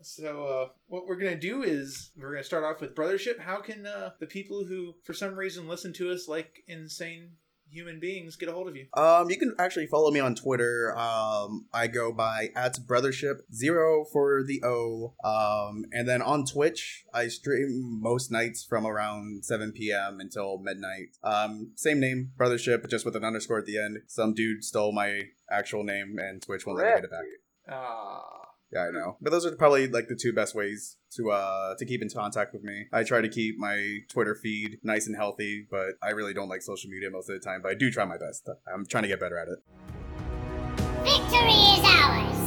[0.01, 3.39] So, uh, what we're gonna do is we're gonna start off with brothership.
[3.39, 7.31] How can uh, the people who, for some reason, listen to us like insane
[7.69, 8.87] human beings get a hold of you?
[8.93, 10.97] Um, you can actually follow me on Twitter.
[10.97, 15.13] Um, I go by at brothership zero for the O.
[15.23, 20.19] Um, and then on Twitch, I stream most nights from around seven p.m.
[20.19, 21.17] until midnight.
[21.23, 23.99] Um, same name, brothership, just with an underscore at the end.
[24.07, 27.25] Some dude stole my actual name, and Twitch won't let me get it back.
[27.69, 29.17] Ah, Yeah, I know.
[29.21, 32.53] But those are probably like the two best ways to uh to keep in contact
[32.53, 32.85] with me.
[32.91, 36.61] I try to keep my Twitter feed nice and healthy, but I really don't like
[36.61, 37.61] social media most of the time.
[37.61, 38.49] But I do try my best.
[38.73, 39.59] I'm trying to get better at it.
[41.03, 42.46] Victory is ours!